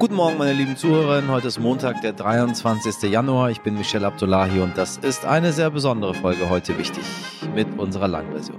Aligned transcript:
Guten 0.00 0.14
Morgen, 0.14 0.38
meine 0.38 0.54
lieben 0.54 0.78
Zuhörerinnen. 0.78 1.30
Heute 1.30 1.48
ist 1.48 1.60
Montag, 1.60 2.00
der 2.00 2.14
23. 2.14 3.10
Januar. 3.10 3.50
Ich 3.50 3.60
bin 3.60 3.74
Michelle 3.74 4.06
Abdullahi 4.06 4.60
und 4.60 4.78
das 4.78 4.96
ist 4.96 5.26
eine 5.26 5.52
sehr 5.52 5.70
besondere 5.70 6.14
Folge 6.14 6.48
heute 6.48 6.78
wichtig 6.78 7.04
mit 7.54 7.66
unserer 7.78 8.08
Langversion. 8.08 8.56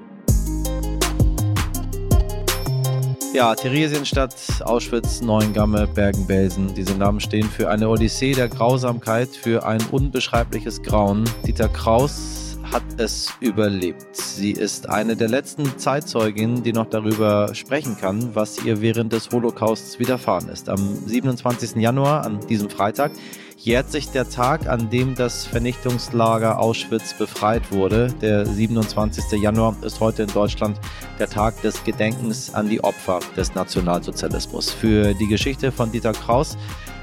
Ja, 3.33 3.55
Theresienstadt, 3.55 4.35
Auschwitz, 4.65 5.21
Neuengamme, 5.21 5.87
Bergen-Belsen. 5.87 6.75
Diese 6.75 6.95
Namen 6.95 7.19
stehen 7.19 7.49
für 7.49 7.71
eine 7.71 7.89
Odyssee 7.89 8.33
der 8.33 8.47
Grausamkeit, 8.47 9.29
für 9.29 9.65
ein 9.65 9.81
unbeschreibliches 9.89 10.83
Grauen. 10.83 11.23
Dieter 11.47 11.69
Kraus 11.69 12.40
hat 12.71 12.83
es 12.97 13.33
überlebt. 13.39 14.15
Sie 14.15 14.51
ist 14.51 14.89
eine 14.89 15.15
der 15.15 15.27
letzten 15.27 15.77
Zeitzeuginnen, 15.77 16.63
die 16.63 16.73
noch 16.73 16.87
darüber 16.87 17.53
sprechen 17.53 17.97
kann, 17.97 18.33
was 18.33 18.63
ihr 18.63 18.81
während 18.81 19.11
des 19.11 19.29
Holocausts 19.31 19.99
widerfahren 19.99 20.47
ist. 20.49 20.69
Am 20.69 20.79
27. 21.05 21.75
Januar, 21.75 22.25
an 22.25 22.39
diesem 22.47 22.69
Freitag, 22.69 23.11
jährt 23.57 23.91
sich 23.91 24.09
der 24.09 24.29
Tag, 24.29 24.67
an 24.67 24.89
dem 24.89 25.15
das 25.15 25.45
Vernichtungslager 25.45 26.59
Auschwitz 26.59 27.13
befreit 27.13 27.71
wurde. 27.71 28.07
Der 28.21 28.45
27. 28.45 29.39
Januar 29.39 29.75
ist 29.83 29.99
heute 29.99 30.23
in 30.23 30.29
Deutschland 30.29 30.79
der 31.19 31.29
Tag 31.29 31.61
des 31.61 31.83
Gedenkens 31.83 32.53
an 32.53 32.69
die 32.69 32.83
Opfer 32.83 33.19
des 33.35 33.53
Nationalsozialismus. 33.53 34.71
Für 34.71 35.13
die 35.13 35.27
Geschichte 35.27 35.71
von 35.71 35.91
Dieter 35.91 36.13
Kraus 36.13 36.57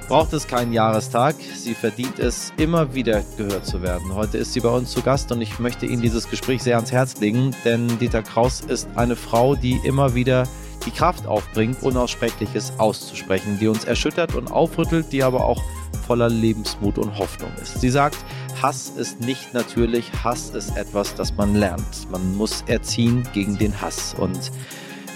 braucht 0.09 0.33
es 0.33 0.47
keinen 0.47 0.73
Jahrestag. 0.73 1.37
Sie 1.55 1.75
verdient 1.75 2.19
es, 2.19 2.53
immer 2.57 2.95
wieder 2.95 3.23
gehört 3.37 3.67
zu 3.67 3.83
werden. 3.83 4.15
Heute 4.15 4.39
ist 4.39 4.55
sie 4.55 4.61
bei 4.61 4.71
uns 4.71 4.91
zu 4.91 5.03
Gast 5.03 5.31
und 5.31 5.43
ich 5.43 5.59
möchte 5.59 5.85
Ihnen 5.85 6.01
dieses 6.01 6.29
Gespräch 6.29 6.63
sehr 6.63 6.77
ans 6.77 6.91
Herz 6.91 7.21
legen, 7.21 7.55
denn 7.65 7.99
Dieter 7.99 8.23
Kraus 8.23 8.63
ist 8.63 8.89
eine 8.97 9.17
Frau, 9.17 9.55
die 9.55 9.79
immer 9.85 10.15
wieder 10.15 10.49
die 10.87 10.91
Kraft 10.91 11.27
aufbringt, 11.27 11.83
Unaussprechliches 11.83 12.73
auszusprechen, 12.79 13.59
die 13.61 13.69
uns 13.69 13.85
erschüttert 13.85 14.35
und 14.35 14.51
aufrüttelt, 14.51 15.13
die 15.13 15.23
aber 15.23 15.45
auch 15.45 15.63
voller 16.07 16.31
Lebensmut 16.31 16.97
und 16.97 17.19
Hoffnung 17.19 17.51
ist. 17.61 17.81
Sie 17.81 17.91
sagt, 17.91 18.17
Hass 18.63 18.91
ist 18.97 19.21
nicht 19.21 19.53
natürlich, 19.53 20.11
Hass 20.25 20.51
ist 20.51 20.75
etwas, 20.77 21.15
das 21.15 21.37
man 21.37 21.55
lernt. 21.55 22.11
Man 22.11 22.35
muss 22.37 22.65
erziehen 22.67 23.29
gegen 23.35 23.59
den 23.59 23.79
Hass. 23.79 24.15
Und 24.19 24.51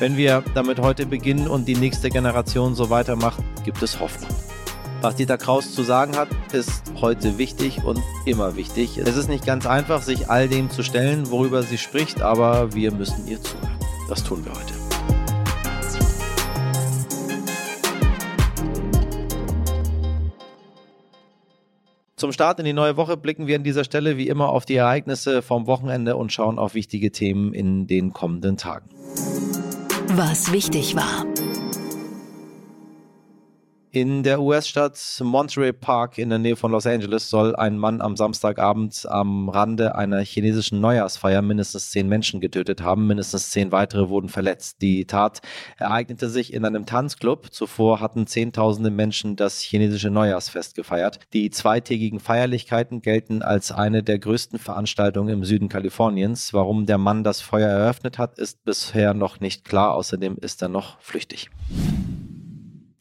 wenn 0.00 0.18
wir 0.18 0.44
damit 0.54 0.80
heute 0.80 1.06
beginnen 1.06 1.48
und 1.48 1.66
die 1.66 1.76
nächste 1.76 2.10
Generation 2.10 2.74
so 2.74 2.90
weitermacht, 2.90 3.42
gibt 3.64 3.82
es 3.82 3.98
Hoffnung. 3.98 4.28
Was 5.02 5.16
Dieter 5.16 5.36
Kraus 5.36 5.74
zu 5.74 5.82
sagen 5.82 6.16
hat, 6.16 6.28
ist 6.52 6.84
heute 7.00 7.36
wichtig 7.36 7.82
und 7.84 7.98
immer 8.24 8.54
wichtig. 8.54 8.98
Es 8.98 9.16
ist 9.16 9.28
nicht 9.28 9.44
ganz 9.44 9.66
einfach, 9.66 10.00
sich 10.00 10.30
all 10.30 10.46
dem 10.46 10.70
zu 10.70 10.84
stellen, 10.84 11.28
worüber 11.28 11.64
sie 11.64 11.76
spricht, 11.76 12.22
aber 12.22 12.72
wir 12.72 12.92
müssen 12.92 13.26
ihr 13.26 13.42
zuhören. 13.42 13.78
Das 14.08 14.22
tun 14.22 14.44
wir 14.44 14.52
heute. 14.52 14.74
Zum 22.14 22.30
Start 22.30 22.60
in 22.60 22.64
die 22.64 22.72
neue 22.72 22.96
Woche 22.96 23.16
blicken 23.16 23.48
wir 23.48 23.56
an 23.56 23.64
dieser 23.64 23.82
Stelle 23.82 24.16
wie 24.16 24.28
immer 24.28 24.50
auf 24.50 24.66
die 24.66 24.76
Ereignisse 24.76 25.42
vom 25.42 25.66
Wochenende 25.66 26.14
und 26.14 26.32
schauen 26.32 26.60
auf 26.60 26.74
wichtige 26.74 27.10
Themen 27.10 27.52
in 27.52 27.88
den 27.88 28.12
kommenden 28.12 28.56
Tagen. 28.56 28.88
Was 30.14 30.52
wichtig 30.52 30.94
war. 30.94 31.26
In 33.94 34.22
der 34.22 34.40
US-Stadt 34.40 34.98
Monterey 35.22 35.74
Park 35.74 36.16
in 36.16 36.30
der 36.30 36.38
Nähe 36.38 36.56
von 36.56 36.72
Los 36.72 36.86
Angeles 36.86 37.28
soll 37.28 37.54
ein 37.54 37.76
Mann 37.76 38.00
am 38.00 38.16
Samstagabend 38.16 39.04
am 39.06 39.50
Rande 39.50 39.94
einer 39.96 40.20
chinesischen 40.20 40.80
Neujahrsfeier 40.80 41.42
mindestens 41.42 41.90
zehn 41.90 42.08
Menschen 42.08 42.40
getötet 42.40 42.80
haben. 42.80 43.06
Mindestens 43.06 43.50
zehn 43.50 43.70
weitere 43.70 44.08
wurden 44.08 44.30
verletzt. 44.30 44.80
Die 44.80 45.04
Tat 45.04 45.42
ereignete 45.76 46.30
sich 46.30 46.54
in 46.54 46.64
einem 46.64 46.86
Tanzclub. 46.86 47.52
Zuvor 47.52 48.00
hatten 48.00 48.26
Zehntausende 48.26 48.90
Menschen 48.90 49.36
das 49.36 49.60
chinesische 49.60 50.08
Neujahrsfest 50.08 50.74
gefeiert. 50.74 51.20
Die 51.34 51.50
zweitägigen 51.50 52.18
Feierlichkeiten 52.18 53.02
gelten 53.02 53.42
als 53.42 53.72
eine 53.72 54.02
der 54.02 54.18
größten 54.18 54.58
Veranstaltungen 54.58 55.28
im 55.34 55.44
Süden 55.44 55.68
Kaliforniens. 55.68 56.54
Warum 56.54 56.86
der 56.86 56.96
Mann 56.96 57.24
das 57.24 57.42
Feuer 57.42 57.68
eröffnet 57.68 58.16
hat, 58.16 58.38
ist 58.38 58.64
bisher 58.64 59.12
noch 59.12 59.40
nicht 59.40 59.66
klar. 59.66 59.92
Außerdem 59.92 60.38
ist 60.40 60.62
er 60.62 60.70
noch 60.70 60.98
flüchtig. 61.02 61.50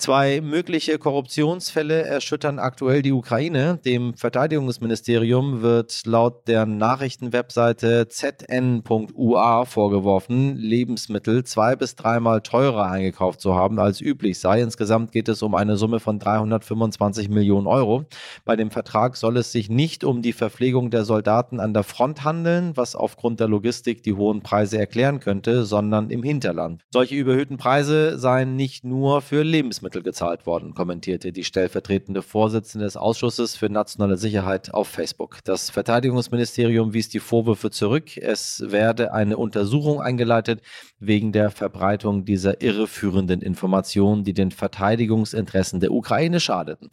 Zwei 0.02 0.42
mögliche 0.42 0.98
Korruptionsfälle 0.98 2.02
erschüttern 2.02 2.58
aktuell 2.58 3.04
die 3.04 3.12
Ukraine. 3.12 3.80
Dem 3.86 4.16
Verteidigungsministerium 4.16 5.62
wird 5.62 6.08
laut 6.08 6.48
der 6.48 6.66
Nachrichtenwebseite 6.66 8.08
zn.ua 8.08 9.66
vorgeworfen, 9.66 10.58
Lebensmittel 10.58 11.44
zwei 11.44 11.76
bis 11.76 11.96
dreimal 11.96 12.42
teurer 12.42 12.90
eingekauft 12.90 13.42
zu 13.42 13.54
haben 13.54 13.78
als 13.78 14.02
üblich 14.02 14.40
sei. 14.40 14.64
Insgesamt 14.64 15.12
geht 15.12 15.30
es 15.30 15.44
um 15.44 15.54
eine 15.54 15.78
Summe 15.78 16.00
von 16.00 16.18
325 16.18 17.30
Millionen 17.30 17.68
Euro. 17.68 18.06
Bei 18.44 18.56
dem 18.56 18.72
Vertrag 18.72 19.16
soll 19.18 19.38
es 19.38 19.52
sich 19.52 19.70
nicht 19.70 20.04
um 20.04 20.24
die 20.24 20.34
Verpflegung 20.34 20.90
der 20.90 21.06
Soldaten 21.06 21.60
an 21.60 21.76
der 21.76 21.84
Front 21.84 22.24
handeln, 22.24 22.72
was 22.76 22.96
aufgrund 22.96 23.40
der 23.40 23.48
Logistik 23.48 24.02
die 24.02 24.14
hohen 24.14 24.42
Preise 24.42 24.80
erklären 24.80 25.20
könnte, 25.20 25.64
sondern 25.64 26.10
im 26.10 26.24
Hinterland. 26.24 26.82
Solche 26.92 27.14
überhöhten 27.14 27.58
Preise 27.58 28.18
seien 28.18 28.56
nicht 28.56 28.84
nur 28.84 29.22
für 29.22 29.44
Lebensmittel 29.44 29.91
Lebensmittel 29.92 30.04
gezahlt 30.04 30.46
worden, 30.46 30.74
kommentierte 30.74 31.32
die 31.32 31.44
stellvertretende 31.44 32.22
Vorsitzende 32.22 32.86
des 32.86 32.98
Ausschusses 32.98 33.56
für 33.56 33.70
nationale 33.70 34.18
Sicherheit 34.18 34.74
auf 34.74 34.88
Facebook. 34.88 35.40
Das 35.44 35.70
Verteidigungsministerium 35.70 36.94
wies 36.94 37.10
die 37.10 37.20
Vorwürfe 37.20 37.72
zurück. 37.72 38.18
Es 38.18 38.64
werde 38.68 39.14
eine 39.14 39.38
Untersuchung 39.38 40.02
eingeleitet 40.02 40.62
wegen 41.00 41.32
der 41.32 41.52
Verbreitung 41.52 42.26
dieser 42.26 42.62
irreführenden 42.62 43.42
Informationen, 43.42 44.24
die 44.24 44.34
den 44.34 44.52
Verteidigungsinteressen 44.52 45.80
der 45.80 45.92
Ukraine 45.92 46.40
schadeten. 46.40 46.90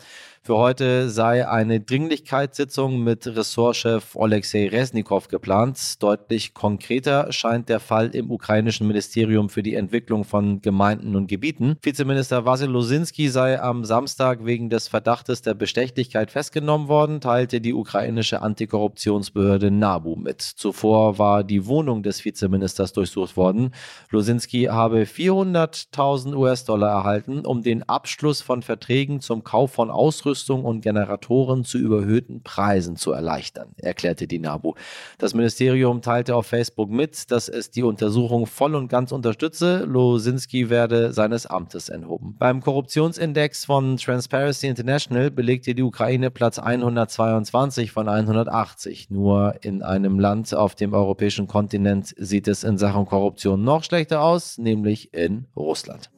Für 0.48 0.56
heute 0.56 1.10
sei 1.10 1.46
eine 1.46 1.78
Dringlichkeitssitzung 1.78 3.04
mit 3.04 3.26
Ressortchef 3.26 4.16
Alexei 4.16 4.68
Resnikow 4.68 5.28
geplant. 5.28 6.02
Deutlich 6.02 6.54
konkreter 6.54 7.30
scheint 7.32 7.68
der 7.68 7.80
Fall 7.80 8.14
im 8.14 8.30
ukrainischen 8.30 8.86
Ministerium 8.86 9.50
für 9.50 9.62
die 9.62 9.74
Entwicklung 9.74 10.24
von 10.24 10.62
Gemeinden 10.62 11.16
und 11.16 11.26
Gebieten. 11.26 11.76
Vizeminister 11.82 12.46
Vasil 12.46 12.70
Losinski 12.70 13.28
sei 13.28 13.60
am 13.60 13.84
Samstag 13.84 14.46
wegen 14.46 14.70
des 14.70 14.88
Verdachtes 14.88 15.42
der 15.42 15.52
Bestechlichkeit 15.52 16.30
festgenommen 16.30 16.88
worden, 16.88 17.20
teilte 17.20 17.60
die 17.60 17.74
ukrainische 17.74 18.40
Antikorruptionsbehörde 18.40 19.70
NABU 19.70 20.16
mit. 20.16 20.40
Zuvor 20.40 21.18
war 21.18 21.44
die 21.44 21.66
Wohnung 21.66 22.02
des 22.02 22.24
Vizeministers 22.24 22.94
durchsucht 22.94 23.36
worden. 23.36 23.74
Losinski 24.08 24.62
habe 24.70 25.02
400.000 25.02 26.34
US-Dollar 26.34 26.88
erhalten, 26.88 27.44
um 27.44 27.60
den 27.60 27.82
Abschluss 27.82 28.40
von 28.40 28.62
Verträgen 28.62 29.20
zum 29.20 29.44
Kauf 29.44 29.72
von 29.72 29.90
Ausrüstung 29.90 30.37
Ausrüstung 30.38 30.64
und 30.64 30.82
Generatoren 30.82 31.64
zu 31.64 31.78
überhöhten 31.78 32.42
Preisen 32.42 32.94
zu 32.94 33.10
erleichtern, 33.10 33.70
erklärte 33.76 34.28
die 34.28 34.38
NABU. 34.38 34.74
Das 35.18 35.34
Ministerium 35.34 36.00
teilte 36.00 36.36
auf 36.36 36.46
Facebook 36.46 36.90
mit, 36.90 37.30
dass 37.32 37.48
es 37.48 37.72
die 37.72 37.82
Untersuchung 37.82 38.46
voll 38.46 38.76
und 38.76 38.88
ganz 38.88 39.10
unterstütze. 39.10 39.84
Losinski 39.84 40.70
werde 40.70 41.12
seines 41.12 41.46
Amtes 41.46 41.88
enthoben. 41.88 42.36
Beim 42.38 42.60
Korruptionsindex 42.60 43.64
von 43.64 43.96
Transparency 43.96 44.68
International 44.68 45.32
belegte 45.32 45.74
die 45.74 45.82
Ukraine 45.82 46.30
Platz 46.30 46.60
122 46.60 47.90
von 47.90 48.08
180. 48.08 49.10
Nur 49.10 49.56
in 49.62 49.82
einem 49.82 50.20
Land 50.20 50.54
auf 50.54 50.76
dem 50.76 50.94
europäischen 50.94 51.48
Kontinent 51.48 52.14
sieht 52.16 52.46
es 52.46 52.62
in 52.62 52.78
Sachen 52.78 53.06
Korruption 53.06 53.64
noch 53.64 53.82
schlechter 53.82 54.22
aus, 54.22 54.56
nämlich 54.56 55.12
in 55.12 55.46
Russland. 55.56 56.10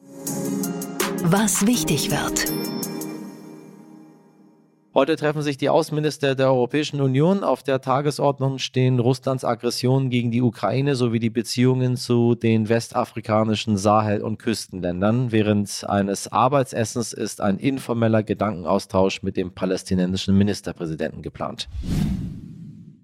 Was 1.23 1.65
wichtig 1.65 2.11
wird. 2.11 2.60
Heute 4.93 5.15
treffen 5.15 5.41
sich 5.41 5.55
die 5.55 5.69
Außenminister 5.69 6.35
der 6.35 6.47
Europäischen 6.47 6.99
Union. 6.99 7.45
Auf 7.45 7.63
der 7.63 7.79
Tagesordnung 7.79 8.57
stehen 8.57 8.99
Russlands 8.99 9.45
Aggressionen 9.45 10.09
gegen 10.09 10.31
die 10.31 10.41
Ukraine 10.41 10.95
sowie 10.95 11.19
die 11.19 11.29
Beziehungen 11.29 11.95
zu 11.95 12.35
den 12.35 12.67
westafrikanischen 12.67 13.77
Sahel- 13.77 14.21
und 14.21 14.37
Küstenländern. 14.37 15.31
Während 15.31 15.85
eines 15.87 16.29
Arbeitsessens 16.29 17.13
ist 17.13 17.39
ein 17.39 17.57
informeller 17.57 18.21
Gedankenaustausch 18.21 19.23
mit 19.23 19.37
dem 19.37 19.53
palästinensischen 19.53 20.37
Ministerpräsidenten 20.37 21.21
geplant. 21.21 21.69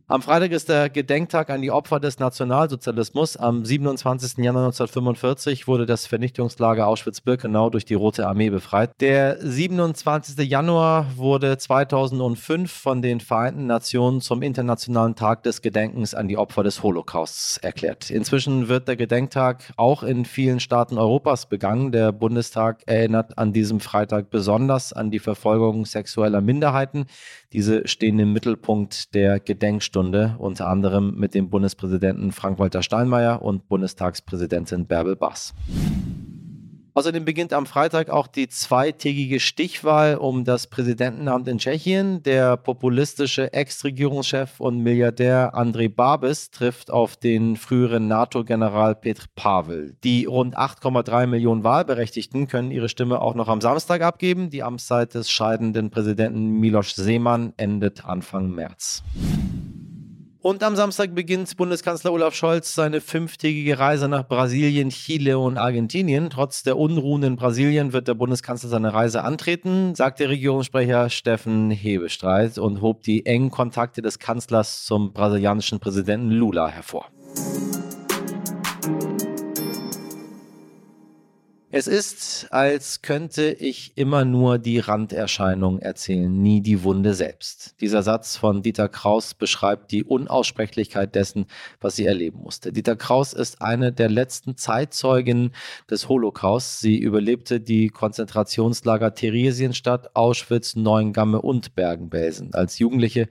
Am 0.09 0.21
Freitag 0.21 0.51
ist 0.51 0.69
der 0.69 0.89
Gedenktag 0.89 1.49
an 1.49 1.61
die 1.61 1.69
Opfer 1.69 1.99
des 1.99 2.17
Nationalsozialismus. 2.17 3.35
Am 3.35 3.65
27. 3.65 4.37
Januar 4.37 4.67
1945 4.67 5.67
wurde 5.67 5.85
das 5.85 6.07
Vernichtungslager 6.07 6.87
Auschwitz-Birkenau 6.87 7.69
durch 7.69 7.83
die 7.83 7.95
Rote 7.95 8.25
Armee 8.25 8.49
befreit. 8.49 8.91
Der 9.01 9.37
27. 9.41 10.49
Januar 10.49 11.07
wurde 11.17 11.57
2005 11.57 12.71
von 12.71 13.01
den 13.01 13.19
Vereinten 13.19 13.67
Nationen 13.67 14.21
zum 14.21 14.43
Internationalen 14.43 15.15
Tag 15.15 15.43
des 15.43 15.61
Gedenkens 15.61 16.15
an 16.15 16.29
die 16.29 16.37
Opfer 16.37 16.63
des 16.63 16.83
Holocausts 16.83 17.57
erklärt. 17.57 18.09
Inzwischen 18.09 18.69
wird 18.69 18.87
der 18.87 18.95
Gedenktag 18.95 19.73
auch 19.75 20.03
in 20.03 20.23
vielen 20.23 20.61
Staaten 20.61 20.97
Europas 20.97 21.47
begangen. 21.47 21.91
Der 21.91 22.13
Bundestag 22.13 22.81
erinnert 22.85 23.37
an 23.37 23.51
diesem 23.51 23.81
Freitag 23.81 24.29
besonders 24.29 24.93
an 24.93 25.11
die 25.11 25.19
Verfolgung 25.19 25.85
sexueller 25.85 26.39
Minderheiten. 26.39 27.07
Diese 27.53 27.87
stehen 27.87 28.19
im 28.19 28.33
Mittelpunkt 28.33 29.13
der 29.15 29.39
Gedenkstunde, 29.39 30.35
unter 30.37 30.67
anderem 30.67 31.15
mit 31.15 31.33
dem 31.33 31.49
Bundespräsidenten 31.49 32.33
Frank-Walter 32.33 32.83
Steinmeier 32.83 33.41
und 33.41 33.69
Bundestagspräsidentin 33.69 34.85
Bärbel 34.85 35.15
Bass. 35.15 35.53
Außerdem 36.97 37.25
beginnt 37.25 37.53
am 37.53 37.67
Freitag 37.67 38.09
auch 38.09 38.25
die 38.25 38.49
zweitägige 38.49 39.39
Stichwahl 39.39 40.15
um 40.15 40.45
das 40.45 40.65
Präsidentenamt 40.65 41.47
in 41.47 41.59
Tschechien. 41.59 42.23
Der 42.23 42.57
populistische 42.57 43.53
Ex-Regierungschef 43.53 44.59
und 44.59 44.79
Milliardär 44.79 45.53
Andrej 45.53 45.89
Babis 45.89 46.49
trifft 46.49 46.89
auf 46.89 47.15
den 47.15 47.55
früheren 47.55 48.07
NATO-General 48.07 48.95
Petr 48.95 49.25
Pavel. 49.35 49.95
Die 50.03 50.25
rund 50.25 50.57
8,3 50.57 51.27
Millionen 51.27 51.63
Wahlberechtigten 51.63 52.47
können 52.47 52.71
ihre 52.71 52.89
Stimme 52.89 53.21
auch 53.21 53.35
noch 53.35 53.47
am 53.47 53.61
Samstag 53.61 54.01
abgeben. 54.01 54.49
Die 54.49 54.63
Amtszeit 54.63 55.13
des 55.13 55.29
scheidenden 55.29 55.91
Präsidenten 55.91 56.59
Miloš 56.59 56.95
Seemann 56.95 57.53
endet 57.57 58.05
Anfang 58.05 58.49
März. 58.49 59.03
Und 60.47 60.63
am 60.63 60.77
Samstag 60.77 61.13
beginnt 61.13 61.57
Bundeskanzler 61.57 62.13
Olaf 62.13 62.33
Scholz 62.33 62.73
seine 62.73 63.01
fünftägige 63.01 63.79
Reise 63.79 64.07
nach 64.07 64.25
Brasilien, 64.25 64.91
Chile 64.91 65.39
und 65.39 65.57
Argentinien. 65.57 66.29
Trotz 66.29 66.63
der 66.63 66.77
Unruhen 66.77 67.21
in 67.23 67.35
Brasilien 67.35 67.91
wird 67.91 68.07
der 68.07 68.13
Bundeskanzler 68.13 68.69
seine 68.69 68.93
Reise 68.93 69.25
antreten, 69.25 69.93
sagt 69.93 70.21
der 70.21 70.29
Regierungssprecher 70.29 71.09
Steffen 71.09 71.69
Hebestreit 71.69 72.59
und 72.59 72.79
hob 72.79 73.03
die 73.03 73.25
engen 73.25 73.51
Kontakte 73.51 74.01
des 74.01 74.19
Kanzlers 74.19 74.85
zum 74.85 75.11
brasilianischen 75.11 75.81
Präsidenten 75.81 76.31
Lula 76.31 76.69
hervor. 76.69 77.09
Es 81.69 81.87
ist, 81.87 82.47
als 82.49 83.01
könnte 83.01 83.51
ich 83.51 83.97
immer 83.97 84.23
nur 84.23 84.57
die 84.57 84.79
Randerscheinung 84.79 85.79
erzählen, 85.79 86.31
nie 86.31 86.61
die 86.61 86.83
Wunde 86.83 87.13
selbst. 87.13 87.75
Dieser 87.81 88.03
Satz 88.03 88.37
von 88.37 88.61
Dieter 88.61 88.87
Kraus 88.87 89.33
beschreibt 89.33 89.91
die 89.91 90.05
Unaussprechlichkeit 90.05 91.13
dessen, 91.13 91.45
was 91.81 91.97
sie 91.97 92.05
erleben 92.05 92.39
musste. 92.39 92.71
Dieter 92.71 92.95
Kraus 92.95 93.33
ist 93.33 93.61
eine 93.61 93.91
der 93.91 94.07
letzten 94.09 94.55
Zeitzeugen 94.55 95.51
des 95.91 96.07
Holocaust. 96.07 96.79
Sie 96.79 96.97
überlebte 96.97 97.59
die 97.59 97.89
Konzentrationslager 97.89 99.13
Theresienstadt, 99.13 100.15
Auschwitz, 100.15 100.77
Neuengamme 100.77 101.41
und 101.41 101.75
Bergen-Belsen. 101.75 102.53
Als 102.53 102.79
Jugendliche 102.79 103.27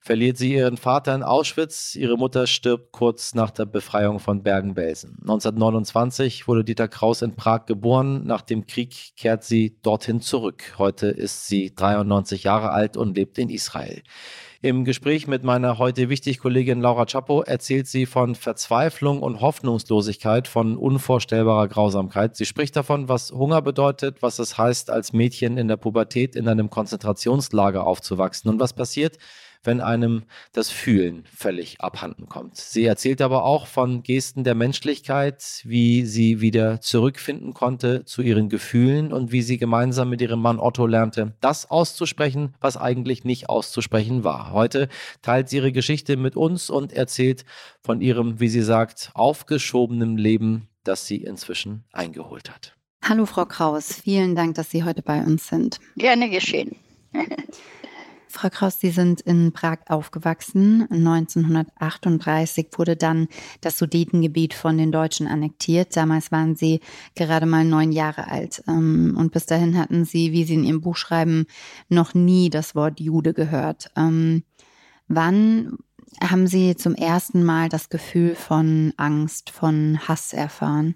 verliert 0.00 0.36
sie 0.38 0.54
ihren 0.54 0.76
Vater 0.76 1.14
in 1.14 1.22
Auschwitz. 1.22 1.94
Ihre 1.94 2.16
Mutter 2.16 2.46
stirbt 2.46 2.92
kurz 2.92 3.34
nach 3.34 3.50
der 3.50 3.66
Befreiung 3.66 4.20
von 4.20 4.42
Bergen-Belsen. 4.42 5.18
1929 5.20 6.48
wurde 6.48 6.64
Dieter 6.64 6.88
Kraus 6.88 7.22
in 7.22 7.36
Prag 7.36 7.66
geboren. 7.66 8.24
Nach 8.26 8.42
dem 8.42 8.66
Krieg 8.66 9.16
kehrt 9.16 9.44
sie 9.44 9.78
dorthin 9.82 10.20
zurück. 10.20 10.74
Heute 10.78 11.08
ist 11.08 11.46
sie 11.46 11.74
93 11.74 12.44
Jahre 12.44 12.70
alt 12.70 12.96
und 12.96 13.16
lebt 13.16 13.38
in 13.38 13.50
Israel. 13.50 14.02
Im 14.60 14.84
Gespräch 14.84 15.28
mit 15.28 15.44
meiner 15.44 15.78
heute 15.78 16.08
wichtig 16.08 16.40
Kollegin 16.40 16.80
Laura 16.80 17.06
Chapo 17.06 17.42
erzählt 17.42 17.86
sie 17.86 18.06
von 18.06 18.34
Verzweiflung 18.34 19.22
und 19.22 19.40
Hoffnungslosigkeit, 19.40 20.48
von 20.48 20.76
unvorstellbarer 20.76 21.68
Grausamkeit. 21.68 22.34
Sie 22.34 22.44
spricht 22.44 22.74
davon, 22.74 23.08
was 23.08 23.30
Hunger 23.30 23.62
bedeutet, 23.62 24.20
was 24.20 24.40
es 24.40 24.58
heißt, 24.58 24.90
als 24.90 25.12
Mädchen 25.12 25.58
in 25.58 25.68
der 25.68 25.76
Pubertät 25.76 26.34
in 26.34 26.48
einem 26.48 26.70
Konzentrationslager 26.70 27.86
aufzuwachsen 27.86 28.50
und 28.50 28.58
was 28.58 28.72
passiert, 28.72 29.18
wenn 29.62 29.80
einem 29.80 30.24
das 30.52 30.70
Fühlen 30.70 31.24
völlig 31.34 31.80
abhanden 31.80 32.28
kommt. 32.28 32.56
Sie 32.56 32.84
erzählt 32.84 33.20
aber 33.20 33.44
auch 33.44 33.66
von 33.66 34.02
Gesten 34.02 34.44
der 34.44 34.54
Menschlichkeit, 34.54 35.62
wie 35.64 36.04
sie 36.04 36.40
wieder 36.40 36.80
zurückfinden 36.80 37.54
konnte 37.54 38.04
zu 38.04 38.22
ihren 38.22 38.48
Gefühlen 38.48 39.12
und 39.12 39.32
wie 39.32 39.42
sie 39.42 39.58
gemeinsam 39.58 40.10
mit 40.10 40.20
ihrem 40.20 40.40
Mann 40.40 40.58
Otto 40.58 40.86
lernte, 40.86 41.34
das 41.40 41.70
auszusprechen, 41.70 42.54
was 42.60 42.76
eigentlich 42.76 43.24
nicht 43.24 43.48
auszusprechen 43.48 44.24
war. 44.24 44.52
Heute 44.52 44.88
teilt 45.22 45.48
sie 45.48 45.56
ihre 45.56 45.72
Geschichte 45.72 46.16
mit 46.16 46.36
uns 46.36 46.70
und 46.70 46.92
erzählt 46.92 47.44
von 47.82 48.00
ihrem, 48.00 48.40
wie 48.40 48.48
sie 48.48 48.62
sagt, 48.62 49.10
aufgeschobenen 49.14 50.16
Leben, 50.16 50.68
das 50.84 51.06
sie 51.06 51.16
inzwischen 51.16 51.84
eingeholt 51.92 52.50
hat. 52.50 52.74
Hallo 53.02 53.26
Frau 53.26 53.46
Kraus, 53.46 53.92
vielen 53.92 54.34
Dank, 54.34 54.56
dass 54.56 54.70
Sie 54.70 54.84
heute 54.84 55.02
bei 55.02 55.22
uns 55.22 55.48
sind. 55.48 55.78
Gerne 55.96 56.28
geschehen. 56.28 56.76
Frau 58.30 58.50
Kraus, 58.50 58.78
Sie 58.80 58.90
sind 58.90 59.20
in 59.22 59.52
Prag 59.52 59.78
aufgewachsen. 59.88 60.86
1938 60.90 62.68
wurde 62.76 62.96
dann 62.96 63.28
das 63.60 63.78
Sudetengebiet 63.78 64.54
von 64.54 64.76
den 64.76 64.92
Deutschen 64.92 65.26
annektiert. 65.26 65.96
Damals 65.96 66.30
waren 66.30 66.54
Sie 66.54 66.80
gerade 67.14 67.46
mal 67.46 67.64
neun 67.64 67.92
Jahre 67.92 68.28
alt. 68.28 68.62
Ähm, 68.68 69.16
und 69.18 69.32
bis 69.32 69.46
dahin 69.46 69.78
hatten 69.78 70.04
Sie, 70.04 70.32
wie 70.32 70.44
Sie 70.44 70.54
in 70.54 70.64
Ihrem 70.64 70.80
Buch 70.80 70.96
schreiben, 70.96 71.46
noch 71.88 72.14
nie 72.14 72.50
das 72.50 72.74
Wort 72.74 73.00
Jude 73.00 73.32
gehört. 73.32 73.90
Ähm, 73.96 74.44
wann 75.08 75.78
haben 76.22 76.46
Sie 76.46 76.76
zum 76.76 76.94
ersten 76.94 77.44
Mal 77.44 77.68
das 77.68 77.88
Gefühl 77.88 78.34
von 78.34 78.92
Angst, 78.96 79.50
von 79.50 79.98
Hass 80.06 80.32
erfahren? 80.32 80.94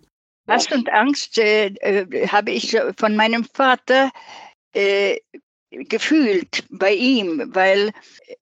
Hass 0.49 0.71
und 0.73 0.93
Angst 0.93 1.39
äh, 1.39 1.67
äh, 1.67 2.29
habe 2.29 2.51
ich 2.51 2.77
von 2.99 3.17
meinem 3.17 3.45
Vater 3.45 4.11
äh, 4.75 5.19
gefühlt 5.89 6.65
bei 6.71 6.93
ihm, 6.93 7.51
weil 7.55 7.93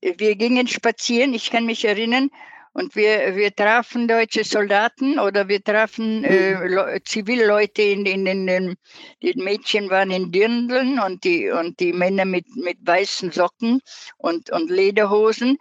wir 0.00 0.36
gingen 0.36 0.66
spazieren, 0.66 1.34
ich 1.34 1.50
kann 1.50 1.66
mich 1.66 1.84
erinnern, 1.84 2.30
und 2.72 2.94
wir, 2.94 3.34
wir 3.34 3.54
trafen 3.54 4.06
deutsche 4.06 4.44
Soldaten 4.44 5.18
oder 5.18 5.48
wir 5.48 5.62
trafen 5.62 6.22
äh, 6.24 6.54
mhm. 6.54 7.04
Zivilleute 7.04 7.82
in, 7.82 8.06
in, 8.06 8.26
in, 8.26 8.48
in, 8.48 8.76
die 9.22 9.34
Mädchen 9.34 9.90
waren 9.90 10.10
in 10.10 10.30
Dirndeln 10.30 11.00
und 11.00 11.24
die, 11.24 11.50
und 11.50 11.80
die 11.80 11.92
Männer 11.92 12.24
mit, 12.24 12.46
mit 12.56 12.78
weißen 12.82 13.32
Socken 13.32 13.80
und, 14.18 14.50
und 14.50 14.70
Lederhosen. 14.70 15.58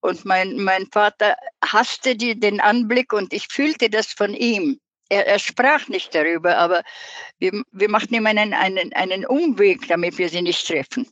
Und 0.00 0.24
mein, 0.24 0.56
mein 0.56 0.86
Vater 0.86 1.36
hasste 1.64 2.16
die, 2.16 2.38
den 2.38 2.60
Anblick 2.60 3.12
und 3.12 3.32
ich 3.32 3.48
fühlte 3.48 3.90
das 3.90 4.06
von 4.06 4.34
ihm. 4.34 4.78
Er, 5.12 5.26
er 5.26 5.38
sprach 5.38 5.88
nicht 5.88 6.14
darüber, 6.14 6.56
aber 6.56 6.82
wir, 7.38 7.62
wir 7.70 7.90
machten 7.90 8.14
ihm 8.14 8.26
einen, 8.26 8.54
einen, 8.54 8.94
einen 8.94 9.26
Umweg, 9.26 9.86
damit 9.86 10.16
wir 10.16 10.30
sie 10.30 10.40
nicht 10.40 10.66
treffen. 10.66 11.06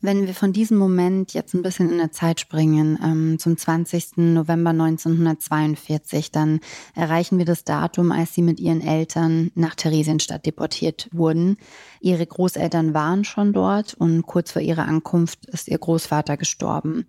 Wenn 0.00 0.26
wir 0.26 0.34
von 0.34 0.52
diesem 0.52 0.76
Moment 0.76 1.32
jetzt 1.32 1.54
ein 1.54 1.62
bisschen 1.62 1.92
in 1.92 1.98
der 1.98 2.10
Zeit 2.10 2.40
springen, 2.40 2.98
ähm, 3.04 3.38
zum 3.38 3.56
20. 3.56 4.16
November 4.16 4.70
1942, 4.70 6.32
dann 6.32 6.58
erreichen 6.96 7.38
wir 7.38 7.44
das 7.44 7.62
Datum, 7.62 8.10
als 8.10 8.34
Sie 8.34 8.42
mit 8.42 8.58
Ihren 8.58 8.80
Eltern 8.80 9.52
nach 9.54 9.76
Theresienstadt 9.76 10.44
deportiert 10.44 11.08
wurden. 11.12 11.56
Ihre 12.00 12.26
Großeltern 12.26 12.94
waren 12.94 13.22
schon 13.22 13.52
dort 13.52 13.94
und 13.94 14.22
kurz 14.22 14.50
vor 14.50 14.62
ihrer 14.62 14.88
Ankunft 14.88 15.46
ist 15.46 15.68
Ihr 15.68 15.78
Großvater 15.78 16.36
gestorben. 16.36 17.06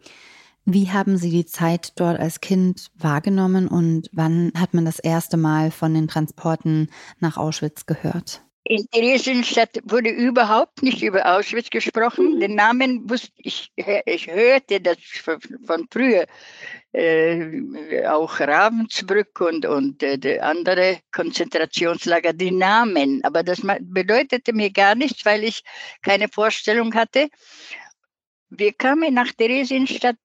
Wie 0.66 0.92
haben 0.92 1.18
Sie 1.18 1.32
die 1.32 1.46
Zeit 1.46 1.94
dort 2.00 2.20
als 2.20 2.40
Kind 2.40 2.92
wahrgenommen 2.96 3.68
und 3.68 4.10
wann 4.12 4.52
hat 4.56 4.74
man 4.74 4.86
das 4.86 5.00
erste 5.00 5.38
Mal 5.38 5.72
von 5.72 5.94
den 5.94 6.08
Transporten 6.08 6.90
nach 7.20 7.38
Auschwitz 7.38 7.86
gehört? 7.86 8.44
In 8.64 8.88
Theresienstadt 8.92 9.80
wurde 9.84 10.12
überhaupt 10.12 10.84
nicht 10.84 11.02
über 11.02 11.36
Auschwitz 11.36 11.72
gesprochen. 11.72 12.40
Den 12.40 12.54
Namen 12.54 13.10
wusste 13.10 13.32
ich, 13.38 13.72
ich 13.76 14.28
hörte 14.28 14.80
das 14.80 14.98
von 15.66 15.88
früher. 15.92 16.28
Äh, 16.94 18.06
auch 18.06 18.40
Ravensbrück 18.40 19.42
und, 19.42 19.66
und 19.66 20.04
äh, 20.04 20.40
andere 20.40 21.00
Konzentrationslager, 21.12 22.34
die 22.34 22.52
Namen. 22.52 23.24
Aber 23.24 23.42
das 23.42 23.62
bedeutete 23.82 24.54
mir 24.54 24.72
gar 24.72 24.94
nichts, 24.94 25.26
weil 25.26 25.44
ich 25.44 25.64
keine 26.04 26.28
Vorstellung 26.28 26.94
hatte. 26.94 27.30
Wir 28.50 28.74
kamen 28.74 29.14
nach 29.14 29.32
Theresienstadt 29.32 30.18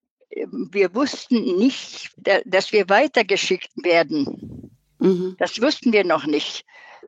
wir 0.70 0.94
wussten 0.94 1.56
nicht, 1.58 2.10
dass 2.44 2.72
wir 2.72 2.88
weitergeschickt 2.88 3.70
werden. 3.76 4.70
Mhm. 4.98 5.36
Das 5.38 5.60
wussten 5.60 5.92
wir 5.92 6.04
noch 6.04 6.26
nicht. 6.26 6.64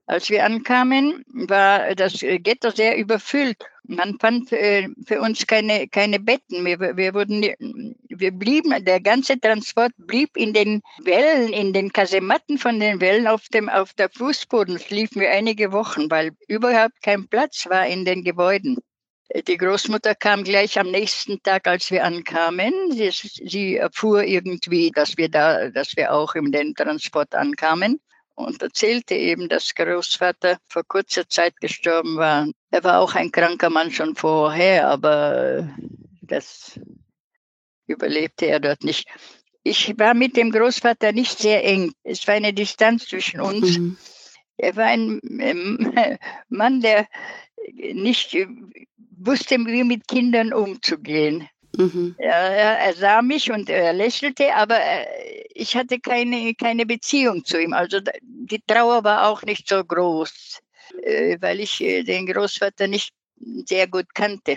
Als 0.06 0.30
wir 0.30 0.44
ankamen, 0.44 1.22
war 1.34 1.94
das 1.94 2.20
Ghetto 2.20 2.70
sehr 2.70 2.96
überfüllt. 2.96 3.58
Man 3.84 4.18
fand 4.18 4.52
äh, 4.52 4.88
für 5.06 5.20
uns 5.20 5.46
keine, 5.46 5.88
keine 5.88 6.18
Betten. 6.18 6.64
Wir, 6.64 6.78
wir, 6.78 7.14
wurden, 7.14 7.42
wir 8.08 8.30
blieben, 8.32 8.84
der 8.84 9.00
ganze 9.00 9.38
Transport 9.40 9.92
blieb 9.98 10.36
in 10.36 10.52
den 10.52 10.82
Wellen, 11.02 11.52
in 11.52 11.72
den 11.72 11.92
Kasematten 11.92 12.58
von 12.58 12.80
den 12.80 13.00
Wellen 13.00 13.26
auf 13.26 13.48
dem 13.48 13.68
auf 13.68 13.94
der 13.94 14.10
Fußboden. 14.10 14.74
Das 14.74 14.90
liefen 14.90 15.20
wir 15.20 15.30
einige 15.30 15.72
Wochen, 15.72 16.10
weil 16.10 16.32
überhaupt 16.48 17.02
kein 17.02 17.28
Platz 17.28 17.66
war 17.68 17.86
in 17.86 18.04
den 18.04 18.24
Gebäuden. 18.24 18.78
Die 19.46 19.56
Großmutter 19.58 20.14
kam 20.14 20.42
gleich 20.42 20.78
am 20.78 20.90
nächsten 20.90 21.42
Tag, 21.42 21.66
als 21.66 21.90
wir 21.90 22.04
ankamen. 22.04 22.72
Sie, 22.92 23.10
sie 23.10 23.76
erfuhr 23.76 24.24
irgendwie, 24.24 24.90
dass 24.90 25.18
wir 25.18 25.28
da, 25.28 25.68
dass 25.68 25.96
wir 25.96 26.12
auch 26.12 26.32
den 26.34 26.74
Transport 26.74 27.34
ankamen 27.34 28.00
und 28.34 28.62
erzählte 28.62 29.14
eben, 29.14 29.48
dass 29.48 29.74
Großvater 29.74 30.58
vor 30.66 30.82
kurzer 30.84 31.28
Zeit 31.28 31.60
gestorben 31.60 32.16
war. 32.16 32.46
Er 32.70 32.84
war 32.84 33.00
auch 33.00 33.14
ein 33.14 33.30
kranker 33.30 33.68
Mann 33.68 33.90
schon 33.90 34.14
vorher, 34.14 34.88
aber 34.88 35.68
das 36.22 36.80
überlebte 37.86 38.46
er 38.46 38.60
dort 38.60 38.82
nicht. 38.82 39.08
Ich 39.62 39.98
war 39.98 40.14
mit 40.14 40.36
dem 40.36 40.50
Großvater 40.50 41.12
nicht 41.12 41.38
sehr 41.38 41.64
eng. 41.64 41.92
Es 42.02 42.26
war 42.26 42.34
eine 42.34 42.54
Distanz 42.54 43.06
zwischen 43.06 43.40
uns. 43.40 43.78
Mhm. 43.78 43.98
Er 44.56 44.76
war 44.76 44.86
ein 44.86 45.20
Mann, 46.48 46.80
der 46.80 47.06
nicht 47.94 48.36
wusste, 49.16 49.56
wie 49.56 49.84
mit 49.84 50.06
Kindern 50.08 50.52
umzugehen. 50.52 51.48
Mhm. 51.76 52.14
Er, 52.18 52.78
er, 52.78 52.94
sah 52.94 53.22
mich 53.22 53.50
und 53.50 53.68
er 53.68 53.92
lächelte, 53.92 54.54
aber 54.54 54.80
äh, 54.80 55.44
ich 55.54 55.76
hatte 55.76 56.00
keine, 56.00 56.54
keine 56.54 56.86
Beziehung 56.86 57.44
zu 57.44 57.60
ihm. 57.60 57.72
Also 57.72 57.98
die 58.22 58.62
Trauer 58.66 59.04
war 59.04 59.28
auch 59.28 59.42
nicht 59.42 59.68
so 59.68 59.84
groß. 59.84 60.60
äh, 61.02 61.36
weil 61.40 61.60
ich 61.60 61.80
äh, 61.80 62.02
den 62.02 62.26
Großvater 62.26 62.86
nicht 62.86 63.12
sehr 63.66 63.86
gut 63.86 64.14
kannte. 64.14 64.56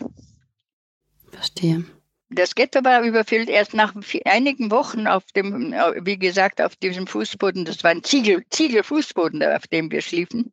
Verstehe. 1.31 1.85
Das 2.29 2.55
Ghetto 2.55 2.83
war 2.83 3.01
überfüllt 3.01 3.49
erst 3.49 3.73
nach 3.73 3.93
einigen 4.25 4.71
Wochen 4.71 5.05
auf 5.07 5.23
dem, 5.35 5.73
äh, 5.73 6.05
wie 6.05 6.17
gesagt, 6.17 6.61
auf 6.61 6.75
diesem 6.77 7.07
Fußboden. 7.07 7.65
Das 7.65 7.83
war 7.83 7.91
ein 7.91 8.03
Ziegel, 8.03 8.43
Ziegelfußboden, 8.49 9.43
auf 9.43 9.67
dem 9.67 9.91
wir 9.91 10.01
schliefen, 10.01 10.51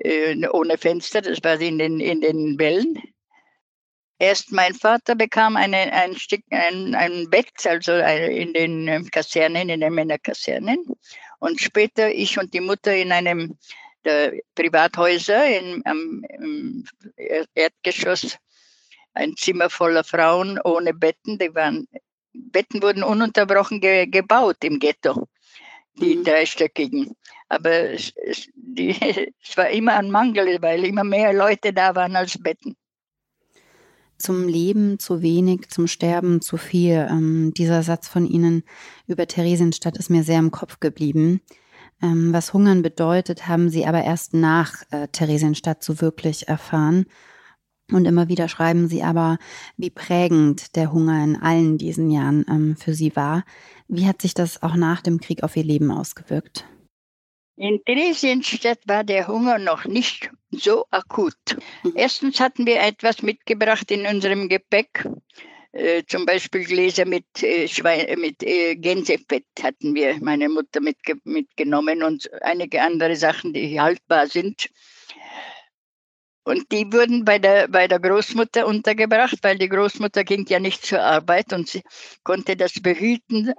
äh, 0.00 0.48
ohne 0.48 0.78
Fenster. 0.78 1.22
Das 1.22 1.38
war 1.42 1.60
in 1.60 1.78
den, 1.78 2.00
in 2.00 2.20
den 2.20 2.58
Wellen. 2.58 2.98
Erst 4.18 4.52
mein 4.52 4.74
Vater 4.74 5.14
bekam 5.14 5.56
eine, 5.56 5.92
ein 5.92 6.14
Stück, 6.14 6.42
ein, 6.50 6.94
ein 6.94 7.30
Bett, 7.30 7.52
also 7.64 7.92
in 7.92 8.52
den 8.52 8.86
ähm, 8.86 9.10
Kasernen, 9.10 9.70
in 9.70 9.80
den 9.80 9.94
Männerkasernen. 9.94 10.84
Und 11.38 11.60
später 11.60 12.12
ich 12.12 12.38
und 12.38 12.52
die 12.52 12.60
Mutter 12.60 12.94
in 12.94 13.12
einem 13.12 13.56
der 14.04 14.34
Privathäuser 14.54 15.46
in, 15.46 15.82
am, 15.84 16.22
im 16.28 16.84
Erdgeschoss 17.54 18.36
ein 19.14 19.34
Zimmer 19.36 19.70
voller 19.70 20.04
Frauen 20.04 20.60
ohne 20.64 20.94
Betten. 20.94 21.38
Die 21.38 21.54
waren, 21.54 21.88
Betten 22.32 22.82
wurden 22.82 23.02
ununterbrochen 23.02 23.80
ge, 23.80 24.06
gebaut 24.06 24.58
im 24.64 24.78
Ghetto, 24.78 25.28
die 25.94 26.16
mhm. 26.16 26.24
dreistöckigen. 26.24 27.16
Aber 27.50 27.70
es, 27.70 28.12
es, 28.16 28.48
die, 28.54 28.90
es 29.42 29.56
war 29.56 29.68
immer 29.70 29.96
ein 29.96 30.10
Mangel, 30.10 30.62
weil 30.62 30.84
immer 30.84 31.04
mehr 31.04 31.32
Leute 31.32 31.72
da 31.72 31.94
waren 31.94 32.16
als 32.16 32.38
Betten. 32.38 32.76
Zum 34.16 34.46
Leben 34.46 34.98
zu 34.98 35.22
wenig, 35.22 35.68
zum 35.70 35.86
Sterben 35.86 36.40
zu 36.40 36.56
viel. 36.56 37.06
Ähm, 37.10 37.52
dieser 37.54 37.82
Satz 37.82 38.08
von 38.08 38.26
Ihnen 38.26 38.62
über 39.06 39.26
Theresienstadt 39.26 39.96
ist 39.98 40.10
mir 40.10 40.22
sehr 40.22 40.38
im 40.38 40.50
Kopf 40.50 40.78
geblieben. 40.78 41.40
Ähm, 42.02 42.32
was 42.32 42.54
Hungern 42.54 42.82
bedeutet, 42.82 43.48
haben 43.48 43.68
Sie 43.68 43.84
aber 43.84 44.04
erst 44.04 44.32
nach 44.32 44.82
äh, 44.90 45.08
Theresienstadt 45.08 45.82
so 45.82 46.00
wirklich 46.00 46.48
erfahren. 46.48 47.06
Und 47.90 48.04
immer 48.04 48.28
wieder 48.28 48.46
schreiben 48.46 48.86
sie 48.86 49.02
aber, 49.02 49.38
wie 49.76 49.90
prägend 49.90 50.76
der 50.76 50.92
Hunger 50.92 51.24
in 51.24 51.34
allen 51.34 51.76
diesen 51.76 52.08
Jahren 52.08 52.44
ähm, 52.48 52.76
für 52.76 52.94
sie 52.94 53.16
war. 53.16 53.42
Wie 53.88 54.06
hat 54.06 54.22
sich 54.22 54.32
das 54.32 54.62
auch 54.62 54.76
nach 54.76 55.00
dem 55.00 55.18
Krieg 55.18 55.42
auf 55.42 55.56
ihr 55.56 55.64
Leben 55.64 55.90
ausgewirkt? 55.90 56.66
In 57.60 57.84
Theresienstadt 57.84 58.78
war 58.86 59.04
der 59.04 59.28
Hunger 59.28 59.58
noch 59.58 59.84
nicht 59.84 60.30
so 60.50 60.86
akut. 60.90 61.36
Mhm. 61.82 61.92
Erstens 61.94 62.40
hatten 62.40 62.64
wir 62.64 62.80
etwas 62.80 63.20
mitgebracht 63.20 63.90
in 63.90 64.06
unserem 64.06 64.48
Gepäck. 64.48 65.06
Äh, 65.72 66.04
zum 66.06 66.24
Beispiel 66.24 66.64
Gläser 66.64 67.04
mit, 67.04 67.42
äh, 67.42 67.68
Schwein, 67.68 68.18
mit 68.18 68.42
äh, 68.42 68.76
Gänsefett 68.76 69.44
hatten 69.62 69.94
wir, 69.94 70.16
meine 70.22 70.48
Mutter 70.48 70.80
mitge 70.80 71.16
mitgenommen 71.24 72.02
und 72.02 72.32
einige 72.42 72.80
andere 72.80 73.14
Sachen, 73.14 73.52
die 73.52 73.78
haltbar 73.78 74.26
sind. 74.26 74.70
Und 76.44 76.72
die 76.72 76.90
wurden 76.90 77.26
bei 77.26 77.38
der, 77.38 77.68
bei 77.68 77.86
der 77.88 78.00
Großmutter 78.00 78.66
untergebracht, 78.66 79.36
weil 79.42 79.58
die 79.58 79.68
Großmutter 79.68 80.24
ging 80.24 80.46
ja 80.48 80.60
nicht 80.60 80.86
zur 80.86 81.02
Arbeit 81.02 81.52
und 81.52 81.68
sie 81.68 81.82
konnte 82.22 82.56
das 82.56 82.80
behüten, 82.80 83.52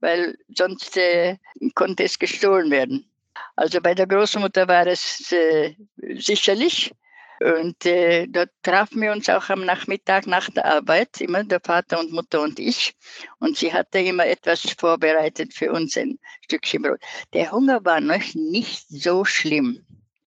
weil 0.00 0.36
sonst 0.48 0.96
äh, 0.96 1.36
konnte 1.76 2.02
es 2.02 2.18
gestohlen 2.18 2.72
werden. 2.72 3.08
Also 3.56 3.80
bei 3.80 3.94
der 3.94 4.06
Großmutter 4.06 4.68
war 4.68 4.86
es 4.86 5.32
äh, 5.32 5.74
sicherlich. 6.16 6.92
Und 7.40 7.84
äh, 7.84 8.26
dort 8.28 8.50
trafen 8.62 9.02
wir 9.02 9.12
uns 9.12 9.28
auch 9.28 9.48
am 9.50 9.64
Nachmittag 9.64 10.26
nach 10.26 10.48
der 10.50 10.64
Arbeit, 10.64 11.20
immer 11.20 11.42
der 11.44 11.60
Vater 11.60 11.98
und 11.98 12.12
Mutter 12.12 12.40
und 12.40 12.58
ich. 12.58 12.94
Und 13.38 13.56
sie 13.56 13.72
hatte 13.72 13.98
immer 13.98 14.26
etwas 14.26 14.62
vorbereitet 14.78 15.52
für 15.52 15.72
uns, 15.72 15.96
ein 15.96 16.18
Stückchen 16.42 16.82
Brot. 16.82 17.00
Der 17.32 17.50
Hunger 17.50 17.84
war 17.84 18.00
noch 18.00 18.34
nicht 18.34 18.88
so 18.88 19.24
schlimm. 19.24 19.84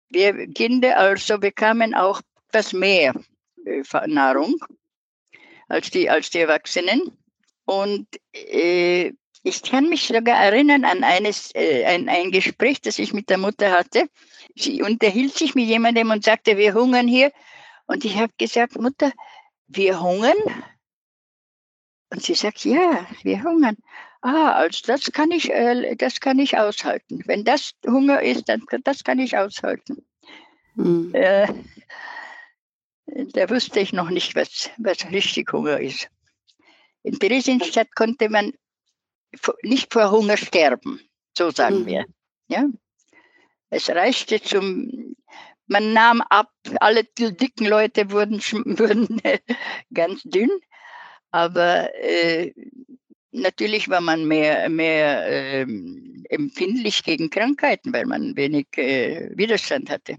Wir 0.09 0.47
Kinder 0.53 0.97
also 0.97 1.37
bekamen 1.37 1.93
auch 1.93 2.21
etwas 2.49 2.73
mehr 2.73 3.13
äh, 3.65 4.07
Nahrung 4.07 4.55
als 5.67 5.89
die, 5.91 6.09
als 6.09 6.31
die 6.31 6.39
Erwachsenen. 6.39 7.17
Und 7.65 8.07
äh, 8.33 9.13
ich 9.45 9.61
kann 9.61 9.89
mich 9.89 10.07
sogar 10.07 10.43
erinnern 10.43 10.85
an 10.85 11.03
eines, 11.03 11.53
äh, 11.53 11.85
ein, 11.85 12.09
ein 12.09 12.31
Gespräch, 12.31 12.81
das 12.81 12.97
ich 12.97 13.13
mit 13.13 13.29
der 13.29 13.37
Mutter 13.37 13.71
hatte. 13.71 14.09
Sie 14.55 14.81
unterhielt 14.81 15.35
sich 15.35 15.53
mit 15.53 15.65
jemandem 15.65 16.09
und 16.09 16.23
sagte, 16.23 16.57
wir 16.57 16.73
hungern 16.73 17.07
hier. 17.07 17.31
Und 17.85 18.03
ich 18.05 18.17
habe 18.17 18.33
gesagt, 18.39 18.75
Mutter, 18.81 19.11
wir 19.67 20.01
hungern? 20.01 20.37
Und 22.09 22.23
sie 22.23 22.33
sagt, 22.33 22.65
ja, 22.65 23.05
wir 23.21 23.43
hungern. 23.43 23.77
Ah, 24.21 24.53
also 24.53 24.81
das 24.87 25.11
kann 25.11 25.29
ich, 25.29 25.51
äh, 25.51 25.95
das 25.95 26.19
kann 26.19 26.39
ich 26.39 26.57
aushalten. 26.57 27.21
Wenn 27.25 27.43
das 27.43 27.73
Hunger 27.85 28.23
ist, 28.23 28.49
dann 28.49 28.65
das 28.83 29.03
kann 29.03 29.19
ich 29.19 29.37
aushalten. 29.37 30.03
Mhm. 30.73 31.13
Äh, 31.13 31.47
da 33.05 33.47
wusste 33.51 33.79
ich 33.79 33.93
noch 33.93 34.09
nicht, 34.09 34.35
was, 34.35 34.71
was 34.77 35.11
richtig 35.11 35.53
Hunger 35.53 35.79
ist. 35.79 36.09
In 37.03 37.19
Theresienstadt 37.19 37.93
konnte 37.93 38.29
man 38.29 38.51
nicht 39.63 39.93
vor 39.93 40.11
Hunger 40.11 40.37
sterben, 40.37 40.99
so 41.37 41.51
sagen 41.51 41.81
mhm. 41.81 41.85
wir. 41.85 42.05
Ja? 42.47 42.65
Es 43.69 43.89
reichte 43.89 44.41
zum, 44.41 45.15
man 45.67 45.93
nahm 45.93 46.21
ab, 46.21 46.51
alle 46.79 47.03
dicken 47.03 47.65
Leute 47.65 48.11
wurden, 48.11 48.39
wurden 48.79 49.21
ganz 49.93 50.21
dünn, 50.23 50.51
aber 51.31 51.93
äh, 51.95 52.53
natürlich 53.31 53.89
war 53.89 54.01
man 54.01 54.25
mehr, 54.25 54.69
mehr 54.69 55.27
äh, 55.27 55.67
empfindlich 56.29 57.03
gegen 57.03 57.29
Krankheiten, 57.29 57.93
weil 57.93 58.05
man 58.05 58.35
wenig 58.35 58.67
äh, 58.77 59.31
Widerstand 59.35 59.89
hatte. 59.89 60.17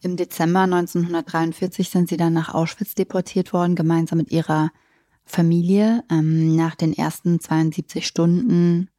Im 0.00 0.16
Dezember 0.16 0.62
1943 0.62 1.88
sind 1.88 2.08
sie 2.08 2.16
dann 2.16 2.32
nach 2.32 2.52
Auschwitz 2.52 2.94
deportiert 2.94 3.52
worden, 3.52 3.76
gemeinsam 3.76 4.18
mit 4.18 4.32
ihrer 4.32 4.72
Familie. 5.24 6.04
Ähm, 6.10 6.56
nach 6.56 6.74
den 6.74 6.96
ersten 6.96 7.40
72 7.40 8.06
Stunden, 8.06 8.90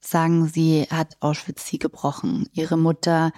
sagen 0.00 0.46
sie, 0.46 0.86
hat 0.90 1.16
Auschwitz 1.20 1.66
sie 1.66 1.78
gebrochen. 1.78 2.48
Ihre 2.52 2.76
Mutter 2.76 3.32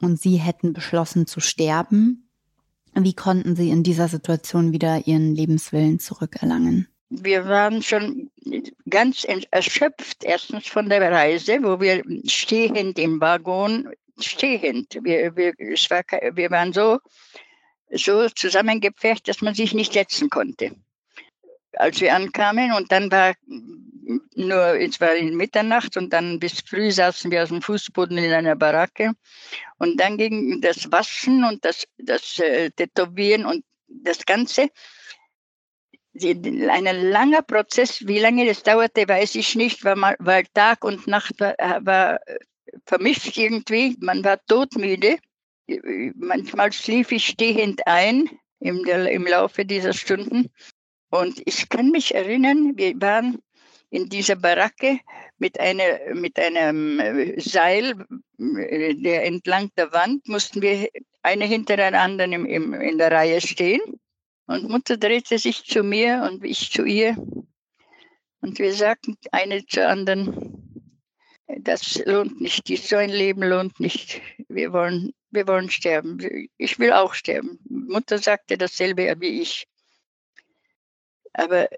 und 0.00 0.20
sie 0.20 0.36
hätten 0.36 0.72
beschlossen 0.72 1.26
zu 1.26 1.40
sterben. 1.40 2.28
Wie 2.94 3.14
konnten 3.14 3.56
sie 3.56 3.70
in 3.70 3.82
dieser 3.82 4.08
Situation 4.08 4.72
wieder 4.72 5.06
ihren 5.06 5.34
Lebenswillen 5.34 5.98
zurückerlangen? 5.98 6.88
Wir 7.10 7.46
waren 7.46 7.82
schon 7.82 8.30
ganz 8.88 9.24
erschöpft, 9.50 10.24
erstens 10.24 10.66
von 10.66 10.88
der 10.88 11.10
Reise, 11.10 11.58
wo 11.62 11.80
wir 11.80 12.02
stehend 12.26 12.98
im 12.98 13.20
Waggon 13.20 13.88
stehend. 14.18 14.98
Wir, 15.02 15.36
wir, 15.36 15.54
war, 15.54 16.36
wir 16.36 16.50
waren 16.50 16.72
so, 16.72 16.98
so 17.90 18.28
zusammengepfercht, 18.28 19.28
dass 19.28 19.42
man 19.42 19.54
sich 19.54 19.74
nicht 19.74 19.92
setzen 19.92 20.30
konnte. 20.30 20.72
Als 21.76 22.00
wir 22.00 22.14
ankamen 22.14 22.72
und 22.72 22.90
dann 22.92 23.10
war 23.10 23.34
nur, 24.34 24.80
es 24.80 25.00
war 25.00 25.14
in 25.14 25.36
Mitternacht 25.36 25.96
und 25.96 26.12
dann 26.12 26.38
bis 26.38 26.60
früh 26.60 26.90
saßen 26.90 27.30
wir 27.30 27.42
auf 27.42 27.48
dem 27.48 27.62
Fußboden 27.62 28.18
in 28.18 28.32
einer 28.32 28.56
Baracke 28.56 29.12
und 29.78 29.98
dann 29.98 30.18
ging 30.18 30.60
das 30.60 30.90
Waschen 30.92 31.44
und 31.44 31.64
das, 31.64 31.84
das 31.98 32.38
äh, 32.38 32.70
Tätowieren 32.70 33.46
und 33.46 33.64
das 33.88 34.24
Ganze. 34.26 34.68
Ein 36.16 37.10
langer 37.10 37.42
Prozess, 37.42 38.06
wie 38.06 38.20
lange 38.20 38.46
das 38.46 38.62
dauerte, 38.62 39.08
weiß 39.08 39.34
ich 39.34 39.56
nicht, 39.56 39.84
weil, 39.84 40.44
Tag 40.54 40.84
und 40.84 41.08
Nacht 41.08 41.40
war, 41.40 41.56
war 41.84 42.20
vermischt 42.86 43.36
irgendwie. 43.36 43.96
Man 44.00 44.22
war 44.24 44.38
todmüde. 44.46 45.18
Manchmal 46.14 46.72
schlief 46.72 47.10
ich 47.10 47.26
stehend 47.26 47.86
ein 47.86 48.30
im, 48.60 48.84
im 48.84 49.26
Laufe 49.26 49.64
dieser 49.64 49.92
Stunden. 49.92 50.50
Und 51.14 51.40
ich 51.46 51.68
kann 51.68 51.90
mich 51.90 52.12
erinnern, 52.12 52.76
wir 52.76 53.00
waren 53.00 53.38
in 53.90 54.08
dieser 54.08 54.34
Baracke 54.34 54.98
mit, 55.38 55.60
einer, 55.60 56.12
mit 56.12 56.36
einem 56.40 57.00
Seil, 57.38 58.04
der 58.36 59.24
entlang 59.24 59.70
der 59.76 59.92
Wand, 59.92 60.26
mussten 60.26 60.60
wir 60.60 60.88
eine 61.22 61.44
hinter 61.44 61.76
der 61.76 61.94
anderen 62.00 62.32
im, 62.32 62.46
im, 62.46 62.74
in 62.74 62.98
der 62.98 63.12
Reihe 63.12 63.40
stehen. 63.40 63.80
Und 64.48 64.68
Mutter 64.68 64.96
drehte 64.96 65.38
sich 65.38 65.64
zu 65.64 65.84
mir 65.84 66.28
und 66.28 66.44
ich 66.44 66.72
zu 66.72 66.84
ihr. 66.84 67.16
Und 68.40 68.58
wir 68.58 68.72
sagten 68.72 69.16
eine 69.30 69.64
zur 69.66 69.86
anderen, 69.86 70.90
das 71.46 72.04
lohnt 72.06 72.40
nicht, 72.40 72.66
so 72.66 72.96
ein 72.96 73.10
Leben 73.10 73.44
lohnt 73.44 73.78
nicht. 73.78 74.20
Wir 74.48 74.72
wollen, 74.72 75.12
wir 75.30 75.46
wollen 75.46 75.70
sterben. 75.70 76.18
Ich 76.56 76.80
will 76.80 76.92
auch 76.92 77.14
sterben. 77.14 77.60
Mutter 77.68 78.18
sagte 78.18 78.58
dasselbe 78.58 79.14
wie 79.20 79.42
ich. 79.42 79.68
Aber 81.34 81.68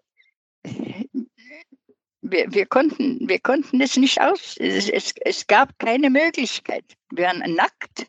wir, 2.20 2.52
wir, 2.52 2.66
konnten, 2.66 3.28
wir 3.28 3.40
konnten 3.40 3.80
es 3.80 3.96
nicht 3.96 4.20
aus. 4.20 4.56
Es, 4.58 4.88
es, 4.88 5.14
es 5.20 5.46
gab 5.46 5.78
keine 5.78 6.10
Möglichkeit. 6.10 6.84
Wir 7.10 7.26
waren 7.26 7.54
nackt, 7.54 8.06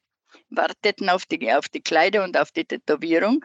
warteten 0.50 1.10
auf 1.10 1.26
die, 1.26 1.52
auf 1.52 1.70
die 1.70 1.82
Kleider 1.82 2.24
und 2.24 2.38
auf 2.38 2.52
die 2.52 2.66
Tätowierung 2.66 3.44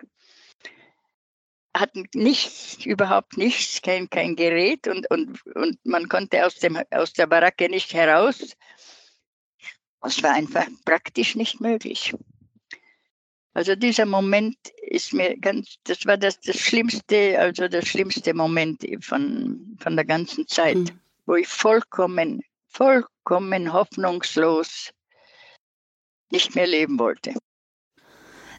hatten 1.75 2.07
nichts, 2.15 2.85
überhaupt 2.85 3.37
nichts, 3.37 3.81
kein, 3.81 4.11
kein 4.11 4.37
Gerät 4.37 4.89
und, 4.89 5.11
und, 5.11 5.45
und 5.55 5.79
man 5.85 6.09
konnte 6.09 6.45
aus, 6.45 6.57
dem, 6.57 6.79
aus 6.91 7.13
der 7.15 7.27
Baracke 7.27 7.69
nicht 7.69 7.95
heraus. 7.95 8.57
Das 10.01 10.23
war 10.23 10.35
einfach 10.35 10.67
praktisch 10.85 11.35
nicht 11.35 11.61
möglich. 11.61 12.15
Also 13.55 13.75
dieser 13.77 14.07
Moment 14.07 14.57
ist 14.89 15.13
mir 15.13 15.37
ganz, 15.39 15.77
das 15.85 16.07
war 16.07 16.17
das, 16.17 16.41
das 16.41 16.57
schlimmste, 16.59 17.39
also 17.39 17.69
der 17.69 17.83
schlimmste 17.83 18.33
Moment 18.33 18.85
von, 19.01 19.77
von 19.79 19.95
der 19.95 20.07
ganzen 20.07 20.47
Zeit, 20.49 20.77
mhm. 20.77 21.01
wo 21.27 21.35
ich 21.35 21.49
vollkommen, 21.49 22.43
vollkommen 22.69 23.73
hoffnungslos 23.73 24.91
nicht 26.31 26.55
mehr 26.55 26.67
leben 26.67 26.99
wollte. 26.99 27.35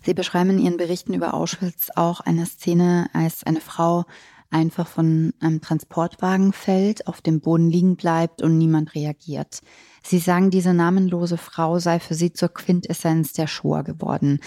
Sie 0.06 0.14
beschreiben 0.14 0.52
in 0.52 0.60
Ihren 0.60 0.78
Berichten 0.78 1.14
über 1.14 1.34
Auschwitz 1.34 1.90
auch 1.96 2.20
eine 2.20 2.46
Szene, 2.46 3.10
als 3.14 3.44
eine 3.44 3.62
Frau 3.62 4.06
einfach 4.52 4.88
von 4.88 5.34
einem 5.40 5.62
Transportwagen 5.62 6.54
fällt, 6.54 7.08
auf 7.08 7.22
dem 7.22 7.42
Boden 7.42 7.70
liegen 7.70 7.96
bleibt 7.96 8.42
und 8.42 8.58
niemand 8.58 8.94
reagiert. 8.94 9.62
Sie 10.04 10.20
sagen, 10.20 10.52
diese 10.52 10.74
namenlose 10.74 11.38
Frau 11.38 11.80
sei 11.80 12.00
für 12.00 12.14
Sie 12.14 12.34
zur 12.34 12.50
Quintessenz 12.50 13.34
der 13.34 13.48
Shoah 13.48 13.84
geworden. 13.84 14.40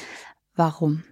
Warum? 0.57 1.05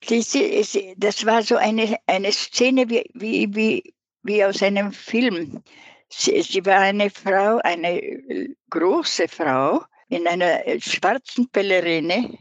Das 0.00 1.26
war 1.26 1.42
so 1.42 1.56
eine, 1.56 1.96
eine 2.06 2.32
Szene 2.32 2.90
wie, 2.90 3.04
wie, 3.14 3.54
wie, 3.54 3.94
wie 4.22 4.44
aus 4.44 4.62
einem 4.62 4.92
Film. 4.92 5.62
Sie, 6.08 6.42
sie 6.42 6.66
war 6.66 6.80
eine 6.80 7.08
Frau, 7.08 7.58
eine 7.58 8.54
große 8.70 9.28
Frau 9.28 9.84
in 10.08 10.26
einer 10.26 10.60
schwarzen 10.80 11.48
Pellerine 11.48 12.36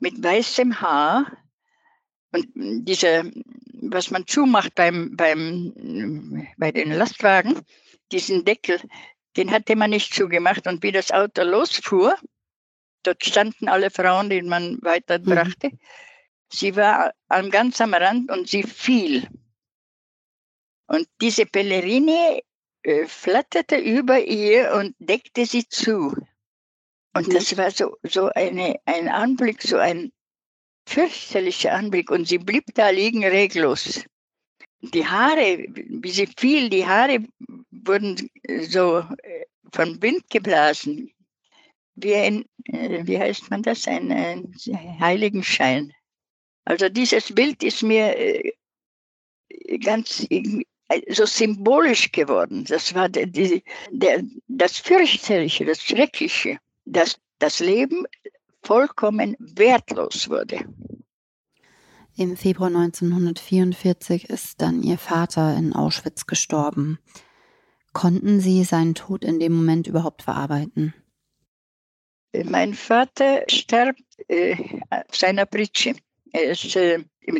mit 0.00 0.22
weißem 0.22 0.80
Haar 0.80 1.30
und 2.32 2.48
dieser, 2.54 3.24
was 3.74 4.10
man 4.10 4.26
zumacht 4.26 4.74
beim, 4.74 5.14
beim, 5.14 6.46
bei 6.56 6.72
den 6.72 6.92
Lastwagen, 6.92 7.60
diesen 8.10 8.44
Deckel, 8.44 8.80
den 9.36 9.50
hatte 9.50 9.76
man 9.76 9.90
nicht 9.90 10.14
zugemacht. 10.14 10.66
Und 10.66 10.82
wie 10.82 10.92
das 10.92 11.10
Auto 11.10 11.42
losfuhr, 11.42 12.16
Dort 13.02 13.24
standen 13.24 13.68
alle 13.68 13.90
Frauen, 13.90 14.30
die 14.30 14.42
man 14.42 14.78
weiterbrachte. 14.82 15.68
Mhm. 15.70 15.78
Sie 16.52 16.76
war 16.76 17.12
am 17.28 17.50
ganz 17.50 17.80
am 17.80 17.94
Rand 17.94 18.30
und 18.30 18.48
sie 18.48 18.62
fiel. 18.62 19.26
Und 20.86 21.08
diese 21.20 21.46
Pellerine 21.46 22.40
äh, 22.82 23.06
flatterte 23.06 23.76
über 23.76 24.20
ihr 24.20 24.74
und 24.74 24.94
deckte 24.98 25.46
sie 25.46 25.66
zu. 25.66 26.14
Und 27.14 27.28
mhm. 27.28 27.32
das 27.32 27.56
war 27.56 27.70
so, 27.70 27.96
so 28.02 28.28
eine, 28.28 28.78
ein 28.84 29.08
Anblick, 29.08 29.62
so 29.62 29.78
ein 29.78 30.12
fürchterlicher 30.86 31.72
Anblick. 31.72 32.10
Und 32.10 32.28
sie 32.28 32.38
blieb 32.38 32.64
da 32.74 32.90
liegen 32.90 33.24
reglos. 33.24 34.04
Die 34.80 35.06
Haare, 35.06 35.64
wie 35.68 36.10
sie 36.10 36.26
fiel, 36.26 36.68
die 36.68 36.86
Haare 36.86 37.24
wurden 37.70 38.30
so 38.68 38.98
äh, 39.22 39.44
vom 39.72 40.02
Wind 40.02 40.28
geblasen 40.28 41.10
wie 41.94 42.14
ein, 42.14 42.44
äh, 42.64 43.06
wie 43.06 43.18
heißt 43.18 43.50
man 43.50 43.62
das, 43.62 43.86
ein, 43.86 44.10
ein 44.10 44.52
Heiligenschein. 45.00 45.92
Also 46.64 46.88
dieses 46.88 47.34
Bild 47.34 47.62
ist 47.62 47.82
mir 47.82 48.16
äh, 48.16 48.52
ganz 49.78 50.26
äh, 50.30 50.64
so 51.08 51.26
symbolisch 51.26 52.12
geworden. 52.12 52.64
Das 52.68 52.94
war 52.94 53.08
der, 53.08 53.26
die, 53.26 53.62
der, 53.90 54.22
das 54.48 54.78
Fürchterliche, 54.78 55.64
das 55.64 55.82
Schreckliche, 55.82 56.58
dass 56.84 57.18
das 57.38 57.60
Leben 57.60 58.04
vollkommen 58.62 59.36
wertlos 59.38 60.28
wurde. 60.28 60.64
Im 62.14 62.36
Februar 62.36 62.68
1944 62.68 64.28
ist 64.28 64.60
dann 64.60 64.82
Ihr 64.82 64.98
Vater 64.98 65.56
in 65.56 65.72
Auschwitz 65.72 66.26
gestorben. 66.26 66.98
Konnten 67.94 68.40
Sie 68.40 68.64
seinen 68.64 68.94
Tod 68.94 69.24
in 69.24 69.40
dem 69.40 69.54
Moment 69.54 69.86
überhaupt 69.86 70.22
verarbeiten? 70.22 70.94
Mein 72.44 72.74
Vater 72.74 73.44
starb 73.48 73.96
äh, 74.28 74.56
auf 74.90 75.16
seiner 75.16 75.46
Pritsche. 75.46 75.94
Äh, 76.32 76.54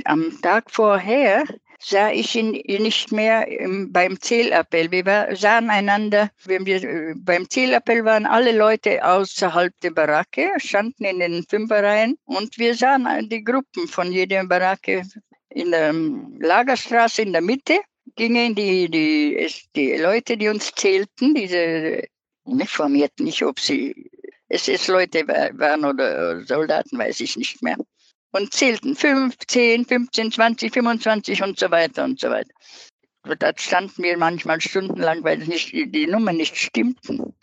am 0.04 0.40
Tag 0.42 0.70
vorher 0.70 1.44
sah 1.80 2.12
ich 2.12 2.36
ihn 2.36 2.52
nicht 2.82 3.10
mehr 3.10 3.48
im, 3.48 3.90
beim 3.90 4.20
Zählappell. 4.20 4.90
Wir 4.90 5.06
war, 5.06 5.34
sahen 5.34 5.70
einander, 5.70 6.30
wenn 6.44 6.66
wir 6.66 6.82
äh, 6.82 7.14
beim 7.16 7.48
Zählappell 7.48 8.04
waren, 8.04 8.26
alle 8.26 8.56
Leute 8.56 9.04
außerhalb 9.04 9.72
der 9.80 9.90
Baracke, 9.90 10.50
standen 10.58 11.04
in 11.04 11.18
den 11.18 11.44
Fünferreihen 11.48 12.16
und 12.24 12.58
wir 12.58 12.74
sahen 12.74 13.28
die 13.28 13.42
Gruppen 13.42 13.88
von 13.88 14.12
jeder 14.12 14.44
Baracke 14.44 15.02
in 15.48 15.70
der 15.70 15.92
Lagerstraße 15.92 17.22
in 17.22 17.32
der 17.32 17.42
Mitte 17.42 17.80
gingen 18.14 18.54
die, 18.54 18.90
die, 18.90 19.48
die 19.74 19.96
Leute, 19.96 20.36
die 20.36 20.48
uns 20.48 20.72
zählten, 20.74 21.34
diese 21.34 22.04
uniformierten, 22.44 23.24
nicht 23.26 23.42
ob 23.42 23.60
sie 23.60 24.10
SS-Leute 24.52 25.26
waren 25.26 25.84
oder 25.84 26.44
Soldaten, 26.44 26.98
weiß 26.98 27.20
ich 27.20 27.36
nicht 27.36 27.62
mehr. 27.62 27.76
Und 28.32 28.52
zählten 28.52 28.96
5, 28.96 29.36
10, 29.46 29.84
15, 29.86 30.32
20, 30.32 30.72
25 30.72 31.42
und 31.42 31.58
so 31.58 31.70
weiter 31.70 32.04
und 32.04 32.20
so 32.20 32.30
weiter. 32.30 32.52
Da 33.38 33.52
standen 33.56 34.02
wir 34.02 34.16
manchmal 34.18 34.60
stundenlang, 34.60 35.22
weil 35.22 35.38
nicht, 35.38 35.72
die 35.72 36.06
Nummern 36.06 36.36
nicht 36.36 36.56
stimmten. 36.56 37.34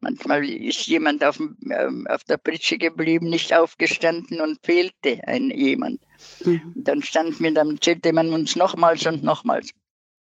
Manchmal 0.00 0.48
ist 0.48 0.86
jemand 0.86 1.24
auf, 1.24 1.40
ähm, 1.40 2.06
auf 2.08 2.22
der 2.24 2.36
Pritsche 2.36 2.78
geblieben, 2.78 3.28
nicht 3.28 3.52
aufgestanden 3.54 4.40
und 4.40 4.60
fehlte 4.64 5.20
ein 5.26 5.50
jemand. 5.50 6.00
Mhm. 6.44 6.72
Dann 6.76 7.02
standen 7.02 7.42
wir, 7.42 7.52
dann 7.52 7.80
zählte 7.80 8.12
man 8.12 8.32
uns 8.32 8.56
nochmals 8.56 9.06
und 9.06 9.24
nochmals. 9.24 9.70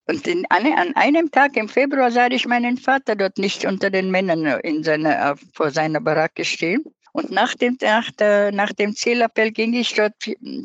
Und 0.06 0.26
in, 0.26 0.44
an, 0.50 0.66
an, 0.66 0.94
einem 0.96 1.30
Tag 1.30 1.56
im 1.56 1.68
Februar 1.68 2.10
sah 2.10 2.26
ich 2.26 2.46
meinen 2.46 2.76
Vater 2.76 3.16
dort 3.16 3.38
nicht 3.38 3.64
unter 3.64 3.90
den 3.90 4.10
Männern 4.10 4.44
in 4.60 4.82
seiner, 4.82 5.36
vor 5.54 5.70
seiner 5.70 6.00
Baracke 6.00 6.44
stehen. 6.44 6.84
Und 7.12 7.30
nach 7.30 7.54
dem, 7.54 7.78
nach, 7.80 8.10
der, 8.10 8.50
nach 8.50 8.72
dem 8.72 8.96
Zählappell 8.96 9.52
ging 9.52 9.72
ich 9.72 9.94
dort 9.94 10.14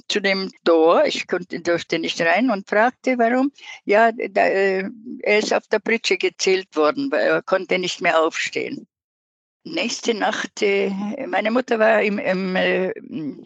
zu 0.08 0.20
dem 0.20 0.52
Tor, 0.66 1.06
ich 1.06 1.28
konnte, 1.28 1.60
durfte 1.60 2.00
nicht 2.00 2.20
rein 2.22 2.50
und 2.50 2.68
fragte, 2.68 3.20
warum. 3.20 3.52
Ja, 3.86 4.12
da, 4.12 4.48
äh, 4.48 4.90
er 5.22 5.40
ist 5.40 5.54
auf 5.54 5.68
der 5.68 5.78
Pritsche 5.78 6.18
gezählt 6.18 6.76
worden, 6.76 7.12
er 7.12 7.44
konnte 7.44 7.78
nicht 7.78 8.02
mehr 8.02 8.20
aufstehen. 8.20 8.88
Nächste 9.64 10.14
Nacht, 10.14 10.62
äh, 10.62 10.90
meine 11.28 11.52
Mutter 11.52 11.80
war 11.80 12.02
im, 12.02 12.18
im, 12.18 12.56
äh, 12.56 12.92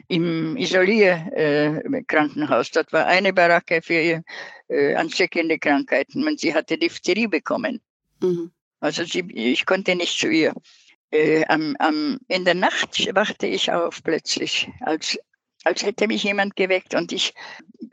im 0.07 0.55
Isolierkrankenhaus. 0.57 2.69
Dort 2.71 2.93
war 2.93 3.07
eine 3.07 3.33
Baracke 3.33 3.81
für 3.81 4.21
äh, 4.69 4.95
ansteckende 4.95 5.57
Krankheiten 5.57 6.27
und 6.27 6.39
sie 6.39 6.53
hatte 6.53 6.77
Diphtherie 6.77 7.27
bekommen. 7.27 7.81
Mhm. 8.21 8.51
Also 8.79 9.03
sie, 9.05 9.25
ich 9.33 9.65
konnte 9.65 9.95
nicht 9.95 10.19
zu 10.19 10.27
ihr. 10.27 10.53
Äh, 11.09 11.45
am, 11.45 11.75
am, 11.79 12.19
in 12.27 12.45
der 12.45 12.55
Nacht 12.55 13.15
wachte 13.15 13.47
ich 13.47 13.71
auf 13.71 14.03
plötzlich, 14.03 14.69
als, 14.81 15.17
als 15.63 15.83
hätte 15.83 16.07
mich 16.07 16.23
jemand 16.23 16.55
geweckt 16.55 16.93
und 16.95 17.11
ich 17.11 17.33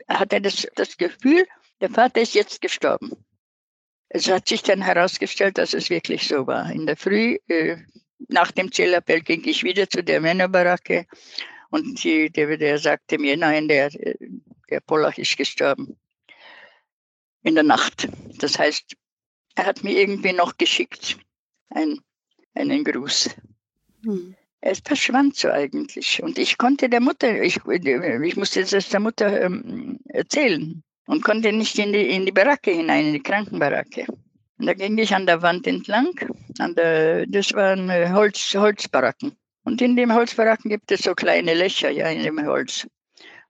hatte 0.07 0.41
das, 0.41 0.67
das 0.75 0.97
Gefühl, 0.97 1.45
der 1.81 1.89
Vater 1.89 2.21
ist 2.21 2.35
jetzt 2.35 2.61
gestorben. 2.61 3.11
Es 4.09 4.29
hat 4.29 4.47
sich 4.47 4.63
dann 4.63 4.81
herausgestellt, 4.81 5.57
dass 5.57 5.73
es 5.73 5.89
wirklich 5.89 6.27
so 6.27 6.45
war. 6.45 6.69
In 6.71 6.85
der 6.85 6.97
Früh, 6.97 7.37
äh, 7.47 7.77
nach 8.27 8.51
dem 8.51 8.71
Zählappell, 8.71 9.21
ging 9.21 9.43
ich 9.45 9.63
wieder 9.63 9.89
zu 9.89 10.03
der 10.03 10.21
Männerbaracke 10.21 11.05
und 11.69 12.03
die, 12.03 12.29
der, 12.29 12.57
der 12.57 12.77
sagte 12.77 13.17
mir, 13.17 13.37
nein, 13.37 13.67
der, 13.67 13.89
der 14.69 14.79
Polach 14.81 15.17
ist 15.17 15.37
gestorben 15.37 15.97
in 17.43 17.55
der 17.55 17.63
Nacht. 17.63 18.07
Das 18.39 18.59
heißt, 18.59 18.95
er 19.55 19.65
hat 19.65 19.83
mir 19.83 19.97
irgendwie 19.97 20.33
noch 20.33 20.57
geschickt 20.57 21.17
ein, 21.69 21.99
einen 22.53 22.83
Gruß. 22.83 23.29
Hm. 24.03 24.35
Es 24.61 24.79
verschwand 24.79 25.35
so 25.35 25.49
eigentlich. 25.49 26.21
Und 26.21 26.37
ich 26.37 26.57
konnte 26.57 26.87
der 26.87 27.01
Mutter, 27.01 27.41
ich, 27.41 27.59
ich 27.65 28.35
musste 28.35 28.63
das 28.63 28.89
der 28.89 28.99
Mutter 28.99 29.41
ähm, 29.41 29.99
erzählen 30.09 30.83
und 31.07 31.23
konnte 31.23 31.51
nicht 31.51 31.79
in 31.79 31.93
die, 31.93 32.09
in 32.09 32.25
die 32.25 32.31
Baracke 32.31 32.71
hinein, 32.71 33.07
in 33.07 33.13
die 33.13 33.23
Krankenbaracke. 33.23 34.05
Und 34.61 34.67
da 34.67 34.75
ging 34.75 34.95
ich 34.99 35.15
an 35.15 35.25
der 35.25 35.41
Wand 35.41 35.65
entlang. 35.65 36.11
An 36.59 36.75
der, 36.75 37.25
das 37.25 37.51
waren 37.53 37.89
äh, 37.89 38.11
Holz, 38.11 38.53
Holzbaracken. 38.53 39.35
Und 39.63 39.81
in 39.81 39.95
dem 39.95 40.13
Holzbaracken 40.13 40.69
gibt 40.69 40.91
es 40.91 41.01
so 41.01 41.15
kleine 41.15 41.55
Löcher 41.55 41.89
ja, 41.89 42.09
in 42.09 42.21
dem 42.21 42.45
Holz. 42.45 42.87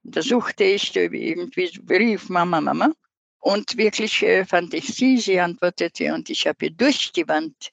Und 0.04 0.16
da 0.16 0.22
suchte 0.22 0.64
ich 0.64 0.96
irgendwie, 0.96 1.70
rief 1.90 2.30
Mama, 2.30 2.62
Mama. 2.62 2.94
Und 3.40 3.76
wirklich 3.76 4.24
äh, 4.24 4.46
fand 4.46 4.74
ich 4.74 4.88
sie, 4.88 5.18
sie 5.18 5.38
antwortete 5.38 6.14
und 6.14 6.30
ich 6.30 6.48
habe 6.48 6.68
ihr 6.68 6.72
durch 6.72 7.12
die 7.12 7.28
Wand 7.28 7.72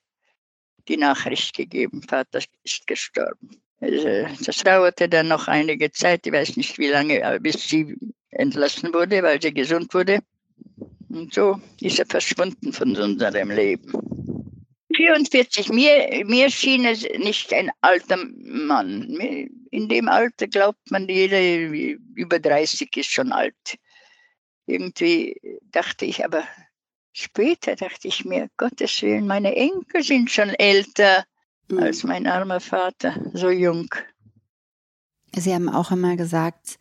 die 0.88 0.96
Nachricht 0.96 1.55
gegeben, 1.55 2.03
Vater 2.03 2.40
ist 2.64 2.88
gestorben. 2.88 3.62
Also, 3.81 4.27
das 4.44 4.57
dauerte 4.64 5.09
dann 5.09 5.29
noch 5.29 5.46
einige 5.46 5.92
Zeit, 5.92 6.27
ich 6.27 6.33
weiß 6.33 6.57
nicht 6.57 6.77
wie 6.79 6.88
lange, 6.88 7.20
äh, 7.20 7.38
bis 7.38 7.68
sie 7.68 7.94
entlassen 8.31 8.92
wurde, 8.92 9.22
weil 9.22 9.40
sie 9.40 9.55
gesund 9.55 9.94
wurde. 9.94 10.22
Und 11.08 11.32
so 11.32 11.60
ist 11.80 11.98
er 11.98 12.06
verschwunden 12.06 12.72
von 12.72 12.96
unserem 12.96 13.50
Leben. 13.50 13.92
44, 14.94 15.68
mir, 15.70 16.24
mir 16.26 16.50
schien 16.50 16.84
es 16.84 17.02
nicht 17.18 17.52
ein 17.52 17.70
alter 17.80 18.16
Mann. 18.16 19.04
In 19.70 19.88
dem 19.88 20.08
Alter 20.08 20.48
glaubt 20.48 20.90
man, 20.90 21.08
jeder 21.08 21.40
über 21.40 22.38
30 22.38 22.96
ist 22.96 23.10
schon 23.10 23.32
alt 23.32 23.78
irgendwie 24.68 25.60
dachte 25.72 26.04
ich, 26.04 26.24
aber 26.24 26.44
später 27.12 27.74
dachte 27.74 28.06
ich 28.06 28.24
mir, 28.24 28.48
Gottes 28.56 29.02
Willen, 29.02 29.26
meine 29.26 29.56
Enkel 29.56 30.02
sind 30.02 30.30
schon 30.30 30.50
älter. 30.50 31.24
mhm. 31.68 31.78
als 31.78 32.04
mein 32.04 32.26
armer 32.26 32.60
Vater, 32.60 33.14
so 33.32 33.50
jung. 33.50 33.88
Sie 35.34 35.54
haben 35.54 35.68
auch 35.68 35.90
einmal 35.90 36.16
gesagt, 36.16 36.78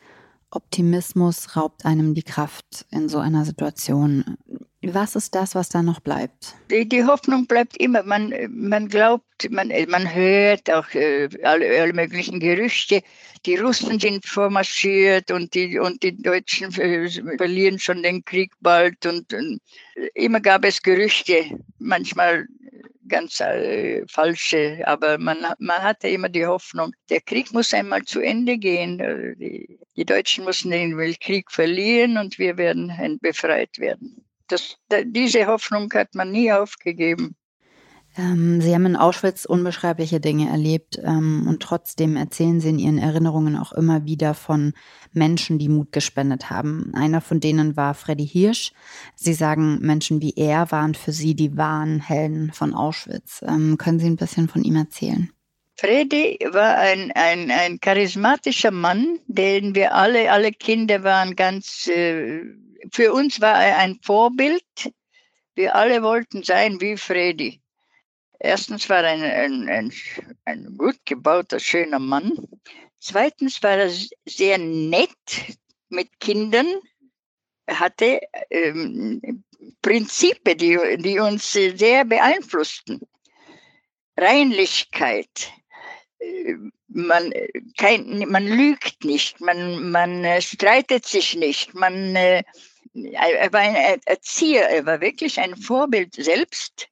Optimismus 0.52 1.56
raubt 1.56 1.86
einem 1.86 2.14
die 2.14 2.24
Kraft 2.24 2.86
in 2.92 3.10
so 3.10 3.20
einer 3.20 3.46
Situation. 3.46 4.38
Was 4.84 5.16
ist 5.16 5.36
das, 5.36 5.56
was 5.56 5.70
da 5.70 5.82
noch 5.82 6.00
bleibt? 6.00 6.56
Die, 6.72 6.88
die 6.88 7.04
Hoffnung 7.04 7.48
bleibt 7.48 7.78
immer. 7.78 8.04
Man, 8.04 8.34
man 8.50 8.88
glaubt, 8.88 9.26
man, 9.50 9.72
man 9.90 10.14
hört 10.14 10.72
auch 10.72 10.90
äh, 10.94 11.28
alle, 11.44 11.82
alle, 11.82 11.94
möglichen 11.94 12.40
Gerüchte. 12.40 13.02
Die 13.46 13.58
Russen 13.58 14.00
sind 14.00 14.26
vormarschiert 14.26 15.32
und 15.32 15.54
die, 15.56 15.80
und 15.80 16.04
die 16.04 16.16
Deutschen 16.16 16.72
äh, 16.80 17.10
verlieren 17.38 17.80
schon 17.80 18.04
den 18.04 18.24
Krieg 18.24 18.54
bald. 18.62 19.06
Und, 19.06 19.34
und 19.34 19.60
immer 20.14 20.40
gab 20.40 20.64
es 20.64 20.82
Gerüchte, 20.82 21.60
manchmal 21.80 22.48
ganz 23.08 23.40
äh, 23.40 24.06
falsche, 24.08 24.82
aber 24.86 25.18
man, 25.18 25.38
man 25.60 25.82
hatte 25.82 26.08
immer 26.10 26.30
die 26.30 26.46
Hoffnung, 26.46 26.94
der 27.10 27.22
Krieg 27.22 27.54
muss 27.54 27.74
einmal 27.74 28.04
zu 28.04 28.20
Ende 28.20 28.58
gehen. 28.58 29.00
Äh, 29.00 29.36
die, 29.36 29.80
die 29.98 30.06
Deutschen 30.06 30.46
mussten 30.46 30.72
den 30.72 30.98
Weltkrieg 30.98 31.52
verlieren 31.52 32.18
und 32.18 32.38
wir 32.38 32.58
werden 32.58 33.20
befreit 33.22 33.80
werden. 33.80 34.24
Das, 34.48 34.78
diese 35.06 35.48
Hoffnung 35.48 35.92
hat 35.94 36.16
man 36.16 36.32
nie 36.32 36.52
aufgegeben. 36.52 37.36
Ähm, 38.18 38.62
Sie 38.62 38.74
haben 38.74 38.86
in 38.86 38.96
Auschwitz 38.96 39.46
unbeschreibliche 39.46 40.20
Dinge 40.20 40.50
erlebt 40.50 41.00
ähm, 41.04 41.46
und 41.48 41.62
trotzdem 41.62 42.16
erzählen 42.16 42.60
Sie 42.60 42.70
in 42.70 42.80
Ihren 42.80 42.98
Erinnerungen 42.98 43.56
auch 43.56 43.74
immer 43.74 44.06
wieder 44.06 44.34
von 44.34 44.74
Menschen, 45.14 45.60
die 45.60 45.70
Mut 45.70 45.92
gespendet 45.92 46.50
haben. 46.50 46.94
Einer 46.96 47.22
von 47.22 47.40
denen 47.40 47.76
war 47.78 47.94
Freddy 47.94 48.28
Hirsch. 48.28 48.72
Sie 49.16 49.34
sagen, 49.34 49.80
Menschen 49.82 50.22
wie 50.22 50.34
er 50.36 50.72
waren 50.72 50.96
für 50.96 51.12
Sie 51.12 51.36
die 51.36 51.58
wahren 51.58 52.00
Helden 52.00 52.52
von 52.54 52.74
Auschwitz. 52.74 53.44
Ähm, 53.48 53.78
können 53.78 54.00
Sie 54.00 54.08
ein 54.08 54.16
bisschen 54.16 54.48
von 54.48 54.64
ihm 54.64 54.76
erzählen? 54.76 55.32
Freddy 55.80 56.40
war 56.42 56.78
ein, 56.78 57.12
ein, 57.12 57.52
ein 57.52 57.80
charismatischer 57.80 58.72
Mann, 58.72 59.20
den 59.28 59.76
wir 59.76 59.94
alle, 59.94 60.32
alle 60.32 60.52
Kinder 60.52 61.04
waren 61.04 61.36
ganz, 61.36 61.88
äh, 61.88 62.44
für 62.92 63.14
uns 63.14 63.40
war 63.42 63.64
er 63.64 63.78
ein 63.78 64.00
Vorbild. 64.02 64.64
Wir 65.54 65.76
alle 65.76 66.02
wollten 66.02 66.42
sein 66.42 66.82
wie 66.82 66.98
Freddy. 66.98 67.62
Erstens 68.40 68.90
war 68.90 69.04
er 69.04 69.12
ein, 69.12 69.24
ein, 69.24 69.70
ein, 69.70 69.94
ein 70.46 70.78
gut 70.78 70.98
gebauter, 71.06 71.60
schöner 71.60 72.00
Mann. 72.00 72.34
Zweitens 73.00 73.62
war 73.62 73.78
er 73.78 73.92
sehr 74.26 74.58
nett 74.58 75.58
mit 75.90 76.20
Kindern. 76.20 76.68
Er 77.68 77.80
hatte 77.80 78.20
ähm, 78.50 79.44
Prinzipien, 79.82 80.58
die, 80.58 80.98
die 80.98 81.20
uns 81.20 81.52
sehr 81.52 82.06
beeinflussten. 82.06 83.02
Reinlichkeit. 84.18 85.52
Äh, 86.20 86.56
man, 86.88 87.32
kein, 87.78 88.26
man 88.30 88.48
lügt 88.48 89.04
nicht, 89.04 89.40
man, 89.42 89.92
man 89.92 90.24
äh, 90.24 90.42
streitet 90.42 91.06
sich 91.06 91.36
nicht, 91.36 91.74
man, 91.76 92.16
äh, 92.16 92.44
er 92.94 93.54
war 93.54 93.60
ein 93.60 94.00
Erzieher, 94.06 94.70
er 94.70 94.86
war 94.86 95.02
wirklich 95.02 95.40
ein 95.40 95.56
Vorbild 95.56 96.16
selbst 96.16 96.90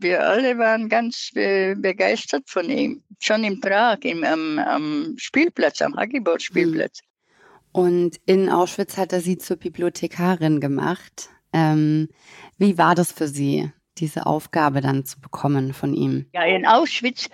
wir 0.00 0.26
alle 0.26 0.58
waren 0.58 0.88
ganz 0.88 1.30
begeistert 1.34 2.48
von 2.48 2.70
ihm. 2.70 3.02
Schon 3.18 3.44
in 3.44 3.60
Prag, 3.60 3.98
im, 4.02 4.24
am, 4.24 4.58
am 4.58 5.14
Spielplatz, 5.16 5.82
am 5.82 5.96
Hagibor-Spielplatz. 5.96 7.00
Hm. 7.00 7.06
Und 7.72 8.20
in 8.26 8.48
Auschwitz 8.48 8.96
hat 8.96 9.12
er 9.12 9.20
sie 9.20 9.36
zur 9.36 9.56
Bibliothekarin 9.56 10.60
gemacht. 10.60 11.28
Ähm, 11.52 12.08
wie 12.56 12.78
war 12.78 12.94
das 12.94 13.12
für 13.12 13.26
Sie, 13.26 13.70
diese 13.98 14.26
Aufgabe 14.26 14.80
dann 14.80 15.04
zu 15.04 15.20
bekommen 15.20 15.72
von 15.72 15.92
ihm? 15.92 16.26
Ja, 16.32 16.44
in 16.44 16.66
Auschwitz, 16.66 17.26
äh, 17.26 17.28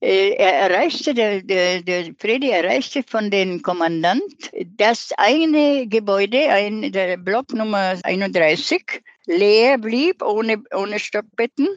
er 0.00 0.70
erreichte, 0.70 1.12
der, 1.12 1.42
der, 1.42 1.82
der 1.82 2.14
Fredi 2.18 2.50
erreichte 2.50 3.02
von 3.02 3.30
dem 3.30 3.62
Kommandant 3.62 4.50
das 4.76 5.10
eine 5.16 5.88
Gebäude, 5.88 6.48
ein, 6.50 6.92
der 6.92 7.16
Block 7.16 7.52
Nummer 7.52 7.98
31, 8.04 9.02
leer 9.26 9.78
blieb, 9.78 10.22
ohne, 10.22 10.62
ohne 10.72 10.98
Stockbetten. 10.98 11.68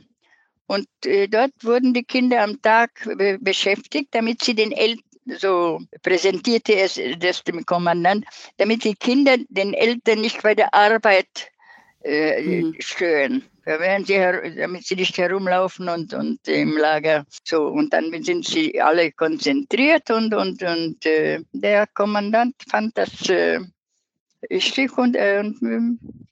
Und 0.67 0.87
äh, 1.05 1.27
dort 1.27 1.51
wurden 1.63 1.93
die 1.93 2.03
Kinder 2.03 2.43
am 2.43 2.61
Tag 2.61 2.91
be 3.17 3.37
beschäftigt, 3.41 4.09
damit 4.11 4.43
sie 4.43 4.53
den 4.53 4.71
Eltern, 4.71 5.03
so 5.37 5.79
präsentierte 6.01 6.75
es 6.75 6.99
das 7.19 7.43
dem 7.43 7.65
Kommandant, 7.65 8.25
damit 8.57 8.83
die 8.83 8.95
Kinder 8.95 9.35
den 9.49 9.73
Eltern 9.73 10.21
nicht 10.21 10.41
bei 10.41 10.55
der 10.55 10.73
Arbeit 10.73 11.51
äh, 12.03 12.41
mhm. 12.41 12.75
stören. 12.79 13.43
Da 13.63 13.77
sie, 14.03 14.55
damit 14.57 14.85
sie 14.85 14.95
nicht 14.95 15.17
herumlaufen 15.17 15.87
und, 15.87 16.13
und 16.13 16.47
im 16.47 16.77
Lager 16.77 17.25
so. 17.43 17.67
Und 17.67 17.93
dann 17.93 18.11
sind 18.23 18.45
sie 18.45 18.81
alle 18.81 19.11
konzentriert 19.11 20.09
und, 20.09 20.33
und, 20.33 20.63
und 20.63 21.05
äh, 21.05 21.41
der 21.51 21.87
Kommandant 21.87 22.55
fand 22.67 22.97
das 22.97 23.29
äh, 23.29 23.59
richtig 24.49 24.97
und 24.97 25.15
äh, 25.15 25.43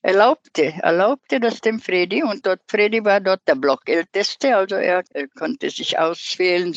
erlaubte, 0.01 0.73
erlaubte 0.81 1.39
das 1.39 1.61
dem 1.61 1.79
Freddy 1.79 2.23
und 2.23 2.45
dort 2.45 2.61
Freddy 2.67 3.03
war 3.03 3.19
dort 3.19 3.41
der 3.47 3.55
Blockälteste, 3.55 4.55
also 4.55 4.75
er, 4.75 5.03
er 5.13 5.27
konnte 5.27 5.69
sich 5.69 5.99
auswählen, 5.99 6.73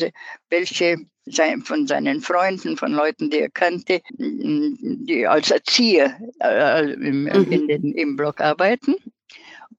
welche 0.49 0.97
von 1.63 1.87
seinen 1.87 2.21
Freunden, 2.21 2.75
von 2.75 2.91
Leuten, 2.91 3.29
die 3.29 3.39
er 3.39 3.49
kannte, 3.49 4.01
die 4.17 5.25
als 5.25 5.51
Erzieher 5.51 6.17
äh, 6.41 6.91
im, 6.91 7.23
mhm. 7.23 7.51
in 7.51 7.67
den, 7.67 7.93
im 7.93 8.17
Block 8.17 8.41
arbeiten. 8.41 8.95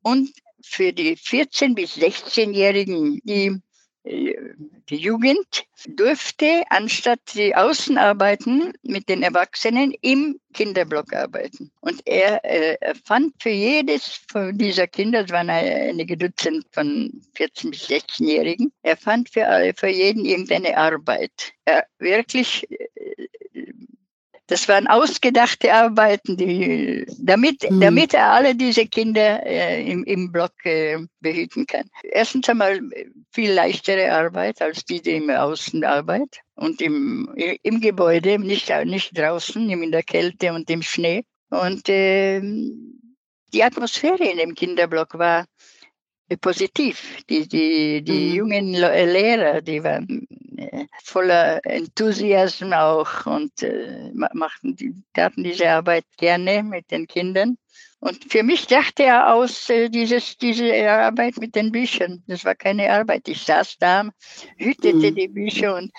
Und 0.02 0.30
für 0.64 0.92
die 0.92 1.16
14- 1.16 1.74
bis 1.74 1.96
16-Jährigen, 1.96 3.20
die 3.24 3.60
die 4.06 4.96
Jugend 4.96 5.64
durfte 5.88 6.62
anstatt 6.68 7.20
die 7.34 7.54
Außenarbeiten 7.54 8.74
mit 8.82 9.08
den 9.08 9.22
Erwachsenen 9.22 9.94
im 10.02 10.38
Kinderblock 10.52 11.14
arbeiten. 11.14 11.70
Und 11.80 12.02
er, 12.04 12.44
äh, 12.44 12.94
fand 13.04 13.34
für 13.42 13.50
jedes 13.50 14.20
von 14.30 14.56
dieser 14.58 14.86
Kinder, 14.86 15.24
es 15.24 15.30
waren 15.30 15.48
einige 15.48 16.18
Dutzend 16.18 16.66
von 16.72 17.22
14- 17.34 17.70
bis 17.70 17.88
16-Jährigen, 17.88 18.72
er 18.82 18.98
fand 18.98 19.30
für, 19.30 19.72
für 19.74 19.88
jeden 19.88 20.26
irgendeine 20.26 20.76
Arbeit. 20.76 21.54
Er 21.64 21.86
wirklich 21.98 22.70
äh, 22.70 23.28
das 24.46 24.68
waren 24.68 24.86
ausgedachte 24.86 25.72
Arbeiten, 25.72 26.36
die, 26.36 27.06
damit, 27.18 27.68
mhm. 27.70 27.80
damit 27.80 28.14
er 28.14 28.32
alle 28.32 28.54
diese 28.54 28.86
Kinder 28.86 29.44
äh, 29.44 29.82
im, 29.90 30.04
im 30.04 30.30
Block 30.30 30.52
äh, 30.64 30.98
behüten 31.20 31.66
kann. 31.66 31.88
Erstens 32.02 32.48
einmal 32.48 32.80
viel 33.32 33.52
leichtere 33.52 34.12
Arbeit 34.12 34.60
als 34.60 34.84
diese 34.84 35.12
im 35.12 35.30
Außenarbeit 35.30 36.40
und 36.56 36.82
im, 36.82 37.32
im 37.36 37.80
Gebäude, 37.80 38.38
nicht, 38.38 38.70
nicht 38.84 39.16
draußen, 39.16 39.70
in 39.70 39.92
der 39.92 40.02
Kälte 40.02 40.52
und 40.52 40.68
im 40.68 40.82
Schnee. 40.82 41.24
Und 41.48 41.88
äh, 41.88 42.40
die 42.40 43.62
Atmosphäre 43.62 44.24
in 44.24 44.38
dem 44.38 44.54
Kinderblock 44.54 45.18
war 45.18 45.46
positiv. 46.40 47.22
Die, 47.28 47.46
die, 47.46 48.02
die 48.02 48.30
mhm. 48.30 48.34
jungen 48.34 48.72
Lehrer, 48.72 49.60
die 49.60 49.82
waren 49.82 50.26
äh, 50.56 50.86
voller 51.02 51.64
Enthusiasmus 51.64 52.72
auch 52.72 53.26
und 53.26 53.62
äh, 53.62 54.10
machten, 54.12 54.76
die 54.76 54.94
taten 55.12 55.44
diese 55.44 55.68
Arbeit 55.68 56.04
gerne 56.16 56.62
mit 56.62 56.90
den 56.90 57.06
Kindern. 57.06 57.56
Und 58.00 58.30
für 58.30 58.42
mich 58.42 58.66
dachte 58.66 59.04
er 59.04 59.34
aus, 59.34 59.68
äh, 59.70 59.88
dieses, 59.88 60.36
diese 60.36 60.72
Arbeit 60.90 61.38
mit 61.38 61.54
den 61.54 61.72
Büchern. 61.72 62.22
Das 62.26 62.44
war 62.44 62.54
keine 62.54 62.90
Arbeit. 62.90 63.28
Ich 63.28 63.42
saß 63.42 63.76
da, 63.78 64.08
hütete 64.56 65.10
mhm. 65.10 65.14
die 65.14 65.28
Bücher 65.28 65.76
und 65.76 65.92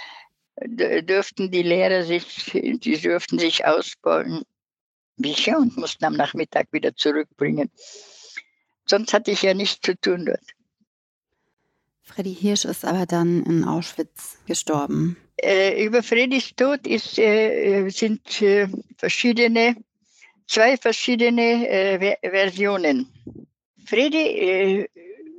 dürften 0.67 1.51
die 1.51 1.63
Lehrer 1.63 2.03
sich, 2.03 2.51
die 2.53 2.97
dürften 2.97 3.39
sich 3.39 3.65
ausbauen 3.65 4.43
Bücher 5.17 5.57
und 5.57 5.77
mussten 5.77 6.05
am 6.05 6.13
Nachmittag 6.13 6.67
wieder 6.71 6.95
zurückbringen. 6.95 7.71
Sonst 8.85 9.13
hatte 9.13 9.31
ich 9.31 9.41
ja 9.41 9.53
nichts 9.53 9.81
zu 9.81 9.99
tun 9.99 10.25
dort. 10.25 10.55
Freddy 12.05 12.35
Hirsch 12.35 12.65
ist 12.65 12.85
aber 12.85 13.05
dann 13.05 13.43
in 13.43 13.63
Auschwitz 13.63 14.37
gestorben. 14.45 15.17
Äh, 15.37 15.83
über 15.83 16.01
Freddys 16.01 16.55
Tod 16.55 16.87
ist, 16.87 17.19
äh, 17.19 17.89
sind 17.89 18.41
äh, 18.41 18.67
verschiedene, 18.97 19.75
zwei 20.47 20.77
verschiedene 20.77 21.67
äh, 21.67 22.15
Versionen. 22.21 23.07
Freddy, 23.85 24.17
äh, 24.17 24.87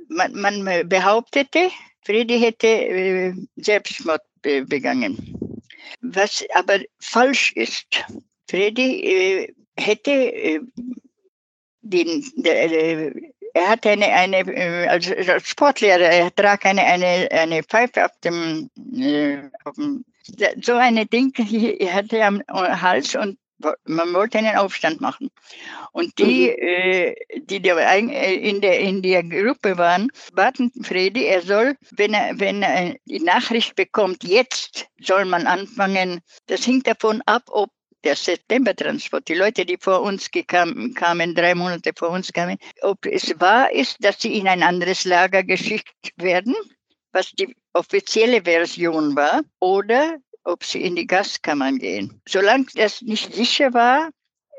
man, 0.09 0.33
man, 0.33 0.87
behauptete, 0.87 1.71
Freddy 2.05 2.39
hätte 2.39 2.67
äh, 2.67 3.33
Selbstmord 3.55 4.21
begangen. 4.41 5.17
Was 6.01 6.45
aber 6.53 6.79
falsch 6.99 7.53
ist, 7.53 7.87
Freddy 8.47 9.53
hätte 9.75 10.61
den, 11.81 12.23
der, 12.37 13.13
er 13.57 13.69
hatte 13.69 13.89
eine, 13.89 14.07
eine 14.07 14.37
äh, 14.39 14.87
als 14.87 15.05
Sportlehrer, 15.47 16.01
er 16.01 16.35
trug 16.35 16.65
eine, 16.65 16.83
eine, 16.83 17.27
eine 17.31 17.63
Pfeife 17.63 18.05
auf 18.05 18.11
dem, 18.23 18.69
äh, 18.93 19.39
auf 19.63 19.75
dem 19.75 20.05
so 20.61 20.73
eine 20.73 21.05
Ding 21.05 21.33
er 21.79 21.93
hatte 21.93 22.23
am 22.23 22.43
Hals 22.49 23.15
und 23.15 23.37
Man 23.85 24.13
wollte 24.13 24.37
einen 24.37 24.55
Aufstand 24.55 25.01
machen. 25.01 25.31
Und 25.91 26.19
die, 26.19 26.49
mhm. 26.49 26.63
äh, 26.63 27.15
die 27.39 27.67
äh, 27.67 28.35
in 28.35 28.61
der, 28.61 28.79
in 28.79 29.01
der 29.01 29.23
Gruppe 29.23 29.79
waren, 29.79 30.11
baten 30.33 30.71
Fredi, 30.83 31.25
er 31.25 31.41
soll, 31.41 31.75
wenn 31.89 32.13
er, 32.13 32.39
wenn 32.39 32.61
er 32.61 32.95
die 33.05 33.19
Nachricht 33.19 33.75
bekommt, 33.75 34.23
jetzt 34.23 34.85
soll 35.01 35.25
man 35.25 35.47
anfangen, 35.47 36.21
das 36.45 36.67
hängt 36.67 36.85
davon 36.85 37.23
ab, 37.25 37.43
ob 37.47 37.71
der 38.03 38.15
Septembertransport, 38.15 39.27
die 39.27 39.33
Leute, 39.33 39.65
die 39.65 39.77
vor 39.79 40.01
uns 40.01 40.31
gekam, 40.31 40.93
kamen, 40.93 41.35
drei 41.35 41.55
Monate 41.55 41.91
vor 41.95 42.09
uns 42.09 42.31
kamen, 42.31 42.57
ob 42.81 43.05
es 43.05 43.39
wahr 43.39 43.71
ist, 43.71 43.97
dass 43.99 44.21
sie 44.21 44.37
in 44.37 44.47
ein 44.47 44.63
anderes 44.63 45.03
Lager 45.05 45.43
geschickt 45.43 46.11
werden, 46.15 46.55
was 47.11 47.31
die 47.31 47.55
offizielle 47.73 48.43
Version 48.43 49.15
war, 49.15 49.41
oder 49.59 50.17
ob 50.43 50.63
sie 50.63 50.81
in 50.81 50.95
die 50.95 51.07
Gaskammern 51.07 51.77
gehen. 51.77 52.21
Solange 52.27 52.67
das 52.75 53.01
nicht 53.01 53.33
sicher 53.33 53.73
war, 53.73 54.09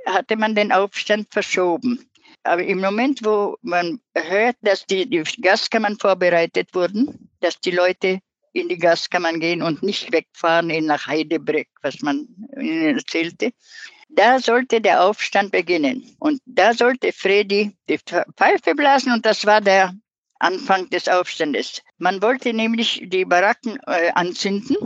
hatte 0.07 0.37
man 0.37 0.55
den 0.55 0.73
Aufstand 0.73 1.29
verschoben. 1.31 2.11
Aber 2.43 2.63
im 2.63 2.81
Moment, 2.81 3.25
wo 3.25 3.57
man 3.63 4.01
hört, 4.15 4.57
dass 4.61 4.87
die, 4.87 5.09
die 5.09 5.23
Gaskammern 5.41 5.99
vorbereitet 5.99 6.75
wurden, 6.75 7.31
dass 7.41 7.61
die 7.61 7.71
Leute 7.71 8.21
in 8.59 8.69
die 8.69 8.79
Gaskammern 8.79 9.41
gehen 9.41 9.63
und 9.63 9.83
nicht 9.83 10.13
wegfahren 10.13 10.71
in 10.71 10.87
nach 10.87 11.07
Heidebrück, 11.07 11.69
was 11.83 12.01
man 12.03 12.27
ihnen 12.59 12.97
erzählte, 12.97 13.53
da 14.09 14.39
sollte 14.39 14.81
der 14.81 15.03
Aufstand 15.05 15.53
beginnen. 15.53 16.17
Und 16.19 16.41
da 16.47 16.75
sollte 16.75 17.13
Fredi 17.13 17.77
die 17.89 17.99
Pfeife 17.99 18.75
blasen 18.75 19.13
und 19.13 19.25
das 19.27 19.45
war 19.47 19.61
der 19.61 19.95
Anfang 20.39 20.89
des 20.91 21.09
Aufstandes. 21.09 21.83
Man 21.99 22.23
wollte 22.23 22.53
nämlich 22.53 23.03
die 23.07 23.25
Baracken 23.25 23.79
äh, 23.87 24.11
anzünden 24.15 24.77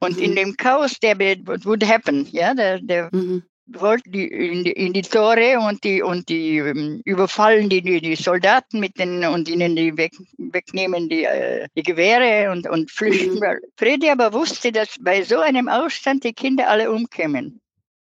und 0.00 0.16
mhm. 0.16 0.22
in 0.22 0.36
dem 0.36 0.56
Chaos, 0.56 0.98
der 1.00 1.18
would 1.18 1.86
happen, 1.86 2.26
ja, 2.30 2.54
der, 2.54 2.80
der 2.80 3.08
mhm. 3.12 3.42
Wollte 3.68 4.10
die, 4.10 4.26
in, 4.26 4.64
die, 4.64 4.72
in 4.72 4.92
die 4.92 5.02
Tore 5.02 5.58
und 5.58 5.84
die, 5.84 6.02
und 6.02 6.28
die 6.28 6.60
um, 6.60 6.68
ähm, 6.68 7.02
überfallen 7.04 7.68
die, 7.68 7.82
die, 7.82 8.00
die 8.00 8.16
Soldaten 8.16 8.80
mit 8.80 8.98
den, 8.98 9.24
und 9.24 9.48
ihnen 9.48 9.76
die 9.76 9.96
weg, 9.96 10.12
wegnehmen 10.38 11.08
die, 11.08 11.24
äh, 11.24 11.68
die 11.76 11.82
Gewehre 11.82 12.50
und, 12.50 12.68
und 12.68 12.90
flüchten. 12.90 13.40
Freddy 13.76 14.10
aber 14.10 14.32
wusste, 14.32 14.72
dass 14.72 14.96
bei 15.00 15.22
so 15.22 15.38
einem 15.38 15.68
Aufstand 15.68 16.24
die 16.24 16.32
Kinder 16.32 16.68
alle 16.68 16.90
umkämen 16.90 17.60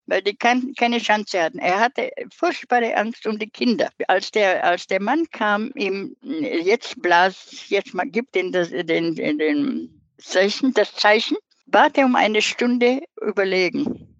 weil 0.07 0.21
die 0.21 0.37
kein, 0.37 0.75
keine 0.75 0.99
Chance 0.99 1.43
hatten. 1.43 1.59
Er 1.59 1.81
hatte 1.81 2.11
furchtbare 2.31 2.95
Angst 2.95 3.27
um 3.27 3.39
die 3.39 3.49
Kinder. 3.49 3.89
Als 4.07 4.31
der, 4.31 4.63
als 4.63 4.87
der 4.87 5.01
Mann 5.01 5.25
kam, 5.31 5.73
ihm 5.77 6.15
jetzt 6.23 7.01
blas, 7.01 7.69
jetzt 7.69 7.95
mal 7.95 8.05
gibt 8.05 8.35
den, 8.35 8.53
den, 8.53 8.87
den, 8.87 9.39
den 9.39 10.03
Zeichen, 10.19 10.75
das 10.75 10.95
Zeichen, 10.95 11.39
bat 11.67 11.97
er 11.97 12.05
um 12.05 12.17
eine 12.17 12.43
Stunde 12.43 13.01
überlegen 13.21 14.15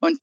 und 0.00 0.20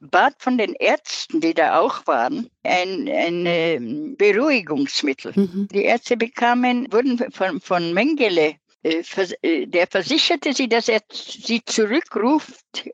bat 0.00 0.34
von 0.38 0.58
den 0.58 0.74
Ärzten, 0.74 1.40
die 1.40 1.54
da 1.54 1.80
auch 1.80 2.06
waren, 2.06 2.48
ein, 2.62 3.08
ein 3.08 3.46
ähm, 3.46 4.16
Beruhigungsmittel. 4.16 5.32
Mhm. 5.34 5.68
Die 5.72 5.84
Ärzte 5.84 6.16
bekamen, 6.16 6.92
wurden 6.92 7.18
von, 7.32 7.60
von 7.60 7.92
Mengele, 7.92 8.56
äh, 8.82 9.02
äh, 9.42 9.66
der 9.66 9.86
versicherte 9.86 10.52
sie, 10.52 10.68
dass 10.68 10.88
er 10.88 11.00
sie 11.10 11.64
zurückruft 11.64 12.88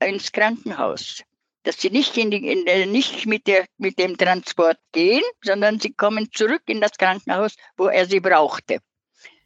ins 0.00 0.32
Krankenhaus. 0.32 1.22
Dass 1.62 1.80
sie 1.80 1.90
nicht, 1.90 2.16
in 2.16 2.30
die, 2.30 2.46
in 2.46 2.64
der, 2.64 2.86
nicht 2.86 3.26
mit, 3.26 3.46
der, 3.46 3.66
mit 3.76 3.98
dem 3.98 4.16
Transport 4.16 4.78
gehen, 4.92 5.22
sondern 5.42 5.80
sie 5.80 5.92
kommen 5.92 6.30
zurück 6.32 6.62
in 6.66 6.80
das 6.80 6.92
Krankenhaus, 6.92 7.56
wo 7.76 7.86
er 7.86 8.06
sie 8.06 8.20
brauchte. 8.20 8.78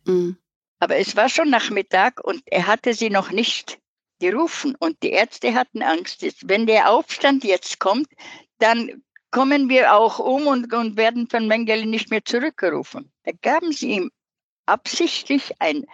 Mhm. 0.07 0.37
Aber 0.79 0.97
es 0.97 1.15
war 1.15 1.29
schon 1.29 1.51
Nachmittag 1.51 2.21
und 2.25 2.43
er 2.47 2.67
hatte 2.67 2.95
sie 2.95 3.11
noch 3.11 3.31
nicht 3.31 3.79
gerufen. 4.23 4.75
Und 4.79 5.03
die 5.03 5.11
Ärzte 5.11 5.55
hatten 5.55 5.83
Angst, 5.83 6.25
wenn 6.49 6.67
der 6.67 6.91
Aufstand 6.91 7.45
jetzt 7.45 7.79
kommt, 7.79 8.09
dann 8.59 9.03
kommen 9.31 9.69
wir 9.69 9.95
auch 9.95 10.19
um 10.19 10.47
und, 10.47 10.73
und 10.73 10.97
werden 10.97 11.29
von 11.29 11.47
Mengele 11.49 11.87
nicht 11.87 12.11
mehr 12.11 12.25
zurückgerufen. 12.25 13.11
Da 13.25 13.33
gaben 13.43 13.73
sie 13.73 13.91
ihm 13.91 14.11
absichtlich 14.67 15.53
ein, 15.59 15.85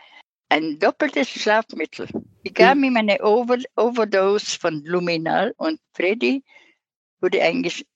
ein 0.48 0.78
doppeltes 0.78 1.28
Schlafmittel. 1.28 2.08
Die 2.44 2.52
gaben 2.52 2.84
ihm 2.84 2.96
eine 2.96 3.22
Over, 3.22 3.58
Overdose 3.76 4.58
von 4.58 4.84
Luminal 4.84 5.54
und 5.56 5.80
Freddy 5.94 6.44
wurde 7.20 7.42
eigentlich 7.42 7.86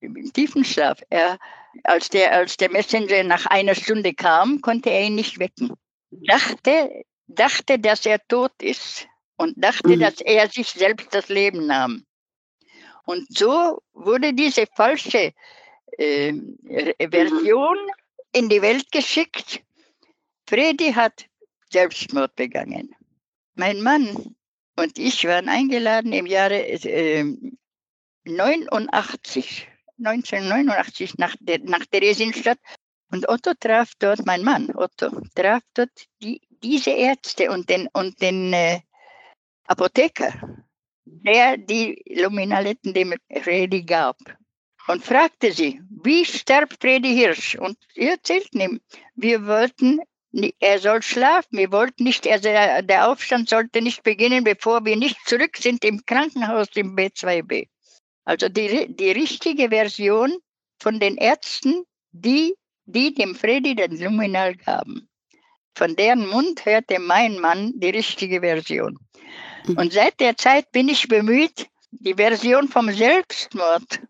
im 0.00 0.32
tiefen 0.32 0.64
Schlaf. 0.64 1.00
Er, 1.10 1.38
als, 1.84 2.08
der, 2.08 2.32
als 2.32 2.56
der 2.56 2.70
Messenger 2.70 3.22
nach 3.24 3.46
einer 3.46 3.74
Stunde 3.74 4.14
kam, 4.14 4.60
konnte 4.60 4.90
er 4.90 5.06
ihn 5.06 5.14
nicht 5.14 5.38
wecken 5.38 5.72
dachte, 6.12 7.04
dachte, 7.26 7.78
dass 7.78 8.06
er 8.06 8.18
tot 8.28 8.52
ist 8.62 9.08
und 9.36 9.54
dachte, 9.56 9.96
mhm. 9.96 10.00
dass 10.00 10.20
er 10.20 10.48
sich 10.48 10.68
selbst 10.68 11.08
das 11.12 11.28
Leben 11.28 11.66
nahm. 11.66 12.04
Und 13.04 13.26
so 13.36 13.82
wurde 13.92 14.32
diese 14.32 14.66
falsche 14.74 15.32
äh, 15.98 16.32
Version 17.10 17.76
mhm. 17.76 17.92
in 18.32 18.48
die 18.48 18.62
Welt 18.62 18.90
geschickt. 18.92 19.62
Freddy 20.48 20.92
hat 20.92 21.26
Selbstmord 21.70 22.36
begangen. 22.36 22.94
Mein 23.54 23.82
Mann 23.82 24.34
und 24.76 24.98
ich 24.98 25.24
waren 25.24 25.48
eingeladen 25.48 26.12
im 26.12 26.26
Jahre 26.26 26.66
äh, 26.66 27.24
89, 28.24 29.68
1989 29.98 31.18
nach, 31.18 31.34
der, 31.40 31.58
nach 31.60 31.84
Theresienstadt 31.86 32.58
und 33.10 33.28
Otto 33.28 33.52
traf 33.58 33.92
dort, 33.98 34.24
mein 34.24 34.42
Mann 34.42 34.74
Otto, 34.74 35.10
traf 35.34 35.62
dort 35.74 35.90
die, 36.22 36.40
diese 36.62 36.90
Ärzte 36.90 37.50
und 37.50 37.68
den, 37.68 37.88
und 37.92 38.20
den 38.22 38.52
äh, 38.52 38.80
Apotheker, 39.72 40.32
der 41.04 41.56
die 41.56 42.02
Luminaletten 42.08 42.92
dem 42.92 43.14
Freddy 43.42 43.82
gab. 43.82 44.16
Und 44.88 45.04
fragte 45.04 45.52
sie, 45.52 45.80
wie 46.04 46.24
starb 46.24 46.74
Freddy 46.80 47.14
Hirsch? 47.14 47.54
Und 47.54 47.78
sie 47.94 48.08
erzählten 48.08 48.60
ihm, 48.60 48.80
wir 49.14 49.46
wollten, 49.46 50.00
er 50.58 50.78
soll 50.78 51.02
schlafen, 51.02 51.58
wir 51.58 51.70
wollten 51.72 52.04
nicht, 52.04 52.26
also 52.26 52.48
der 52.48 53.08
Aufstand 53.08 53.48
sollte 53.48 53.80
nicht 53.80 54.02
beginnen, 54.02 54.44
bevor 54.44 54.84
wir 54.84 54.96
nicht 54.96 55.16
zurück 55.26 55.56
sind 55.56 55.84
im 55.84 56.04
Krankenhaus 56.04 56.68
im 56.74 56.96
B2B. 56.96 57.68
Also 58.24 58.48
die, 58.48 58.94
die 58.94 59.12
richtige 59.12 59.68
Version 59.68 60.36
von 60.80 60.98
den 61.00 61.16
Ärzten, 61.16 61.84
die 62.10 62.54
die 62.84 63.14
dem 63.14 63.34
Freddy 63.34 63.74
den 63.74 63.98
Luminal 63.98 64.54
gaben. 64.56 65.08
Von 65.74 65.96
deren 65.96 66.28
Mund 66.28 66.64
hörte 66.66 66.98
mein 66.98 67.38
Mann 67.38 67.72
die 67.76 67.90
richtige 67.90 68.40
Version. 68.40 68.98
Mhm. 69.66 69.76
Und 69.78 69.92
seit 69.92 70.20
der 70.20 70.36
Zeit 70.36 70.70
bin 70.72 70.88
ich 70.88 71.08
bemüht, 71.08 71.66
die 71.90 72.14
Version 72.14 72.68
vom 72.68 72.90
Selbstmord 72.90 74.00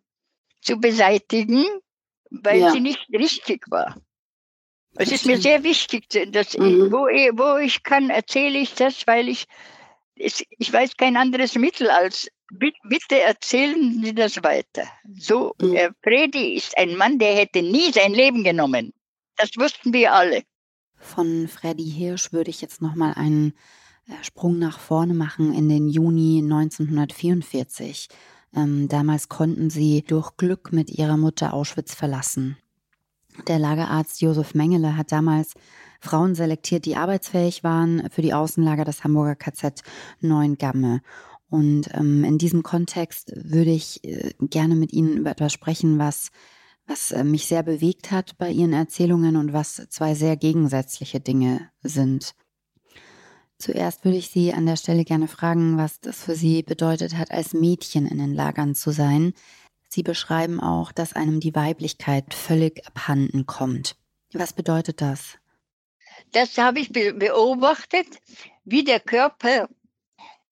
zu 0.61 0.77
beseitigen, 0.77 1.67
weil 2.31 2.61
ja. 2.61 2.71
sie 2.71 2.81
nicht 2.81 3.07
richtig 3.13 3.71
war. 3.71 3.97
Es 4.95 5.11
ist 5.11 5.27
mir 5.27 5.41
sehr 5.41 5.63
wichtig, 5.63 6.09
dass 6.33 6.57
mhm. 6.57 6.87
ich, 6.87 6.93
wo, 6.93 7.07
ich, 7.09 7.31
wo 7.33 7.57
ich 7.57 7.83
kann, 7.83 8.11
erzähle 8.11 8.59
ich 8.59 8.75
das, 8.75 9.07
weil 9.07 9.29
ich, 9.29 9.47
ich 10.15 10.73
weiß 10.73 10.97
kein 10.97 11.17
anderes 11.17 11.55
Mittel 11.55 11.91
als 11.91 12.29
bitte 12.59 13.21
erzählen 13.21 14.03
Sie 14.03 14.15
das 14.15 14.43
weiter. 14.43 14.87
So, 15.19 15.55
mhm. 15.61 15.75
äh, 15.75 15.91
Freddy 16.03 16.55
ist 16.55 16.77
ein 16.77 16.97
Mann, 16.97 17.19
der 17.19 17.35
hätte 17.35 17.63
nie 17.63 17.93
sein 17.93 18.13
Leben 18.13 18.45
genommen. 18.45 18.93
Das 19.37 19.51
wussten 19.57 19.93
wir 19.93 20.13
alle. 20.13 20.43
Von 20.97 21.49
Freddy 21.49 21.91
Hirsch 21.91 22.33
würde 22.33 22.51
ich 22.51 22.61
jetzt 22.61 22.83
nochmal 22.83 23.15
einen 23.15 23.55
Sprung 24.23 24.59
nach 24.59 24.79
vorne 24.79 25.15
machen 25.15 25.53
in 25.53 25.69
den 25.69 25.89
Juni 25.89 26.41
1944. 26.43 28.09
Ähm, 28.55 28.89
damals 28.89 29.29
konnten 29.29 29.71
sie 29.71 30.03
durch 30.03 30.37
Glück 30.37 30.73
mit 30.73 30.91
ihrer 30.91 31.17
Mutter 31.17 31.55
Auschwitz 31.55 31.95
verlassen. 31.95 32.57
Der 33.49 33.59
Lagerarzt 33.59 34.21
Josef 34.21 34.55
Mengele 34.55 34.97
hat 34.97 35.11
damals 35.11 35.55
Frauen 36.01 36.35
selektiert, 36.35 36.85
die 36.85 36.97
arbeitsfähig 36.97 37.65
waren 37.65 38.11
für 38.11 38.23
die 38.23 38.35
Außenlager 38.35 38.85
des 38.85 39.05
Hamburger 39.05 39.37
KZ 39.37 39.83
Neuengamme. 40.21 41.01
Und 41.49 41.89
ähm, 41.95 42.25
in 42.25 42.39
diesem 42.39 42.63
Kontext 42.63 43.33
würde 43.37 43.71
ich 43.71 44.05
äh, 44.05 44.33
gerne 44.41 44.75
mit 44.75 44.93
Ihnen 44.93 45.17
über 45.19 45.31
etwas 45.31 45.53
sprechen, 45.53 45.99
was, 45.99 46.31
was 46.87 47.13
äh, 47.13 47.25
mich 47.25 47.47
sehr 47.47 47.63
bewegt 47.63 48.11
hat 48.11 48.37
bei 48.39 48.51
Ihren 48.51 48.73
Erzählungen 48.73 49.37
und 49.37 49.53
was 49.53 49.87
zwei 49.91 50.15
sehr 50.15 50.37
gegensätzliche 50.37 51.21
Dinge 51.21 51.71
sind. 51.83 52.35
Zuerst 53.63 54.05
würde 54.05 54.19
ich 54.19 54.29
Sie 54.29 54.53
an 54.53 54.67
der 54.67 54.75
Stelle 54.75 55.05
gerne 55.05 55.29
fragen, 55.29 55.79
was 55.79 56.01
das 56.01 56.25
für 56.25 56.35
Sie 56.35 56.65
bedeutet 56.65 57.17
hat, 57.17 57.31
als 57.31 57.55
Mädchen 57.55 58.09
in 58.09 58.19
den 58.19 58.35
Lagern 58.35 58.75
zu 58.75 58.91
sein. 58.91 59.35
Sie 59.89 60.03
beschreiben 60.03 60.59
auch, 60.59 60.91
dass 60.91 61.13
einem 61.13 61.39
die 61.39 61.55
Weiblichkeit 61.55 62.35
völlig 62.35 62.85
abhanden 62.89 63.47
kommt. 63.47 63.95
Was 64.33 64.53
bedeutet 64.53 65.01
das? 65.01 65.39
Das 66.33 66.59
habe 66.59 66.81
ich 66.81 66.91
beobachtet, 66.91 68.09
wie 68.65 68.83
der 68.83 68.99
Körper 68.99 69.69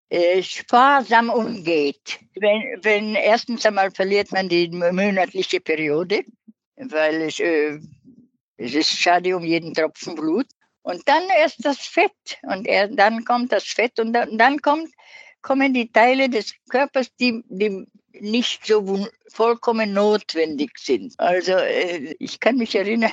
äh, 0.08 0.40
sparsam 0.44 1.30
umgeht. 1.30 2.20
Wenn, 2.36 2.62
wenn 2.82 3.16
erstens 3.16 3.66
einmal 3.66 3.90
verliert 3.90 4.30
man 4.30 4.48
die 4.48 4.68
monatliche 4.68 5.58
Periode, 5.58 6.22
weil 6.76 7.22
es, 7.22 7.40
äh, 7.40 7.80
es 8.56 8.72
ist 8.72 8.90
schade 8.90 9.36
um 9.36 9.42
jeden 9.42 9.74
Tropfen 9.74 10.14
Blut. 10.14 10.46
Und 10.82 11.06
dann 11.06 11.22
erst 11.38 11.64
das 11.64 11.78
Fett 11.78 12.12
und 12.42 12.66
er, 12.66 12.88
dann 12.88 13.24
kommt 13.24 13.52
das 13.52 13.64
Fett 13.64 14.00
und 14.00 14.12
dann, 14.12 14.38
dann 14.38 14.60
kommt 14.60 14.88
kommen 15.42 15.72
die 15.72 15.90
Teile 15.90 16.28
des 16.28 16.54
Körpers, 16.68 17.14
die, 17.16 17.42
die 17.48 17.86
nicht 18.20 18.66
so 18.66 19.06
vollkommen 19.28 19.92
notwendig 19.92 20.72
sind. 20.78 21.14
Also 21.18 21.52
äh, 21.52 22.14
ich 22.18 22.40
kann 22.40 22.56
mich 22.56 22.74
erinnern, 22.74 23.12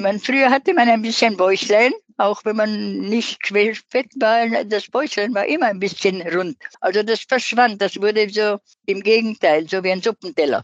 man, 0.00 0.20
früher 0.20 0.50
hatte 0.50 0.74
man 0.74 0.88
ein 0.88 1.02
bisschen 1.02 1.36
Bäuchlein, 1.36 1.92
auch 2.18 2.44
wenn 2.44 2.56
man 2.56 2.98
nicht 3.00 3.42
querfett 3.42 4.12
war, 4.16 4.64
das 4.64 4.88
Bäuchlein 4.88 5.34
war 5.34 5.46
immer 5.46 5.66
ein 5.66 5.80
bisschen 5.80 6.22
rund. 6.22 6.56
Also 6.80 7.02
das 7.02 7.20
verschwand, 7.20 7.82
das 7.82 8.00
wurde 8.00 8.28
so 8.30 8.58
im 8.86 9.02
Gegenteil, 9.02 9.68
so 9.68 9.82
wie 9.82 9.90
ein 9.90 10.02
Suppenteller. 10.02 10.62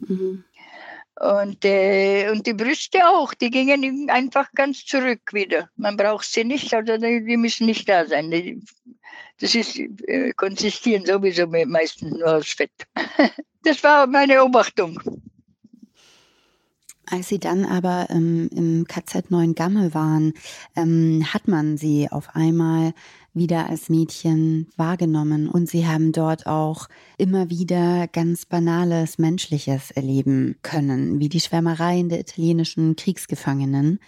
Mhm. 0.00 0.44
Und, 1.20 1.64
äh, 1.64 2.30
und 2.30 2.46
die 2.46 2.54
Brüste 2.54 3.06
auch, 3.06 3.34
die 3.34 3.50
gingen 3.50 4.08
einfach 4.08 4.50
ganz 4.54 4.84
zurück 4.84 5.32
wieder. 5.32 5.68
Man 5.76 5.96
braucht 5.96 6.24
sie 6.24 6.44
nicht, 6.44 6.72
also 6.72 6.96
die, 6.96 7.36
müssen 7.36 7.66
nicht 7.66 7.88
da 7.88 8.06
sein. 8.06 8.64
Das 9.38 9.54
ist, 9.54 9.78
äh, 9.78 10.32
konsistieren 10.32 11.04
sowieso 11.04 11.46
meistens 11.46 12.18
nur 12.18 12.36
aus 12.36 12.48
Fett. 12.48 12.72
das 13.62 13.82
war 13.84 14.06
meine 14.06 14.36
Beobachtung. 14.36 15.00
Als 17.06 17.28
Sie 17.28 17.38
dann 17.38 17.66
aber 17.66 18.06
ähm, 18.08 18.48
im 18.54 18.86
KZ 18.86 19.30
Neuengamme 19.30 19.92
waren, 19.92 20.32
ähm, 20.76 21.22
hat 21.30 21.46
man 21.46 21.76
Sie 21.76 22.08
auf 22.10 22.34
einmal 22.34 22.94
wieder 23.34 23.68
als 23.68 23.88
Mädchen 23.88 24.68
wahrgenommen 24.76 25.48
und 25.48 25.68
Sie 25.68 25.86
haben 25.86 26.12
dort 26.12 26.46
auch 26.46 26.88
immer 27.18 27.48
wieder 27.50 28.08
ganz 28.08 28.44
banales 28.46 29.18
Menschliches 29.18 29.90
erleben 29.90 30.56
können, 30.62 31.18
wie 31.18 31.28
die 31.28 31.40
Schwärmereien 31.40 32.08
der 32.08 32.20
italienischen 32.20 32.96
Kriegsgefangenen. 32.96 34.00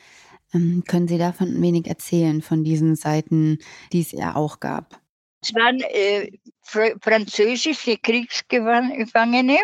Ähm, 0.52 0.84
können 0.86 1.08
Sie 1.08 1.18
davon 1.18 1.48
ein 1.48 1.62
wenig 1.62 1.86
erzählen, 1.86 2.42
von 2.42 2.64
diesen 2.64 2.96
Seiten, 2.96 3.58
die 3.92 4.00
es 4.00 4.12
ja 4.12 4.36
auch 4.36 4.60
gab? 4.60 5.00
Es 5.42 5.54
waren 5.54 5.80
äh, 5.80 6.30
fr 6.62 6.94
französische 7.00 7.96
Kriegsgefangene, 7.98 9.58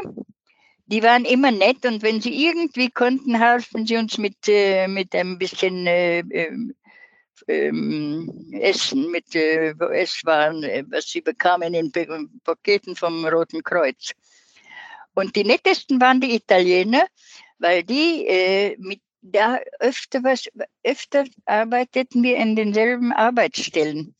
die 0.86 1.02
waren 1.02 1.24
immer 1.24 1.52
nett 1.52 1.86
und 1.86 2.02
wenn 2.02 2.20
sie 2.20 2.46
irgendwie 2.46 2.90
konnten, 2.90 3.38
halfen 3.38 3.86
sie 3.86 3.96
uns 3.96 4.18
mit, 4.18 4.36
äh, 4.48 4.88
mit 4.88 5.14
ein 5.14 5.38
bisschen 5.38 5.86
äh, 5.86 6.24
ähm, 7.48 8.50
Essen, 8.52 9.10
mit 9.10 9.34
äh, 9.34 9.74
Esswaren, 9.92 10.62
äh, 10.62 10.84
was 10.88 11.08
sie 11.08 11.20
bekamen 11.20 11.74
in 11.74 11.92
Paketen 12.44 12.96
vom 12.96 13.24
Roten 13.26 13.62
Kreuz. 13.62 14.12
Und 15.14 15.36
die 15.36 15.44
nettesten 15.44 16.00
waren 16.00 16.20
die 16.20 16.34
Italiener, 16.34 17.06
weil 17.58 17.82
die 17.82 18.26
äh, 18.26 18.76
mit 18.78 19.00
da 19.22 19.58
öfter 19.80 20.22
was, 20.22 20.48
öfter 20.82 21.24
arbeiteten 21.44 22.22
wir 22.22 22.36
in 22.36 22.56
denselben 22.56 23.12
Arbeitsstellen. 23.12 24.14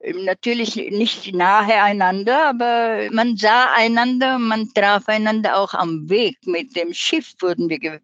Ähm, 0.00 0.24
natürlich 0.24 0.76
nicht 0.76 1.34
nahe 1.34 1.82
einander, 1.82 2.48
aber 2.48 3.08
man 3.10 3.36
sah 3.36 3.72
einander, 3.74 4.38
man 4.38 4.72
traf 4.74 5.08
einander 5.08 5.56
auch 5.58 5.74
am 5.74 6.08
Weg. 6.08 6.38
Mit 6.46 6.76
dem 6.76 6.94
Schiff 6.94 7.34
wurden 7.40 7.68
wir, 7.68 8.00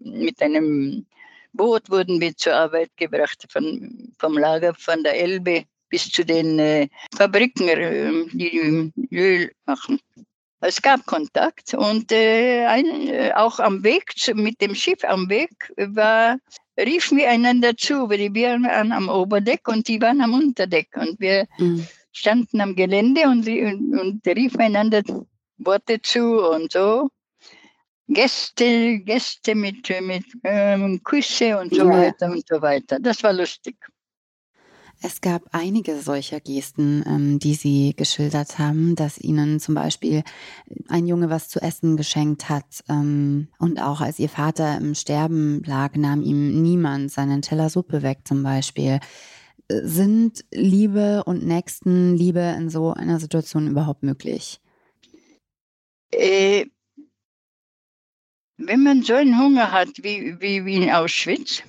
mit 0.00 0.42
einem 0.42 1.06
Boot 1.52 1.90
wurden 1.90 2.20
wir 2.20 2.36
zur 2.36 2.54
Arbeit 2.54 2.90
gebracht, 2.96 3.46
von, 3.50 4.12
vom 4.18 4.38
Lager 4.38 4.74
von 4.74 5.02
der 5.02 5.18
Elbe 5.18 5.64
bis 5.88 6.10
zu 6.10 6.24
den 6.24 6.58
äh, 6.58 6.88
Fabriken, 7.14 7.68
äh, 7.68 8.10
die 8.32 8.90
Öl 9.12 9.52
machen. 9.66 10.00
Es 10.60 10.80
gab 10.80 11.04
Kontakt 11.06 11.74
und 11.74 12.12
äh, 12.12 12.64
ein, 12.66 13.08
äh, 13.08 13.32
auch 13.34 13.58
am 13.58 13.82
Weg 13.82 14.16
zu, 14.16 14.34
mit 14.34 14.60
dem 14.60 14.74
Schiff 14.74 15.04
am 15.04 15.28
Weg 15.28 15.72
war, 15.76 16.38
riefen 16.78 17.18
wir 17.18 17.28
einander 17.28 17.76
zu, 17.76 18.08
weil 18.08 18.32
wir 18.32 18.50
waren 18.50 18.92
am 18.92 19.08
Oberdeck 19.08 19.66
und 19.68 19.88
die 19.88 20.00
waren 20.00 20.20
am 20.20 20.34
Unterdeck 20.34 20.88
und 20.96 21.20
wir 21.20 21.46
mhm. 21.58 21.86
standen 22.12 22.60
am 22.60 22.74
Gelände 22.74 23.22
und, 23.24 23.46
und, 23.46 23.98
und 23.98 24.26
riefen 24.26 24.60
einander 24.60 25.02
Worte 25.58 26.00
zu 26.00 26.48
und 26.48 26.72
so. 26.72 27.10
Gäste, 28.08 28.98
Gäste 29.00 29.54
mit, 29.54 29.88
mit 30.02 30.24
ähm, 30.44 31.00
Küsse 31.02 31.58
und 31.58 31.74
so 31.74 31.84
ja. 31.84 31.90
weiter 31.90 32.30
und 32.30 32.44
so 32.46 32.60
weiter. 32.60 32.98
Das 33.00 33.22
war 33.22 33.32
lustig. 33.32 33.76
Es 35.04 35.20
gab 35.20 35.42
einige 35.50 36.00
solcher 36.00 36.38
Gesten, 36.38 37.02
ähm, 37.06 37.38
die 37.40 37.54
Sie 37.54 37.92
geschildert 37.96 38.60
haben, 38.60 38.94
dass 38.94 39.18
Ihnen 39.18 39.58
zum 39.58 39.74
Beispiel 39.74 40.22
ein 40.88 41.08
Junge 41.08 41.28
was 41.28 41.48
zu 41.48 41.60
essen 41.60 41.96
geschenkt 41.96 42.48
hat 42.48 42.84
ähm, 42.88 43.48
und 43.58 43.80
auch 43.80 44.00
als 44.00 44.20
Ihr 44.20 44.28
Vater 44.28 44.76
im 44.78 44.94
Sterben 44.94 45.62
lag, 45.64 45.96
nahm 45.96 46.22
ihm 46.22 46.62
niemand 46.62 47.10
seinen 47.10 47.42
Teller 47.42 47.68
Suppe 47.68 48.02
weg 48.02 48.20
zum 48.24 48.44
Beispiel. 48.44 49.00
Sind 49.68 50.44
Liebe 50.52 51.24
und 51.24 51.44
Nächstenliebe 51.44 52.54
in 52.56 52.70
so 52.70 52.92
einer 52.92 53.18
Situation 53.18 53.66
überhaupt 53.66 54.04
möglich? 54.04 54.60
Äh, 56.12 56.66
wenn 58.56 58.82
man 58.82 59.02
so 59.02 59.14
einen 59.14 59.38
Hunger 59.38 59.70
hat 59.72 59.90
wie, 60.02 60.40
wie, 60.40 60.64
wie 60.64 60.76
in 60.76 60.90
Auschwitz, 60.90 61.62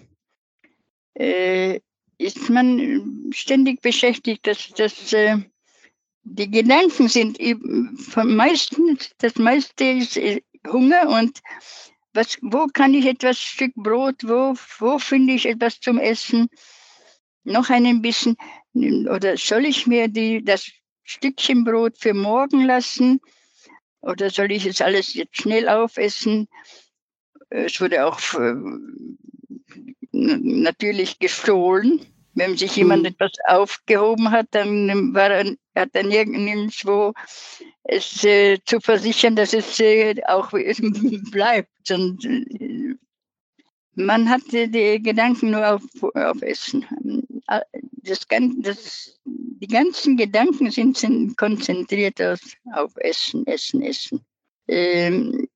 äh, 1.15 1.79
ist 2.17 2.49
man 2.49 3.31
ständig 3.33 3.81
beschäftigt, 3.81 4.45
dass, 4.47 4.69
dass 4.69 5.13
äh, 5.13 5.37
die 6.23 6.49
Gedanken 6.49 7.09
sind 7.09 7.37
vom 7.97 8.35
meisten, 8.35 8.97
das 9.17 9.35
meiste 9.35 9.83
ist 9.83 10.17
äh, 10.17 10.41
Hunger 10.67 11.09
und 11.09 11.41
was, 12.13 12.37
wo 12.41 12.67
kann 12.67 12.93
ich 12.93 13.05
etwas 13.05 13.39
Stück 13.39 13.73
Brot, 13.75 14.23
wo, 14.23 14.53
wo 14.79 14.99
finde 14.99 15.33
ich 15.33 15.47
etwas 15.47 15.79
zum 15.79 15.97
Essen, 15.97 16.47
noch 17.43 17.69
einen 17.69 18.01
bisschen, 18.01 18.37
oder 18.73 19.35
soll 19.35 19.65
ich 19.65 19.87
mir 19.87 20.07
die, 20.07 20.43
das 20.43 20.71
Stückchen 21.03 21.63
Brot 21.63 21.97
für 21.97 22.13
morgen 22.13 22.65
lassen 22.65 23.19
oder 24.03 24.29
soll 24.29 24.51
ich 24.51 24.65
es 24.65 24.81
alles 24.81 25.13
jetzt 25.13 25.37
schnell 25.37 25.67
aufessen? 25.69 26.47
Es 27.49 27.79
wurde 27.79 28.05
auch 28.05 28.19
äh, 28.33 28.53
natürlich 30.11 31.19
gestohlen. 31.19 32.05
Wenn 32.35 32.57
sich 32.57 32.75
jemand 32.75 33.03
mhm. 33.03 33.09
etwas 33.09 33.31
aufgehoben 33.47 34.31
hat, 34.31 34.47
dann 34.51 35.13
war 35.13 35.29
er, 35.29 35.55
hat 35.75 35.89
er 35.93 36.03
nirgendwo 36.03 37.13
es 37.83 38.23
äh, 38.23 38.59
zu 38.65 38.79
versichern, 38.79 39.35
dass 39.35 39.53
es 39.53 39.79
äh, 39.79 40.15
auch 40.27 40.51
bleibt. 41.31 41.91
Und 41.91 42.25
äh, 42.25 42.95
man 43.95 44.29
hatte 44.29 44.67
die 44.67 45.01
Gedanken 45.01 45.51
nur 45.51 45.75
auf, 45.75 45.83
auf 46.15 46.41
Essen. 46.41 46.85
Das, 48.03 48.25
das, 48.27 49.19
die 49.25 49.67
ganzen 49.67 50.17
Gedanken 50.17 50.71
sind, 50.71 50.97
sind 50.97 51.37
konzentriert 51.37 52.21
auf, 52.21 52.39
auf 52.73 52.91
Essen, 52.97 53.45
Essen, 53.47 53.81
Essen. 53.81 54.25
Ähm, 54.67 55.47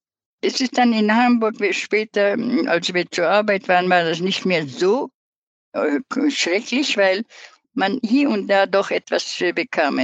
es 0.41 0.61
ist 0.61 0.77
dann 0.77 0.93
in 0.93 1.13
Hamburg 1.13 1.55
später, 1.71 2.37
als 2.67 2.93
wir 2.93 3.09
zur 3.09 3.27
Arbeit 3.27 3.67
waren, 3.67 3.89
war 3.89 4.03
das 4.03 4.19
nicht 4.19 4.45
mehr 4.45 4.67
so 4.67 5.09
äh, 5.73 5.99
schrecklich, 6.29 6.95
weil 6.95 7.23
man 7.73 7.99
hier 8.03 8.29
und 8.29 8.47
da 8.47 8.65
doch 8.65 8.91
etwas 8.91 9.41
bekam, 9.55 9.99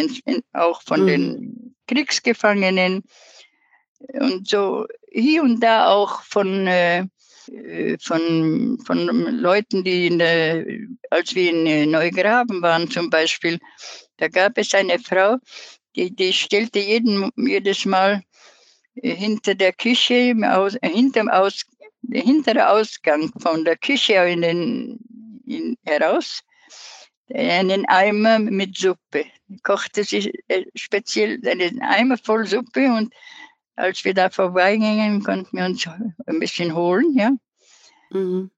auch 0.53 0.81
von 0.81 1.03
mhm. 1.03 1.07
den 1.07 1.75
Kriegsgefangenen 1.87 3.03
und 4.13 4.47
so 4.47 4.85
hier 5.11 5.43
und 5.43 5.59
da 5.59 5.87
auch 5.87 6.21
von, 6.23 6.67
äh, 6.67 7.05
von, 7.99 8.79
von 8.85 9.07
Leuten, 9.37 9.83
die 9.83 10.07
in 10.07 10.19
der, 10.19 10.65
als 11.09 11.35
wir 11.35 11.51
in 11.51 11.91
Neugraben 11.91 12.61
waren 12.61 12.89
zum 12.89 13.09
Beispiel, 13.09 13.59
da 14.17 14.27
gab 14.27 14.57
es 14.57 14.73
eine 14.73 14.99
Frau, 14.99 15.37
die, 15.95 16.15
die 16.15 16.33
stellte 16.33 16.79
jeden, 16.79 17.31
jedes 17.35 17.85
Mal 17.85 18.23
hinter 18.95 19.55
der 19.55 19.73
Küche, 19.73 20.35
Aus, 20.43 20.77
hinterm 20.83 21.29
Aus, 21.29 21.65
hinterer 22.11 22.71
Ausgang 22.71 23.31
von 23.39 23.65
der 23.65 23.77
Küche 23.77 24.13
in 24.13 24.41
den, 24.41 24.99
in, 25.45 25.77
heraus, 25.83 26.41
einen 27.33 27.85
Eimer 27.87 28.39
mit 28.39 28.77
Suppe. 28.77 29.25
Kochte 29.63 30.01
äh, 30.01 30.65
speziell 30.75 31.39
einen 31.47 31.81
Eimer 31.81 32.17
voll 32.17 32.45
Suppe 32.45 32.87
und 32.93 33.13
als 33.75 34.03
wir 34.05 34.13
da 34.13 34.29
vorbeigingen, 34.29 35.23
konnten 35.23 35.57
wir 35.57 35.65
uns 35.65 35.87
ein 35.87 36.39
bisschen 36.39 36.75
holen, 36.75 37.15
ja. 37.17 37.31
Mhm. 38.11 38.51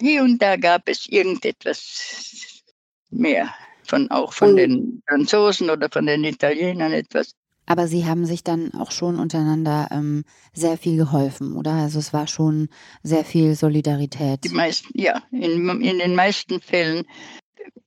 Hier 0.00 0.22
und 0.22 0.40
da 0.40 0.56
gab 0.56 0.88
es 0.88 1.06
irgendetwas 1.08 2.62
mehr, 3.10 3.52
von, 3.82 4.10
auch 4.10 4.32
von 4.32 4.56
den 4.56 5.02
Franzosen 5.08 5.70
oder 5.70 5.88
von 5.90 6.06
den 6.06 6.24
Italienern 6.24 6.92
etwas. 6.92 7.34
Aber 7.66 7.86
Sie 7.86 8.06
haben 8.06 8.24
sich 8.24 8.42
dann 8.44 8.72
auch 8.72 8.90
schon 8.90 9.18
untereinander 9.18 9.88
ähm, 9.90 10.24
sehr 10.54 10.78
viel 10.78 10.96
geholfen, 10.96 11.54
oder? 11.54 11.72
Also 11.72 11.98
es 11.98 12.14
war 12.14 12.26
schon 12.26 12.68
sehr 13.02 13.26
viel 13.26 13.54
Solidarität. 13.54 14.42
Die 14.44 14.48
meisten, 14.48 14.98
ja, 14.98 15.22
in, 15.30 15.68
in 15.82 15.98
den 15.98 16.14
meisten 16.14 16.62
Fällen. 16.62 17.04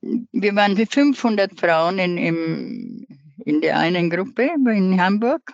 Wir 0.02 0.56
waren 0.56 0.78
wie 0.78 0.86
500 0.86 1.60
Frauen 1.60 1.98
in, 1.98 2.18
im, 2.20 3.08
in 3.44 3.62
der 3.62 3.80
einen 3.80 4.12
Gruppe 4.12 4.52
in 4.54 5.02
Hamburg. 5.02 5.54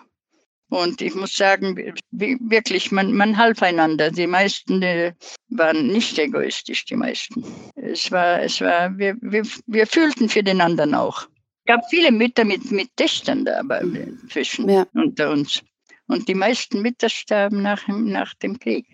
Und 0.70 1.00
ich 1.00 1.14
muss 1.14 1.34
sagen, 1.34 1.94
wirklich, 2.10 2.92
man, 2.92 3.14
man 3.14 3.36
half 3.36 3.62
einander. 3.62 4.10
Die 4.10 4.26
meisten 4.26 4.80
die 4.80 5.12
waren 5.48 5.86
nicht 5.86 6.18
egoistisch, 6.18 6.84
die 6.84 6.96
meisten. 6.96 7.44
Es 7.74 8.10
war, 8.12 8.42
es 8.42 8.60
war, 8.60 8.96
wir, 8.98 9.16
wir, 9.20 9.44
wir 9.66 9.86
fühlten 9.86 10.28
für 10.28 10.42
den 10.42 10.60
anderen 10.60 10.94
auch. 10.94 11.26
gab 11.66 11.88
viele 11.88 12.12
Mütter 12.12 12.44
mit, 12.44 12.70
mit 12.70 12.94
Töchtern 12.96 13.44
da 13.44 13.60
aber 13.60 13.82
zwischen 14.30 14.68
ja. 14.68 14.86
unter 14.92 15.30
uns. 15.30 15.62
Und 16.06 16.28
die 16.28 16.34
meisten 16.34 16.82
Mütter 16.82 17.08
starben 17.08 17.62
nach, 17.62 17.86
nach 17.88 18.34
dem 18.34 18.58
Krieg. 18.58 18.86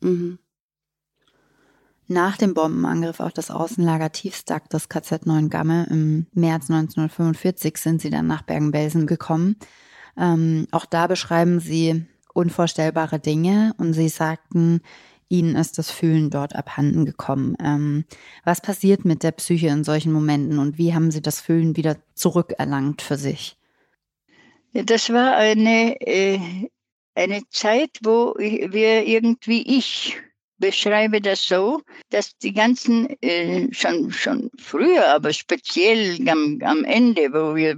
Mhm. 0.00 0.38
Nach 2.06 2.36
dem 2.36 2.54
Bombenangriff 2.54 3.20
auf 3.20 3.32
das 3.32 3.52
Außenlager 3.52 4.10
Tiefstack 4.10 4.68
des 4.68 4.88
KZ 4.88 5.26
Neuengamme 5.26 5.86
im 5.90 6.26
März 6.32 6.68
1945 6.68 7.76
sind 7.76 8.00
sie 8.00 8.10
dann 8.10 8.26
nach 8.26 8.42
Bergen-Belsen 8.42 9.06
gekommen. 9.06 9.56
Ähm, 10.20 10.68
auch 10.70 10.84
da 10.84 11.06
beschreiben 11.06 11.58
sie 11.58 12.04
unvorstellbare 12.34 13.18
Dinge 13.18 13.74
und 13.78 13.94
sie 13.94 14.08
sagten, 14.08 14.82
ihnen 15.28 15.56
ist 15.56 15.78
das 15.78 15.90
Fühlen 15.90 16.28
dort 16.28 16.54
abhanden 16.54 17.06
gekommen. 17.06 17.56
Ähm, 17.64 18.04
was 18.44 18.60
passiert 18.60 19.04
mit 19.04 19.22
der 19.22 19.30
Psyche 19.32 19.68
in 19.68 19.84
solchen 19.84 20.12
Momenten 20.12 20.58
und 20.58 20.76
wie 20.76 20.92
haben 20.94 21.10
sie 21.10 21.22
das 21.22 21.40
Fühlen 21.40 21.76
wieder 21.76 21.96
zurückerlangt 22.14 23.00
für 23.00 23.16
sich? 23.16 23.56
Das 24.72 25.10
war 25.10 25.36
eine, 25.36 26.00
äh, 26.00 26.38
eine 27.14 27.42
Zeit, 27.50 27.90
wo 28.02 28.34
wir 28.36 29.06
irgendwie 29.06 29.78
ich 29.78 30.16
beschreibe 30.58 31.20
das 31.20 31.46
so, 31.46 31.80
dass 32.10 32.36
die 32.38 32.52
ganzen, 32.52 33.08
äh, 33.22 33.72
schon, 33.72 34.12
schon 34.12 34.50
früher, 34.58 35.08
aber 35.08 35.32
speziell 35.32 36.28
am, 36.28 36.60
am 36.62 36.84
Ende, 36.84 37.32
wo 37.32 37.56
wir 37.56 37.76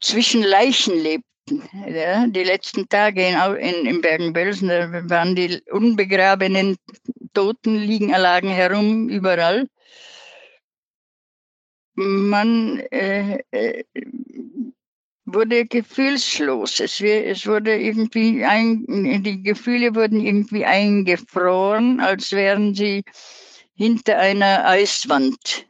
zwischen 0.00 0.42
Leichen 0.42 0.98
lebten, 0.98 1.62
ja, 1.88 2.26
die 2.26 2.44
letzten 2.44 2.88
Tage 2.88 3.26
in, 3.26 3.36
in, 3.56 3.86
in 3.86 4.00
Bergen-Belsen, 4.00 4.68
da 4.68 5.08
waren 5.08 5.34
die 5.34 5.60
unbegrabenen 5.70 6.76
Toten 7.34 7.76
liegen 7.76 8.10
lagen 8.10 8.48
herum 8.50 9.08
überall. 9.08 9.66
Man 11.94 12.80
äh, 12.90 13.38
äh, 13.50 13.84
wurde 15.26 15.66
gefühlslos. 15.66 16.80
Es, 16.80 17.00
es 17.00 17.46
wurde 17.46 17.76
irgendwie 17.76 18.44
ein, 18.44 18.84
die 19.22 19.42
Gefühle 19.42 19.94
wurden 19.94 20.20
irgendwie 20.20 20.64
eingefroren, 20.64 22.00
als 22.00 22.32
wären 22.32 22.74
sie 22.74 23.04
hinter 23.74 24.18
einer 24.18 24.66
Eiswand. 24.66 25.66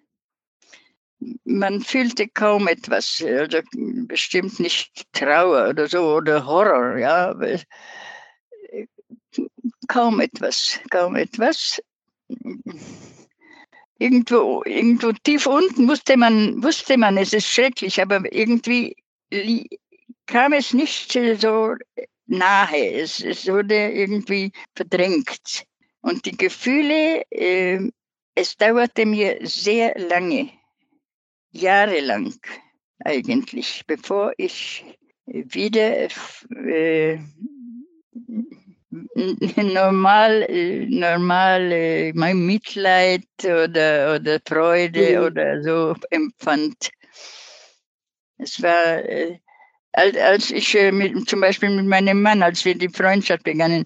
Man 1.44 1.82
fühlte 1.82 2.28
kaum 2.28 2.68
etwas, 2.68 3.22
also 3.22 3.60
bestimmt 4.06 4.58
nicht 4.58 5.04
Trauer 5.12 5.68
oder 5.68 5.86
so 5.86 6.16
oder 6.16 6.46
Horror, 6.46 6.96
ja, 6.96 7.34
kaum 9.88 10.20
etwas, 10.20 10.80
kaum 10.90 11.16
etwas. 11.16 11.82
Irgendwo, 13.98 14.62
irgendwo 14.64 15.12
tief 15.12 15.46
unten 15.46 15.88
wusste 15.88 16.16
man, 16.16 16.62
wusste 16.62 16.96
man, 16.96 17.18
es 17.18 17.32
ist 17.34 17.48
schrecklich, 17.48 18.00
aber 18.00 18.32
irgendwie 18.32 18.96
kam 20.26 20.52
es 20.52 20.72
nicht 20.72 21.12
so 21.38 21.74
nahe. 22.26 22.92
Es, 22.94 23.20
es 23.20 23.46
wurde 23.46 23.90
irgendwie 23.90 24.52
verdrängt. 24.74 25.64
Und 26.00 26.24
die 26.24 26.36
Gefühle, 26.36 27.22
äh, 27.30 27.90
es 28.34 28.56
dauerte 28.56 29.04
mir 29.04 29.38
sehr 29.42 29.98
lange, 29.98 30.50
jahrelang 31.52 32.34
eigentlich, 33.04 33.82
bevor 33.86 34.32
ich 34.36 34.84
wieder 35.26 36.08
äh, 36.66 37.18
normal, 39.56 40.46
normal 40.88 41.72
äh, 41.72 42.12
mein 42.14 42.44
Mitleid 42.44 43.24
oder, 43.44 44.16
oder 44.16 44.40
Freude 44.46 45.20
mhm. 45.20 45.26
oder 45.26 45.62
so 45.62 45.94
empfand. 46.10 46.90
Es 48.38 48.60
war, 48.62 49.04
äh, 49.04 49.38
als 49.92 50.50
ich 50.50 50.74
äh, 50.74 50.90
mit, 50.90 51.28
zum 51.28 51.40
Beispiel 51.40 51.70
mit 51.70 51.86
meinem 51.86 52.22
Mann, 52.22 52.42
als 52.42 52.64
wir 52.64 52.74
die 52.74 52.88
Freundschaft 52.88 53.44
begannen, 53.44 53.84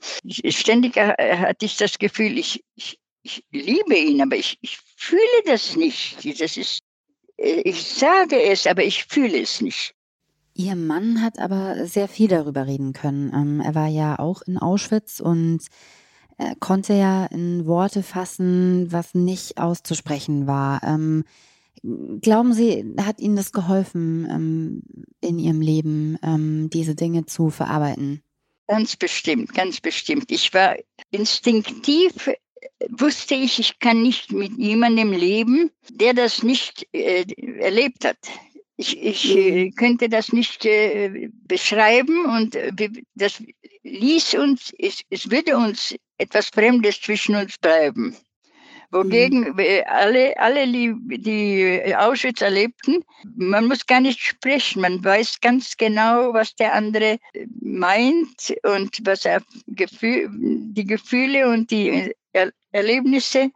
ständig 0.48 0.96
hatte 0.96 1.66
ich 1.66 1.76
das 1.76 1.98
Gefühl, 1.98 2.38
ich, 2.38 2.64
ich, 2.76 2.98
ich 3.22 3.44
liebe 3.50 3.96
ihn, 3.96 4.22
aber 4.22 4.36
ich, 4.36 4.58
ich 4.62 4.78
fühle 4.96 5.20
das 5.44 5.76
nicht. 5.76 6.40
Das 6.40 6.56
ist, 6.56 6.80
ich 7.36 7.84
sage 7.84 8.42
es, 8.42 8.66
aber 8.66 8.84
ich 8.84 9.04
fühle 9.04 9.40
es 9.40 9.60
nicht. 9.60 9.94
Ihr 10.54 10.76
Mann 10.76 11.20
hat 11.20 11.38
aber 11.38 11.86
sehr 11.86 12.06
viel 12.06 12.28
darüber 12.28 12.66
reden 12.66 12.92
können. 12.92 13.32
Ähm, 13.34 13.60
er 13.60 13.74
war 13.74 13.88
ja 13.88 14.18
auch 14.18 14.42
in 14.42 14.58
Auschwitz 14.58 15.20
und 15.20 15.66
konnte 16.58 16.94
ja 16.94 17.26
in 17.26 17.64
Worte 17.64 18.02
fassen, 18.02 18.90
was 18.90 19.14
nicht 19.14 19.58
auszusprechen 19.58 20.48
war. 20.48 20.82
Ähm, 20.82 21.22
Glauben 22.20 22.54
Sie, 22.54 22.94
hat 22.98 23.20
Ihnen 23.20 23.36
das 23.36 23.52
geholfen, 23.52 24.26
ähm, 24.30 24.82
in 25.20 25.38
Ihrem 25.38 25.60
Leben 25.60 26.70
diese 26.70 26.94
Dinge 26.94 27.26
zu 27.26 27.50
verarbeiten? 27.50 28.22
Ganz 28.66 28.96
bestimmt, 28.96 29.52
ganz 29.52 29.80
bestimmt. 29.80 30.30
Ich 30.30 30.54
war 30.54 30.76
instinktiv, 31.10 32.30
wusste 32.88 33.34
ich, 33.34 33.58
ich 33.58 33.78
kann 33.78 34.02
nicht 34.02 34.32
mit 34.32 34.56
jemandem 34.58 35.12
leben, 35.12 35.70
der 35.90 36.14
das 36.14 36.42
nicht 36.42 36.86
äh, 36.92 37.24
erlebt 37.60 38.04
hat. 38.04 38.18
Ich, 38.76 39.00
ich 39.00 39.36
äh, 39.36 39.66
mhm. 39.66 39.74
könnte 39.74 40.08
das 40.08 40.32
nicht 40.32 40.64
äh, 40.64 41.28
beschreiben 41.46 42.26
und 42.26 42.56
äh, 42.56 42.72
das 43.14 43.42
ließ 43.84 44.34
uns, 44.34 44.72
es, 44.78 45.02
es 45.10 45.30
würde 45.30 45.56
uns 45.56 45.94
etwas 46.18 46.48
Fremdes 46.48 47.00
zwischen 47.00 47.36
uns 47.36 47.56
bleiben. 47.58 48.16
Wogegen 48.90 49.40
mhm. 49.40 49.60
alle, 49.86 50.38
alle, 50.38 50.66
die 50.68 51.94
Auschwitz 51.96 52.40
erlebten, 52.40 53.02
man 53.36 53.66
muss 53.66 53.86
gar 53.86 54.00
nicht 54.00 54.20
sprechen. 54.20 54.82
Man 54.82 55.04
weiß 55.04 55.40
ganz 55.40 55.76
genau, 55.76 56.32
was 56.32 56.54
der 56.54 56.74
andere 56.74 57.18
meint 57.60 58.54
und 58.62 58.96
was 59.04 59.24
er 59.24 59.42
Gefühl, 59.66 60.28
die 60.32 60.84
Gefühle 60.84 61.48
und 61.48 61.72
die 61.72 62.14
Erlebnisse, 62.72 63.50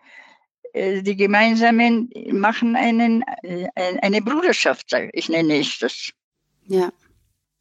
äh, 0.72 1.02
die 1.02 1.16
gemeinsamen, 1.16 2.10
machen 2.32 2.76
einen, 2.76 3.22
äh, 3.42 3.68
eine 3.74 4.22
Bruderschaft, 4.22 4.92
ich 5.12 5.28
nenne 5.28 5.58
ich 5.58 5.78
das. 5.78 6.10
Ja. 6.66 6.92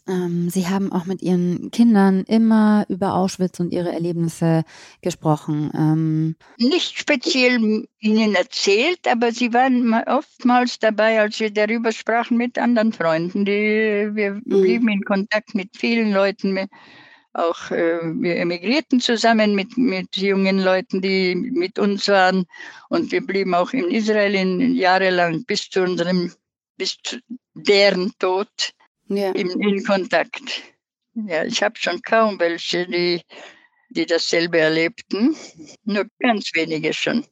Ähm, 0.08 0.50
Sie 0.50 0.68
haben 0.68 0.92
auch 0.92 1.06
mit 1.06 1.22
Ihren 1.22 1.70
Kindern 1.72 2.24
immer 2.24 2.86
über 2.88 3.14
Auschwitz 3.14 3.60
und 3.60 3.74
Ihre 3.74 3.92
Erlebnisse 3.92 4.64
gesprochen. 5.02 5.72
Ähm 5.76 6.36
Nicht 6.58 6.98
speziell 6.98 7.86
Ihnen 8.00 8.36
erzählt, 8.36 9.02
aber 9.10 9.32
Sie 9.32 9.54
waren 9.54 9.94
oftmals 10.08 10.80
dabei, 10.80 11.20
als 11.20 11.40
wir 11.40 11.52
darüber 11.52 11.92
sprachen 11.92 12.38
mit 12.38 12.58
anderen 12.58 12.94
Freunden. 12.94 13.44
Die, 13.44 14.10
wir 14.14 14.36
mhm. 14.36 14.44
blieben 14.46 14.88
in 14.88 15.02
Kontakt 15.04 15.56
mit 15.56 15.76
vielen 15.76 16.14
Leuten. 16.14 16.70
Auch 17.38 17.70
äh, 17.70 18.00
wir 18.02 18.38
emigrierten 18.38 19.00
zusammen 19.00 19.54
mit, 19.54 19.78
mit 19.78 20.18
jungen 20.18 20.58
Leuten, 20.58 21.04
die 21.04 21.36
mit 21.36 21.78
uns 21.78 22.08
waren. 22.08 22.48
Und 22.90 23.12
wir 23.12 23.24
blieben 23.24 23.54
auch 23.54 23.74
in 23.74 23.92
Israel 23.92 24.34
in, 24.34 24.74
jahrelang 24.74 25.46
bis 25.46 25.70
zu 25.70 25.84
unserem, 25.84 26.34
bis 26.78 26.98
zu 27.04 27.20
deren 27.54 28.12
Tod 28.18 28.74
ja. 29.06 29.32
in, 29.34 29.52
in 29.62 29.84
Kontakt. 29.84 30.64
Ja, 31.14 31.44
ich 31.44 31.62
habe 31.62 31.76
schon 31.78 32.02
kaum 32.02 32.40
welche, 32.40 32.88
die, 32.88 33.22
die 33.90 34.08
dasselbe 34.08 34.58
erlebten, 34.58 35.36
nur 35.84 36.08
ganz 36.20 36.50
wenige 36.56 36.92
schon. 36.92 37.24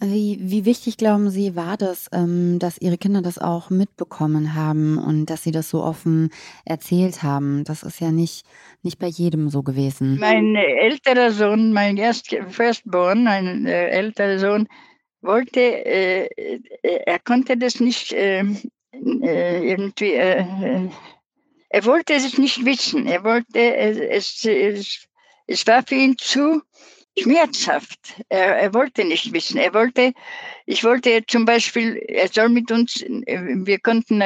Wie, 0.00 0.38
wie 0.40 0.64
wichtig 0.64 0.96
glauben 0.96 1.30
Sie, 1.30 1.54
war 1.54 1.76
das, 1.76 2.08
ähm, 2.12 2.58
dass 2.58 2.78
Ihre 2.78 2.98
Kinder 2.98 3.22
das 3.22 3.38
auch 3.38 3.70
mitbekommen 3.70 4.54
haben 4.54 4.98
und 4.98 5.26
dass 5.26 5.44
Sie 5.44 5.52
das 5.52 5.70
so 5.70 5.82
offen 5.82 6.30
erzählt 6.64 7.22
haben? 7.22 7.64
Das 7.64 7.84
ist 7.84 8.00
ja 8.00 8.10
nicht, 8.10 8.44
nicht 8.82 8.98
bei 8.98 9.06
jedem 9.06 9.50
so 9.50 9.62
gewesen. 9.62 10.18
Mein 10.18 10.56
älterer 10.56 11.30
Sohn, 11.30 11.72
mein 11.72 11.96
erst, 11.96 12.36
Firstborn, 12.48 13.24
mein 13.24 13.66
äh, 13.66 13.88
älterer 13.90 14.38
Sohn, 14.38 14.68
wollte, 15.22 15.60
äh, 15.60 16.26
äh 16.26 16.60
er 16.82 17.18
konnte 17.20 17.56
das 17.56 17.78
nicht 17.80 18.12
äh, 18.12 18.44
äh, 19.22 19.70
irgendwie, 19.70 20.12
äh, 20.12 20.40
äh, 20.40 20.88
er 21.68 21.84
wollte 21.84 22.14
es 22.14 22.36
nicht 22.36 22.64
wissen. 22.64 23.06
Er 23.06 23.24
wollte, 23.24 23.76
es, 23.76 24.44
es, 24.44 25.08
es 25.46 25.66
war 25.66 25.82
für 25.82 25.94
ihn 25.94 26.16
zu 26.18 26.62
schmerzhaft. 27.18 28.14
Er, 28.28 28.56
er 28.56 28.74
wollte 28.74 29.04
nicht 29.04 29.32
wissen. 29.32 29.58
Er 29.58 29.72
wollte, 29.74 30.12
ich 30.66 30.84
wollte 30.84 31.24
zum 31.26 31.44
Beispiel, 31.44 31.96
er 32.08 32.28
soll 32.28 32.48
mit 32.48 32.70
uns, 32.70 33.04
wir 33.06 33.78
konnten 33.80 34.18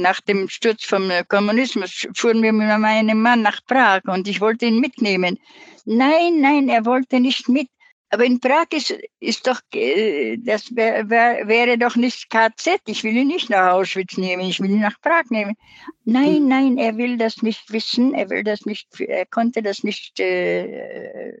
nach 0.00 0.20
dem 0.22 0.48
Sturz 0.48 0.84
vom 0.84 1.10
Kommunismus, 1.28 2.06
fuhren 2.14 2.42
wir 2.42 2.52
mit 2.52 2.68
meinem 2.78 3.22
Mann 3.22 3.42
nach 3.42 3.64
Prag 3.66 4.02
und 4.04 4.28
ich 4.28 4.40
wollte 4.40 4.66
ihn 4.66 4.80
mitnehmen. 4.80 5.38
Nein, 5.84 6.40
nein, 6.40 6.68
er 6.68 6.84
wollte 6.84 7.20
nicht 7.20 7.48
mit. 7.48 7.68
Aber 8.10 8.24
in 8.24 8.38
Prag 8.38 8.66
ist, 8.70 8.96
ist 9.18 9.46
doch, 9.48 9.60
äh, 9.74 10.36
das 10.38 10.74
wär, 10.76 11.10
wär, 11.10 11.48
wäre 11.48 11.76
doch 11.76 11.96
nicht 11.96 12.30
KZ. 12.30 12.80
Ich 12.86 13.02
will 13.02 13.16
ihn 13.16 13.26
nicht 13.26 13.50
nach 13.50 13.72
Auschwitz 13.72 14.16
nehmen, 14.16 14.44
ich 14.44 14.60
will 14.60 14.70
ihn 14.70 14.80
nach 14.80 15.00
Prag 15.00 15.24
nehmen. 15.30 15.56
Nein, 16.04 16.46
nein, 16.46 16.78
er 16.78 16.96
will 16.96 17.16
das 17.16 17.42
nicht 17.42 17.72
wissen, 17.72 18.14
er 18.14 18.30
will 18.30 18.44
das 18.44 18.64
nicht, 18.64 19.00
er 19.00 19.26
konnte 19.26 19.60
das 19.60 19.82
nicht 19.82 20.20
äh, 20.20 21.32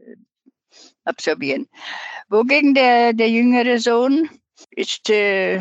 absorbieren. 1.04 1.68
Wogegen 2.28 2.74
der, 2.74 3.12
der 3.12 3.30
jüngere 3.30 3.78
Sohn 3.78 4.28
ist 4.70 5.10
äh, 5.10 5.60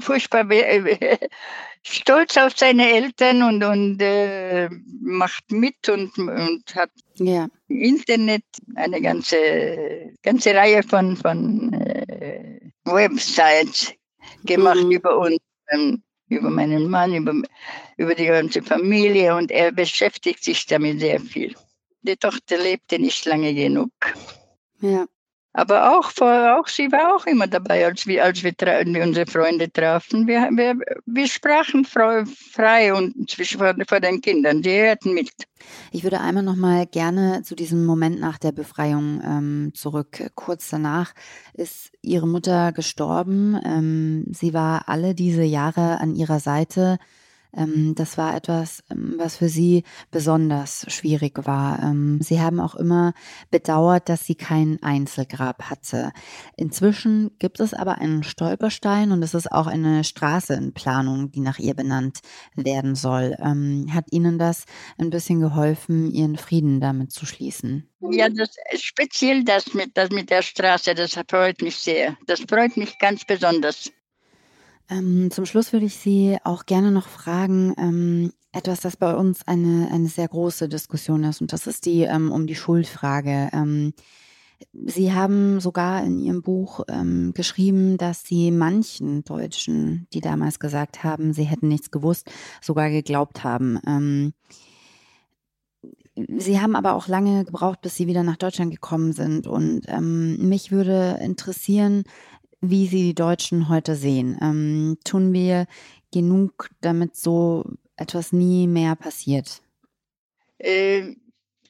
furchtbar 0.00 0.46
stolz 1.82 2.36
auf 2.36 2.56
seine 2.56 2.90
Eltern 2.90 3.42
und, 3.42 3.62
und 3.62 4.00
äh, 4.00 4.68
macht 5.00 5.50
mit 5.50 5.88
und, 5.88 6.16
und 6.18 6.74
hat 6.74 6.90
ja. 7.16 7.48
Internet 7.68 8.44
eine 8.74 9.00
ganze, 9.00 10.12
ganze 10.22 10.54
Reihe 10.54 10.82
von, 10.82 11.16
von 11.16 11.72
äh, 11.74 12.60
Websites 12.84 13.92
gemacht 14.44 14.82
mhm. 14.82 14.92
über 14.92 15.18
uns, 15.18 15.38
ähm, 15.70 16.02
über 16.28 16.50
meinen 16.50 16.88
Mann, 16.88 17.14
über, 17.14 17.34
über 17.96 18.14
die 18.14 18.26
ganze 18.26 18.62
Familie 18.62 19.36
und 19.36 19.50
er 19.50 19.72
beschäftigt 19.72 20.42
sich 20.42 20.66
damit 20.66 21.00
sehr 21.00 21.20
viel. 21.20 21.54
Die 22.04 22.16
Tochter 22.16 22.58
lebte 22.58 22.98
nicht 22.98 23.24
lange 23.24 23.54
genug. 23.54 23.90
Ja. 24.80 25.06
Aber 25.56 25.96
auch, 25.96 26.10
auch 26.20 26.66
sie 26.66 26.90
war 26.90 27.14
auch 27.14 27.26
immer 27.26 27.46
dabei, 27.46 27.86
als 27.86 28.08
wir, 28.08 28.24
als 28.24 28.42
wir, 28.42 28.52
unsere 29.02 29.24
Freunde 29.24 29.72
trafen. 29.72 30.26
Wir, 30.26 30.50
wir, 30.50 30.74
wir 31.06 31.28
sprachen 31.28 31.84
frei, 31.84 32.24
frei 32.26 32.92
und 32.92 33.30
zwischen 33.30 33.58
vor, 33.58 33.72
vor 33.88 34.00
den 34.00 34.20
Kindern. 34.20 34.64
Sie 34.64 34.76
hörten 34.76 35.14
mit. 35.14 35.30
Ich 35.92 36.02
würde 36.02 36.20
einmal 36.20 36.42
noch 36.42 36.56
mal 36.56 36.86
gerne 36.86 37.42
zu 37.44 37.54
diesem 37.54 37.86
Moment 37.86 38.18
nach 38.18 38.38
der 38.38 38.50
Befreiung 38.50 39.22
ähm, 39.24 39.72
zurück. 39.74 40.28
Kurz 40.34 40.70
danach 40.70 41.14
ist 41.54 41.92
ihre 42.02 42.26
Mutter 42.26 42.72
gestorben. 42.72 43.56
Ähm, 43.64 44.26
sie 44.32 44.54
war 44.54 44.88
alle 44.88 45.14
diese 45.14 45.44
Jahre 45.44 46.00
an 46.00 46.16
ihrer 46.16 46.40
Seite. 46.40 46.98
Ähm, 47.56 47.94
das 47.94 48.18
war 48.18 48.36
etwas, 48.36 48.82
ähm, 48.90 49.14
was 49.18 49.36
für 49.36 49.48
sie 49.48 49.84
besonders 50.10 50.86
schwierig 50.88 51.46
war. 51.46 51.82
Ähm, 51.82 52.20
sie 52.20 52.40
haben 52.40 52.60
auch 52.60 52.74
immer 52.74 53.14
bedauert, 53.50 54.08
dass 54.08 54.26
sie 54.26 54.34
kein 54.34 54.82
Einzelgrab 54.82 55.70
hatte. 55.70 56.12
Inzwischen 56.56 57.30
gibt 57.38 57.60
es 57.60 57.74
aber 57.74 57.98
einen 57.98 58.22
Stolperstein 58.22 59.12
und 59.12 59.22
es 59.22 59.34
ist 59.34 59.50
auch 59.50 59.66
eine 59.66 60.04
Straße 60.04 60.54
in 60.54 60.72
Planung, 60.74 61.30
die 61.30 61.40
nach 61.40 61.58
ihr 61.58 61.74
benannt 61.74 62.20
werden 62.54 62.94
soll. 62.94 63.36
Hat 63.90 64.06
Ihnen 64.10 64.38
das 64.38 64.64
ein 64.98 65.10
bisschen 65.10 65.40
geholfen, 65.40 66.10
Ihren 66.10 66.36
Frieden 66.36 66.80
damit 66.80 67.12
zu 67.12 67.26
schließen? 67.26 67.88
Ja, 68.00 68.28
das, 68.28 68.56
speziell 68.76 69.44
das 69.44 69.72
mit, 69.74 69.96
das 69.96 70.10
mit 70.10 70.30
der 70.30 70.42
Straße, 70.42 70.94
das 70.94 71.14
freut 71.28 71.62
mich 71.62 71.76
sehr. 71.76 72.16
Das 72.26 72.40
freut 72.40 72.76
mich 72.76 72.98
ganz 72.98 73.24
besonders. 73.24 73.90
Ähm, 74.90 75.30
zum 75.30 75.46
Schluss 75.46 75.72
würde 75.72 75.86
ich 75.86 75.96
Sie 75.96 76.36
auch 76.44 76.66
gerne 76.66 76.90
noch 76.90 77.08
fragen, 77.08 77.74
ähm, 77.78 78.32
etwas, 78.52 78.80
das 78.80 78.96
bei 78.96 79.14
uns 79.14 79.46
eine, 79.46 79.88
eine 79.90 80.08
sehr 80.08 80.28
große 80.28 80.68
Diskussion 80.68 81.24
ist, 81.24 81.40
und 81.40 81.52
das 81.52 81.66
ist 81.66 81.86
die 81.86 82.02
ähm, 82.02 82.30
um 82.30 82.46
die 82.46 82.54
Schuldfrage. 82.54 83.50
Ähm, 83.52 83.94
Sie 84.72 85.12
haben 85.12 85.60
sogar 85.60 86.04
in 86.04 86.18
Ihrem 86.18 86.42
Buch 86.42 86.84
ähm, 86.88 87.32
geschrieben, 87.34 87.96
dass 87.96 88.22
Sie 88.24 88.50
manchen 88.50 89.24
Deutschen, 89.24 90.06
die 90.12 90.20
damals 90.20 90.58
gesagt 90.58 91.02
haben, 91.04 91.32
sie 91.32 91.44
hätten 91.44 91.68
nichts 91.68 91.90
gewusst, 91.90 92.30
sogar 92.60 92.90
geglaubt 92.90 93.44
haben. 93.44 93.80
Ähm, 93.86 94.32
Sie 96.16 96.60
haben 96.60 96.76
aber 96.76 96.94
auch 96.94 97.08
lange 97.08 97.44
gebraucht, 97.44 97.80
bis 97.80 97.96
Sie 97.96 98.06
wieder 98.06 98.22
nach 98.22 98.36
Deutschland 98.36 98.70
gekommen 98.70 99.12
sind. 99.12 99.48
Und 99.48 99.82
ähm, 99.88 100.48
mich 100.48 100.70
würde 100.70 101.18
interessieren, 101.20 102.04
wie 102.70 102.86
Sie 102.86 103.02
die 103.02 103.14
Deutschen 103.14 103.68
heute 103.68 103.96
sehen. 103.96 104.38
Ähm, 104.40 104.98
tun 105.04 105.32
wir 105.32 105.66
genug, 106.12 106.70
damit 106.80 107.16
so 107.16 107.64
etwas 107.96 108.32
nie 108.32 108.66
mehr 108.66 108.96
passiert? 108.96 109.62
Äh, 110.58 111.14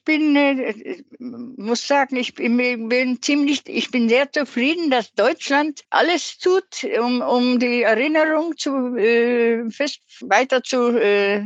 bin, 0.05 0.35
äh, 0.35 1.03
muss 1.19 1.87
sagen, 1.87 2.15
ich 2.15 2.35
bin, 2.35 2.87
bin, 2.87 3.21
ziemlich, 3.21 3.63
ich 3.65 3.89
bin 3.89 4.07
sehr 4.07 4.31
zufrieden, 4.31 4.91
dass 4.91 5.11
Deutschland 5.13 5.81
alles 5.89 6.37
tut, 6.37 6.83
um, 6.99 7.21
um 7.21 7.59
die 7.59 7.81
Erinnerung 7.81 8.55
zu, 8.55 8.95
äh, 8.95 9.69
fest 9.71 10.01
weiter 10.21 10.63
zu 10.63 10.89
äh, 10.97 11.41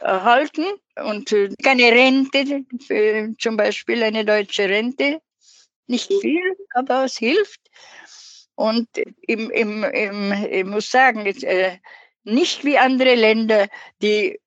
erhalten 0.00 0.64
und 0.96 1.32
äh, 1.32 1.50
keine 1.62 1.92
Rente, 1.92 2.64
äh, 2.88 3.28
zum 3.38 3.56
Beispiel 3.56 4.02
eine 4.02 4.24
deutsche 4.24 4.68
Rente, 4.68 5.20
nicht 5.86 6.12
viel, 6.20 6.56
aber 6.74 7.04
es 7.04 7.16
hilft. 7.16 7.59
Und 8.60 8.88
im, 9.22 9.50
im, 9.50 9.84
im, 9.84 10.32
ich 10.50 10.64
muss 10.66 10.90
sagen, 10.90 11.24
äh, 11.24 11.78
nicht 12.24 12.62
wie 12.62 12.76
andere 12.76 13.14
Länder, 13.14 13.68
die, 14.02 14.38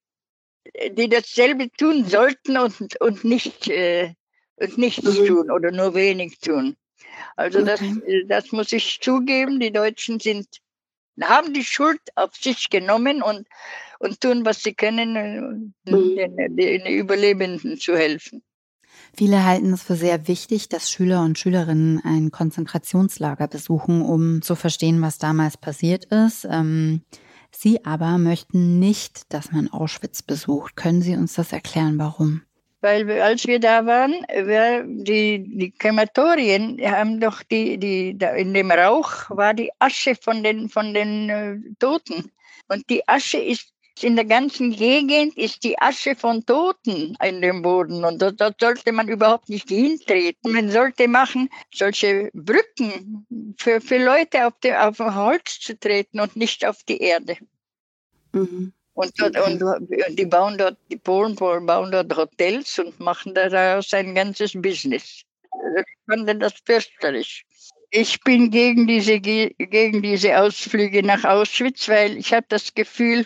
die 0.92 1.10
dasselbe 1.10 1.72
tun 1.72 2.06
sollten 2.06 2.60
und, 2.60 3.02
und 3.02 3.24
nicht, 3.24 3.68
äh, 3.70 4.14
und 4.58 4.78
nichts 4.78 5.18
mhm. 5.18 5.26
tun 5.26 5.50
oder 5.50 5.72
nur 5.72 5.96
wenig 5.96 6.38
tun. 6.42 6.78
Also 7.38 7.62
okay. 7.62 7.70
das, 7.72 7.82
äh, 7.82 8.26
das 8.28 8.52
muss 8.52 8.72
ich 8.72 9.02
zugeben, 9.02 9.60
die 9.60 9.72
Deutschen 9.72 10.20
sind, 10.20 10.48
haben 11.20 11.52
die 11.52 11.66
Schuld 11.66 12.02
auf 12.14 12.36
sich 12.36 12.70
genommen 12.70 13.24
und, 13.24 13.48
und 13.98 14.22
tun, 14.22 14.46
was 14.46 14.62
sie 14.62 14.76
können, 14.76 15.74
mhm. 15.86 16.16
den, 16.16 16.56
den 16.56 16.86
Überlebenden 16.86 17.80
zu 17.80 17.98
helfen. 17.98 18.44
Viele 19.16 19.46
halten 19.46 19.74
es 19.74 19.84
für 19.84 19.96
sehr 19.96 20.28
wichtig, 20.28 20.70
dass 20.70 20.90
Schüler 20.90 21.22
und 21.22 21.38
Schülerinnen 21.38 22.02
ein 22.04 22.32
Konzentrationslager 22.32 23.48
besuchen, 23.48 24.02
um 24.02 24.42
zu 24.42 24.56
verstehen, 24.56 25.02
was 25.04 25.20
damals 25.20 25.56
passiert 25.56 26.06
ist. 26.06 26.48
Ähm, 26.50 27.04
Sie 27.56 27.86
aber 27.86 28.18
möchten 28.18 28.80
nicht, 28.80 29.32
dass 29.32 29.52
man 29.52 29.70
Auschwitz 29.70 30.24
besucht. 30.24 30.76
Können 30.76 31.04
Sie 31.04 31.16
uns 31.16 31.34
das 31.34 31.54
erklären, 31.54 32.00
warum? 32.00 32.42
Weil 32.82 33.08
wir, 33.08 33.24
als 33.24 33.46
wir 33.46 33.60
da 33.60 33.86
waren, 33.86 34.26
wir, 34.28 34.84
die, 34.86 35.58
die 35.58 35.72
Krematorien 35.72 36.82
haben 36.82 37.20
doch 37.20 37.44
die, 37.44 37.78
die, 37.78 38.18
in 38.36 38.54
dem 38.56 38.72
Rauch 38.72 39.30
war 39.30 39.54
die 39.54 39.72
Asche 39.78 40.16
von 40.16 40.44
den, 40.44 40.70
von 40.70 40.94
den 40.96 41.30
äh, 41.30 41.58
Toten. 41.78 42.32
Und 42.68 42.90
die 42.90 43.08
Asche 43.08 43.38
ist 43.38 43.73
in 44.02 44.16
der 44.16 44.26
ganzen 44.26 44.72
Gegend 44.72 45.38
ist 45.38 45.64
die 45.64 45.78
Asche 45.80 46.16
von 46.16 46.46
Toten 46.46 47.16
in 47.24 47.42
dem 47.42 47.62
Boden 47.62 48.04
und 48.04 48.22
dort, 48.22 48.40
sollte 48.60 48.92
man 48.92 49.08
überhaupt 49.08 49.50
nicht 49.50 49.70
hintreten. 49.70 50.52
Man 50.52 50.72
sollte 50.72 51.08
machen 51.08 51.50
solche 51.74 52.32
Brücken 52.34 53.26
für, 53.58 53.82
für 53.82 54.04
Leute 54.04 54.48
auf, 54.48 54.60
dem, 54.62 54.76
auf 54.76 54.98
dem 54.98 55.14
Holz 55.14 55.60
zu 55.60 55.78
treten 55.78 56.20
und 56.20 56.36
nicht 56.36 56.66
auf 56.66 56.84
die 56.84 56.98
Erde. 56.98 57.38
Mhm. 58.32 58.74
Und, 58.96 59.12
dort, 59.18 59.38
und, 59.40 59.62
die 60.18 60.26
bauen 60.26 60.58
dort, 60.58 60.78
die 60.90 60.98
Polen 60.98 61.36
bauen 61.36 61.92
dort 61.92 62.16
Hotels 62.16 62.78
und 62.80 63.00
machen 63.00 63.34
daraus 63.34 63.94
ein 63.94 64.14
ganzes 64.14 64.54
Business. 64.54 65.24
Ich 65.78 65.86
fand 66.08 66.42
das 66.42 66.54
fürchterlich. 66.66 67.46
Ich 67.90 68.20
bin 68.22 68.50
gegen 68.50 68.88
diese, 68.88 69.20
gegen 69.20 70.02
diese 70.02 70.40
Ausflüge 70.40 71.04
nach 71.04 71.24
Auschwitz, 71.24 71.88
weil 71.90 72.18
ich 72.18 72.34
habe 72.34 72.46
das 72.50 72.74
Gefühl, 72.74 73.26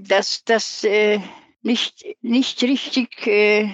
dass 0.00 0.44
das 0.44 0.84
äh, 0.84 1.20
nicht, 1.62 2.04
nicht 2.22 2.62
richtig, 2.62 3.26
äh, 3.26 3.70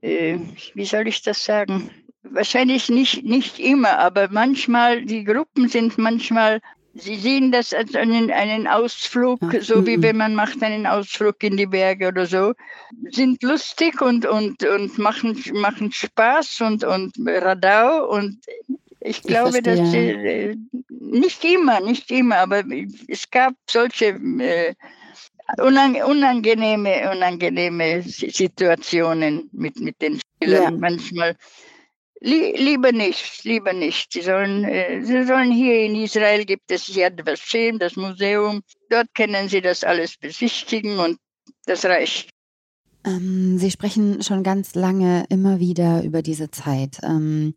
äh, 0.00 0.38
wie 0.74 0.84
soll 0.84 1.08
ich 1.08 1.22
das 1.22 1.44
sagen? 1.44 1.90
Wahrscheinlich 2.22 2.88
nicht, 2.88 3.24
nicht 3.24 3.58
immer, 3.58 3.98
aber 3.98 4.28
manchmal, 4.30 5.04
die 5.04 5.24
Gruppen 5.24 5.68
sind 5.68 5.96
manchmal, 5.96 6.60
sie 6.94 7.16
sehen 7.16 7.52
das 7.52 7.72
als 7.72 7.94
einen, 7.94 8.30
einen 8.30 8.66
Ausflug, 8.66 9.38
Ach, 9.42 9.54
so 9.60 9.86
wie 9.86 9.96
mhm. 9.96 10.02
wenn 10.02 10.16
man 10.16 10.34
macht 10.34 10.62
einen 10.62 10.86
Ausflug 10.86 11.42
in 11.42 11.56
die 11.56 11.66
Berge 11.66 12.08
oder 12.08 12.26
so, 12.26 12.52
sind 13.10 13.42
lustig 13.42 14.00
und, 14.00 14.26
und, 14.26 14.64
und 14.64 14.98
machen, 14.98 15.40
machen 15.54 15.92
Spaß 15.92 16.60
und, 16.62 16.84
und 16.84 17.12
Radau 17.24 18.08
und 18.10 18.38
ich 19.00 19.22
glaube, 19.22 19.58
ich 19.58 19.62
dass 19.62 19.94
äh, 19.94 20.56
nicht 20.88 21.44
immer, 21.44 21.80
nicht 21.80 22.10
immer, 22.10 22.38
aber 22.38 22.64
es 23.06 23.30
gab 23.30 23.54
solche 23.70 24.06
äh, 24.06 24.74
unangenehme, 25.58 27.10
unangenehme 27.10 28.02
Situationen 28.02 29.48
mit, 29.52 29.80
mit 29.80 30.00
den 30.02 30.20
Schülern. 30.42 30.62
Ja. 30.62 30.70
Manchmal 30.70 31.36
li 32.20 32.52
lieber 32.56 32.92
nicht, 32.92 33.44
lieber 33.44 33.72
nicht. 33.72 34.12
Sie 34.12 34.22
sollen, 34.22 34.64
äh, 34.64 35.02
sie 35.02 35.24
sollen 35.24 35.52
hier 35.52 35.84
in 35.84 35.94
Israel 35.94 36.44
gibt 36.44 36.70
es 36.70 36.94
Yad 36.94 37.24
Vashem, 37.24 37.78
das 37.78 37.96
Museum. 37.96 38.62
Dort 38.90 39.14
können 39.14 39.48
sie 39.48 39.60
das 39.60 39.84
alles 39.84 40.16
besichtigen 40.16 40.98
und 40.98 41.18
das 41.66 41.84
reicht. 41.84 42.30
Ähm, 43.04 43.58
sie 43.58 43.70
sprechen 43.70 44.22
schon 44.22 44.42
ganz 44.42 44.74
lange 44.74 45.24
immer 45.28 45.60
wieder 45.60 46.02
über 46.02 46.22
diese 46.22 46.50
Zeit. 46.50 46.98
Ähm, 47.04 47.54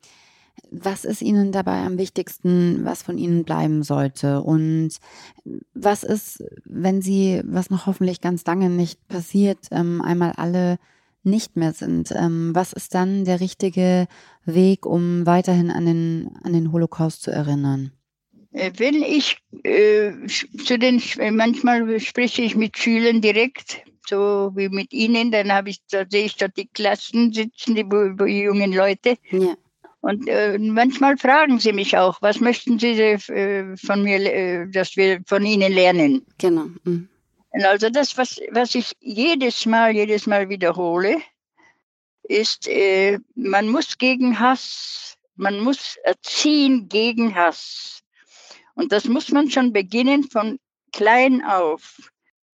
was 0.72 1.06
ist 1.06 1.22
Ihnen 1.22 1.52
dabei 1.52 1.80
am 1.80 1.98
wichtigsten, 1.98 2.86
was 2.86 3.04
von 3.04 3.18
Ihnen 3.18 3.44
bleiben 3.44 3.84
sollte? 3.84 4.42
Und 4.42 4.92
was 5.74 6.04
ist, 6.04 6.44
wenn 6.66 7.02
Sie, 7.02 7.42
was 7.46 7.70
noch 7.70 7.86
hoffentlich 7.86 8.22
ganz 8.22 8.46
lange 8.46 8.70
nicht 8.70 9.08
passiert, 9.08 9.60
ähm, 9.72 10.02
einmal 10.02 10.34
alle 10.34 10.78
nicht 11.24 11.56
mehr 11.56 11.74
sind? 11.74 12.12
Ähm, 12.16 12.52
was 12.54 12.74
ist 12.74 12.96
dann 12.96 13.26
der 13.26 13.40
richtige 13.40 14.08
Weg, 14.46 14.86
um 14.86 15.26
weiterhin 15.26 15.72
an 15.72 15.86
den, 15.86 16.32
an 16.44 16.54
den 16.54 16.72
Holocaust 16.72 17.22
zu 17.24 17.32
erinnern? 17.32 17.92
Äh, 18.52 18.72
wenn 18.78 19.04
ich 19.04 19.38
äh, 19.64 20.12
zu 20.28 20.80
den, 20.80 21.02
manchmal 21.36 22.00
spreche 22.00 22.42
ich 22.42 22.56
mit 22.56 22.78
Schülern 22.78 23.22
direkt, 23.22 23.84
so 24.08 24.52
wie 24.56 24.70
mit 24.70 24.92
Ihnen, 24.92 25.32
dann 25.32 25.52
habe 25.52 25.70
ich, 25.70 25.82
da 25.92 26.04
sehe 26.10 26.26
ich 26.26 26.36
dort 26.36 26.58
die 26.58 26.68
Klassen 26.68 27.32
sitzen, 27.32 27.76
die, 27.76 27.86
die 27.88 28.42
jungen 28.42 28.74
Leute. 28.74 29.16
Ja. 29.30 29.56
Und 30.02 30.28
äh, 30.30 30.58
manchmal 30.58 31.18
fragen 31.18 31.60
sie 31.60 31.74
mich 31.74 31.98
auch, 31.98 32.22
was 32.22 32.40
möchten 32.40 32.80
sie 32.80 32.94
äh, 32.94 33.78
von 33.78 34.04
mir, 34.04 34.20
äh, 34.20 34.70
dass 34.70 34.96
wir 34.96 35.22
von 35.26 35.46
ihnen 35.46 35.74
lernen? 35.74 36.26
Genau. 36.38 36.68
Mhm. 36.84 37.10
Also 37.52 37.90
das, 37.90 38.18
was, 38.18 38.40
was 38.52 38.76
ich 38.76 38.94
jedes 39.00 39.66
Mal, 39.66 39.94
jedes 39.94 40.28
Mal 40.28 40.50
wiederhole, 40.50 41.18
ist, 42.24 42.68
äh, 42.68 43.20
man 43.36 43.68
muss 43.68 43.98
gegen 43.98 44.40
Hass, 44.40 45.18
man 45.36 45.60
muss 45.60 45.98
erziehen 46.04 46.88
gegen 46.88 47.36
Hass. 47.36 48.02
Und 48.76 48.92
das 48.92 49.06
muss 49.06 49.30
man 49.32 49.50
schon 49.50 49.74
beginnen 49.74 50.24
von 50.24 50.60
klein 50.94 51.44
auf. 51.44 52.12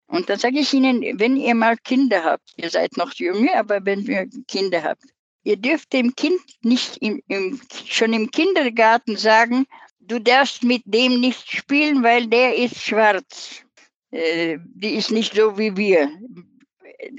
Und 0.07 0.31
dann 0.31 0.39
sage 0.39 0.61
ich 0.61 0.73
Ihnen, 0.73 1.19
wenn 1.19 1.37
ihr 1.37 1.55
mal 1.55 1.77
Kinder 1.77 2.25
habt, 2.25 2.53
ihr 2.57 2.71
seid 2.71 2.97
noch 2.97 3.13
jünger, 3.15 3.57
aber 3.57 3.85
wenn 3.85 4.07
ihr 4.07 4.29
Kinder 4.47 4.83
habt, 4.83 5.05
ihr 5.45 5.57
dürft 5.57 5.93
dem 5.93 6.17
Kind 6.17 6.41
nicht 6.63 6.97
im, 6.99 7.23
im, 7.29 7.61
schon 7.87 8.13
im 8.13 8.31
Kindergarten 8.31 9.17
sagen, 9.17 9.67
du 10.01 10.19
darfst 10.19 10.65
mit 10.65 10.83
dem 10.85 11.21
nicht 11.21 11.51
spielen, 11.51 12.03
weil 12.03 12.27
der 12.27 12.57
ist 12.57 12.83
schwarz. 12.83 13.63
Äh, 14.11 14.59
die 14.65 14.95
ist 14.95 15.11
nicht 15.11 15.35
so 15.35 15.57
wie 15.59 15.77
wir. 15.77 16.11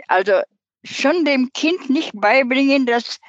Also 0.07 0.41
schon 0.83 1.25
dem 1.25 1.51
Kind 1.53 1.89
nicht 1.89 2.11
beibringen, 2.13 2.85
dass 2.85 3.19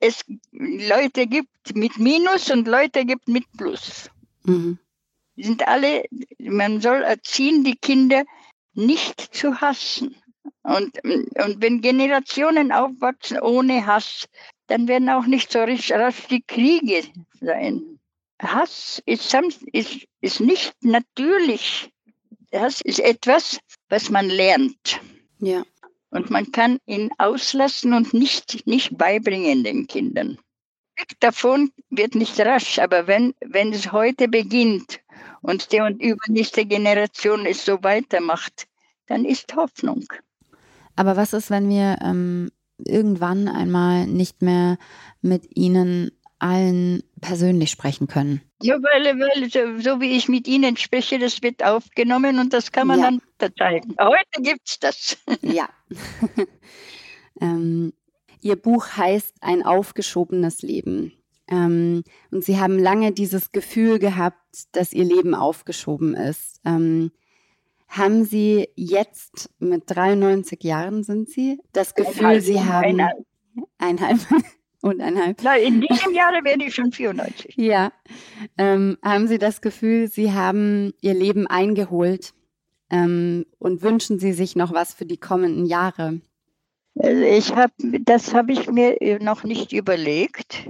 es 0.00 0.24
Leute 0.52 1.26
gibt 1.26 1.74
mit 1.74 1.98
Minus 1.98 2.50
und 2.50 2.68
Leute 2.68 3.04
gibt 3.04 3.28
mit 3.28 3.44
Plus. 3.56 4.10
Mhm. 4.44 4.78
Sind 5.36 5.66
alle, 5.66 6.04
man 6.38 6.80
soll 6.80 7.02
erziehen, 7.02 7.64
die 7.64 7.76
Kinder 7.76 8.24
nicht 8.74 9.20
zu 9.34 9.60
hassen. 9.60 10.16
Und, 10.62 11.02
und 11.04 11.56
wenn 11.60 11.80
Generationen 11.80 12.72
aufwachsen 12.72 13.38
ohne 13.40 13.86
Hass, 13.86 14.26
dann 14.66 14.88
werden 14.88 15.10
auch 15.10 15.26
nicht 15.26 15.52
so 15.52 15.60
rasch 15.60 16.26
die 16.28 16.42
Kriege 16.42 17.02
sein. 17.40 17.98
Hass 18.40 19.02
ist, 19.06 19.34
ist, 19.72 20.06
ist 20.20 20.40
nicht 20.40 20.74
natürlich. 20.80 21.90
Hass 22.52 22.80
ist 22.80 23.00
etwas, 23.00 23.58
was 23.88 24.10
man 24.10 24.28
lernt. 24.28 25.00
Ja. 25.38 25.64
Und 26.10 26.30
man 26.30 26.52
kann 26.52 26.78
ihn 26.86 27.10
auslassen 27.18 27.92
und 27.92 28.14
nicht, 28.14 28.66
nicht 28.66 28.96
beibringen 28.96 29.64
den 29.64 29.86
Kindern. 29.86 30.38
Weg 30.96 31.18
davon 31.20 31.72
wird 31.90 32.14
nicht 32.14 32.38
rasch, 32.38 32.78
aber 32.78 33.06
wenn, 33.06 33.34
wenn 33.40 33.72
es 33.72 33.90
heute 33.90 34.28
beginnt 34.28 35.00
und 35.42 35.72
die 35.72 35.80
und 35.80 36.00
übernächste 36.00 36.64
Generation 36.66 37.46
es 37.46 37.64
so 37.64 37.82
weitermacht, 37.82 38.66
dann 39.06 39.24
ist 39.24 39.54
Hoffnung. 39.56 40.04
Aber 40.96 41.16
was 41.16 41.32
ist, 41.32 41.50
wenn 41.50 41.68
wir 41.68 41.98
ähm, 42.02 42.50
irgendwann 42.78 43.48
einmal 43.48 44.06
nicht 44.06 44.42
mehr 44.42 44.78
mit 45.20 45.56
Ihnen 45.56 46.10
allen 46.38 47.02
persönlich 47.20 47.70
sprechen 47.70 48.06
können? 48.06 48.42
Ja, 48.62 48.76
weil, 48.76 49.18
weil 49.18 49.50
so, 49.50 49.82
so, 49.82 50.00
wie 50.00 50.16
ich 50.16 50.28
mit 50.28 50.46
Ihnen 50.46 50.76
spreche, 50.76 51.18
das 51.18 51.42
wird 51.42 51.64
aufgenommen 51.64 52.38
und 52.38 52.52
das 52.52 52.72
kann 52.72 52.86
man 52.86 53.00
ja. 53.00 53.10
dann 53.38 53.54
zeigen. 53.56 53.94
Heute 54.00 54.42
gibt 54.42 54.68
es 54.68 54.78
das. 54.78 55.16
Ja. 55.42 55.68
ähm, 57.40 57.92
Ihr 58.40 58.56
Buch 58.56 58.88
heißt 58.96 59.36
Ein 59.40 59.62
aufgeschobenes 59.62 60.62
Leben. 60.62 61.12
Ähm, 61.48 62.04
und 62.30 62.44
Sie 62.44 62.58
haben 62.58 62.78
lange 62.78 63.12
dieses 63.12 63.52
Gefühl 63.52 63.98
gehabt, 63.98 64.38
dass 64.72 64.92
Ihr 64.92 65.04
Leben 65.04 65.34
aufgeschoben 65.34 66.14
ist. 66.14 66.60
Ähm, 66.64 67.10
haben 67.96 68.24
Sie 68.24 68.68
jetzt 68.76 69.50
mit 69.58 69.84
93 69.86 70.62
Jahren 70.62 71.04
sind 71.04 71.28
Sie 71.28 71.60
das 71.72 71.94
Gefühl, 71.94 72.26
einhalb, 72.26 72.42
Sie 72.42 72.60
haben 72.60 73.00
einhalb, 73.78 74.18
und 74.82 75.00
einhalb. 75.00 75.38
Na, 75.42 75.56
in 75.56 75.80
diesem 75.80 76.12
Jahre 76.12 76.44
werde 76.44 76.64
ich 76.64 76.74
schon 76.74 76.92
94. 76.92 77.54
Ja, 77.56 77.92
ähm, 78.58 78.98
haben 79.02 79.28
Sie 79.28 79.38
das 79.38 79.60
Gefühl, 79.60 80.08
Sie 80.08 80.32
haben 80.32 80.92
Ihr 81.00 81.14
Leben 81.14 81.46
eingeholt 81.46 82.34
ähm, 82.90 83.46
und 83.58 83.82
wünschen 83.82 84.18
Sie 84.18 84.32
sich 84.32 84.56
noch 84.56 84.72
was 84.72 84.92
für 84.92 85.06
die 85.06 85.16
kommenden 85.16 85.66
Jahre? 85.66 86.20
Also 86.98 87.22
ich 87.22 87.54
habe, 87.54 87.72
das 88.02 88.34
habe 88.34 88.52
ich 88.52 88.70
mir 88.70 89.18
noch 89.20 89.44
nicht 89.44 89.72
überlegt. 89.72 90.68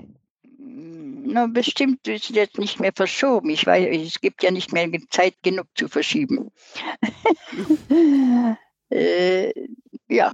Na, 1.26 1.46
bestimmt 1.46 2.06
ist 2.06 2.30
jetzt 2.30 2.58
nicht 2.58 2.80
mehr 2.80 2.92
verschoben. 2.94 3.48
Ich 3.50 3.66
weiß, 3.66 3.88
es 4.06 4.20
gibt 4.20 4.42
ja 4.42 4.50
nicht 4.50 4.72
mehr 4.72 4.90
Zeit 5.10 5.34
genug 5.42 5.66
zu 5.74 5.88
verschieben. 5.88 6.50
äh, 8.90 9.52
ja, 10.08 10.32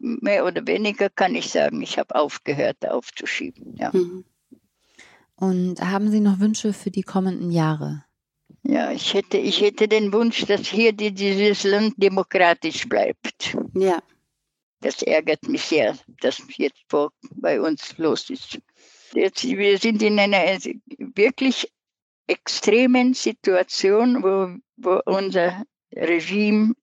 mehr 0.00 0.44
oder 0.44 0.66
weniger 0.66 1.08
kann 1.10 1.34
ich 1.36 1.50
sagen, 1.50 1.80
ich 1.80 1.96
habe 1.98 2.14
aufgehört 2.14 2.86
aufzuschieben. 2.88 3.76
Ja. 3.76 3.90
Mhm. 3.92 4.24
Und 5.36 5.80
haben 5.80 6.10
Sie 6.10 6.20
noch 6.20 6.40
Wünsche 6.40 6.72
für 6.72 6.90
die 6.90 7.02
kommenden 7.02 7.50
Jahre? 7.50 8.04
Ja, 8.64 8.92
ich 8.92 9.14
hätte, 9.14 9.38
ich 9.38 9.60
hätte 9.60 9.88
den 9.88 10.12
Wunsch, 10.12 10.44
dass 10.46 10.66
hier 10.68 10.92
die, 10.92 11.12
dieses 11.12 11.64
Land 11.64 11.94
demokratisch 11.96 12.88
bleibt. 12.88 13.56
Ja. 13.74 14.02
Das 14.80 15.00
ärgert 15.02 15.48
mich 15.48 15.62
sehr, 15.62 15.96
dass 16.20 16.42
jetzt 16.56 16.82
vor, 16.88 17.12
bei 17.36 17.60
uns 17.60 17.96
los 17.98 18.28
ist. 18.30 18.58
Jetzt, 19.14 19.44
wir 19.44 19.78
sind 19.78 20.02
in 20.02 20.18
einer 20.18 20.58
wirklich 21.14 21.70
extremen 22.26 23.14
Situation, 23.14 24.22
wo, 24.22 24.56
wo 24.76 25.00
unser 25.04 25.64
Regime 25.94 26.74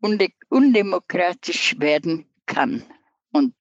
unde 0.00 0.28
undemokratisch 0.48 1.78
werden 1.78 2.26
kann. 2.46 2.82
Und 3.32 3.54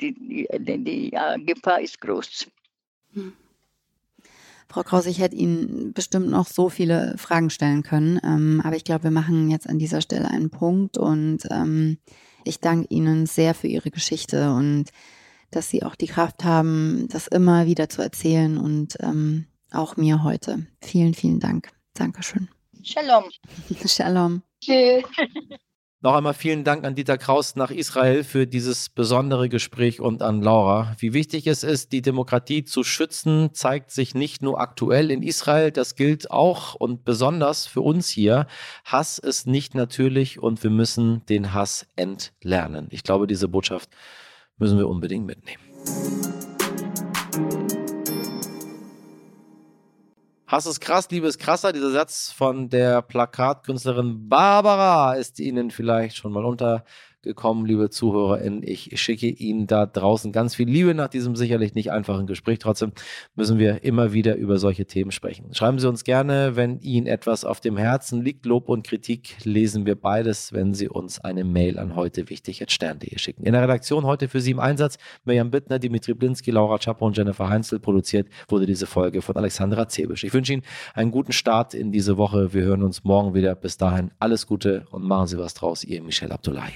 die, 0.00 0.14
die, 0.14 0.46
die 0.84 1.10
Gefahr 1.46 1.80
ist 1.80 2.00
groß. 2.00 2.48
Hm. 3.12 3.32
Frau 4.68 4.82
Kraus, 4.82 5.04
ich 5.04 5.18
hätte 5.18 5.36
Ihnen 5.36 5.92
bestimmt 5.92 6.30
noch 6.30 6.46
so 6.46 6.70
viele 6.70 7.14
Fragen 7.18 7.50
stellen 7.50 7.82
können, 7.82 8.18
ähm, 8.24 8.62
aber 8.64 8.74
ich 8.74 8.84
glaube, 8.84 9.04
wir 9.04 9.10
machen 9.10 9.50
jetzt 9.50 9.68
an 9.68 9.78
dieser 9.78 10.00
Stelle 10.00 10.28
einen 10.28 10.48
Punkt 10.48 10.96
und 10.96 11.40
ähm, 11.50 11.98
ich 12.44 12.58
danke 12.60 12.86
Ihnen 12.88 13.26
sehr 13.26 13.52
für 13.54 13.66
Ihre 13.66 13.90
Geschichte 13.90 14.50
und 14.52 14.86
dass 15.52 15.70
Sie 15.70 15.84
auch 15.84 15.94
die 15.94 16.08
Kraft 16.08 16.44
haben, 16.44 17.06
das 17.08 17.28
immer 17.28 17.66
wieder 17.66 17.88
zu 17.88 18.02
erzählen 18.02 18.58
und 18.58 18.98
ähm, 19.00 19.46
auch 19.70 19.96
mir 19.96 20.24
heute. 20.24 20.66
Vielen, 20.80 21.14
vielen 21.14 21.38
Dank. 21.38 21.70
Dankeschön. 21.94 22.48
Shalom. 22.82 23.24
Shalom. 23.86 24.42
Tschüss. 24.60 25.04
Noch 26.04 26.16
einmal 26.16 26.34
vielen 26.34 26.64
Dank 26.64 26.84
an 26.84 26.96
Dieter 26.96 27.16
Kraus 27.16 27.54
nach 27.54 27.70
Israel 27.70 28.24
für 28.24 28.48
dieses 28.48 28.88
besondere 28.88 29.48
Gespräch 29.48 30.00
und 30.00 30.20
an 30.20 30.42
Laura. 30.42 30.96
Wie 30.98 31.12
wichtig 31.12 31.46
es 31.46 31.62
ist, 31.62 31.92
die 31.92 32.02
Demokratie 32.02 32.64
zu 32.64 32.82
schützen, 32.82 33.50
zeigt 33.54 33.92
sich 33.92 34.12
nicht 34.12 34.42
nur 34.42 34.60
aktuell 34.60 35.12
in 35.12 35.22
Israel, 35.22 35.70
das 35.70 35.94
gilt 35.94 36.28
auch 36.32 36.74
und 36.74 37.04
besonders 37.04 37.66
für 37.66 37.82
uns 37.82 38.08
hier. 38.08 38.48
Hass 38.84 39.18
ist 39.18 39.46
nicht 39.46 39.76
natürlich 39.76 40.40
und 40.40 40.64
wir 40.64 40.70
müssen 40.70 41.24
den 41.26 41.54
Hass 41.54 41.86
entlernen. 41.94 42.88
Ich 42.90 43.04
glaube, 43.04 43.28
diese 43.28 43.46
Botschaft 43.46 43.88
müssen 44.62 44.78
wir 44.78 44.88
unbedingt 44.88 45.26
mitnehmen. 45.26 45.60
Hass 50.46 50.66
ist 50.66 50.78
krass, 50.78 51.10
Liebe 51.10 51.26
ist 51.26 51.40
krasser. 51.40 51.72
Dieser 51.72 51.90
Satz 51.90 52.30
von 52.30 52.68
der 52.68 53.02
Plakatkünstlerin 53.02 54.28
Barbara 54.28 55.14
ist 55.14 55.40
Ihnen 55.40 55.72
vielleicht 55.72 56.16
schon 56.16 56.30
mal 56.30 56.44
unter 56.44 56.84
gekommen, 57.22 57.66
liebe 57.66 57.90
ZuhörerInnen. 57.90 58.62
Ich 58.62 59.00
schicke 59.00 59.28
Ihnen 59.28 59.66
da 59.66 59.86
draußen 59.86 60.32
ganz 60.32 60.54
viel 60.54 60.68
Liebe 60.68 60.94
nach 60.94 61.08
diesem 61.08 61.36
sicherlich 61.36 61.74
nicht 61.74 61.90
einfachen 61.90 62.26
Gespräch. 62.26 62.58
Trotzdem 62.58 62.92
müssen 63.34 63.58
wir 63.58 63.84
immer 63.84 64.12
wieder 64.12 64.36
über 64.36 64.58
solche 64.58 64.86
Themen 64.86 65.12
sprechen. 65.12 65.54
Schreiben 65.54 65.78
Sie 65.78 65.88
uns 65.88 66.04
gerne, 66.04 66.56
wenn 66.56 66.80
Ihnen 66.80 67.06
etwas 67.06 67.44
auf 67.44 67.60
dem 67.60 67.76
Herzen 67.76 68.22
liegt. 68.22 68.46
Lob 68.46 68.68
und 68.68 68.86
Kritik 68.86 69.36
lesen 69.44 69.86
wir 69.86 69.94
beides, 69.94 70.52
wenn 70.52 70.74
Sie 70.74 70.88
uns 70.88 71.20
eine 71.20 71.44
Mail 71.44 71.78
an 71.78 71.96
heute 71.96 72.28
wichtig 72.28 72.64
stern.de 72.68 73.18
schicken. 73.18 73.44
In 73.44 73.52
der 73.52 73.62
Redaktion 73.62 74.04
heute 74.04 74.28
für 74.28 74.40
Sie 74.40 74.50
im 74.50 74.60
Einsatz 74.60 74.98
Mirjam 75.24 75.50
Bittner, 75.50 75.78
Dimitri 75.78 76.14
Blinski, 76.14 76.50
Laura 76.50 76.78
Czapo 76.78 77.06
und 77.06 77.16
Jennifer 77.16 77.48
Heinzel. 77.48 77.78
Produziert 77.78 78.28
wurde 78.48 78.66
diese 78.66 78.86
Folge 78.86 79.22
von 79.22 79.36
Alexandra 79.36 79.88
Zebisch. 79.88 80.24
Ich 80.24 80.34
wünsche 80.34 80.54
Ihnen 80.54 80.62
einen 80.94 81.10
guten 81.10 81.32
Start 81.32 81.74
in 81.74 81.92
diese 81.92 82.16
Woche. 82.16 82.52
Wir 82.52 82.62
hören 82.62 82.82
uns 82.82 83.04
morgen 83.04 83.34
wieder. 83.34 83.54
Bis 83.54 83.76
dahin 83.76 84.10
alles 84.18 84.46
Gute 84.46 84.86
und 84.90 85.04
machen 85.04 85.26
Sie 85.26 85.38
was 85.38 85.54
draus. 85.54 85.84
Ihr 85.84 86.02
Michel 86.02 86.32
Abdullahi. 86.32 86.72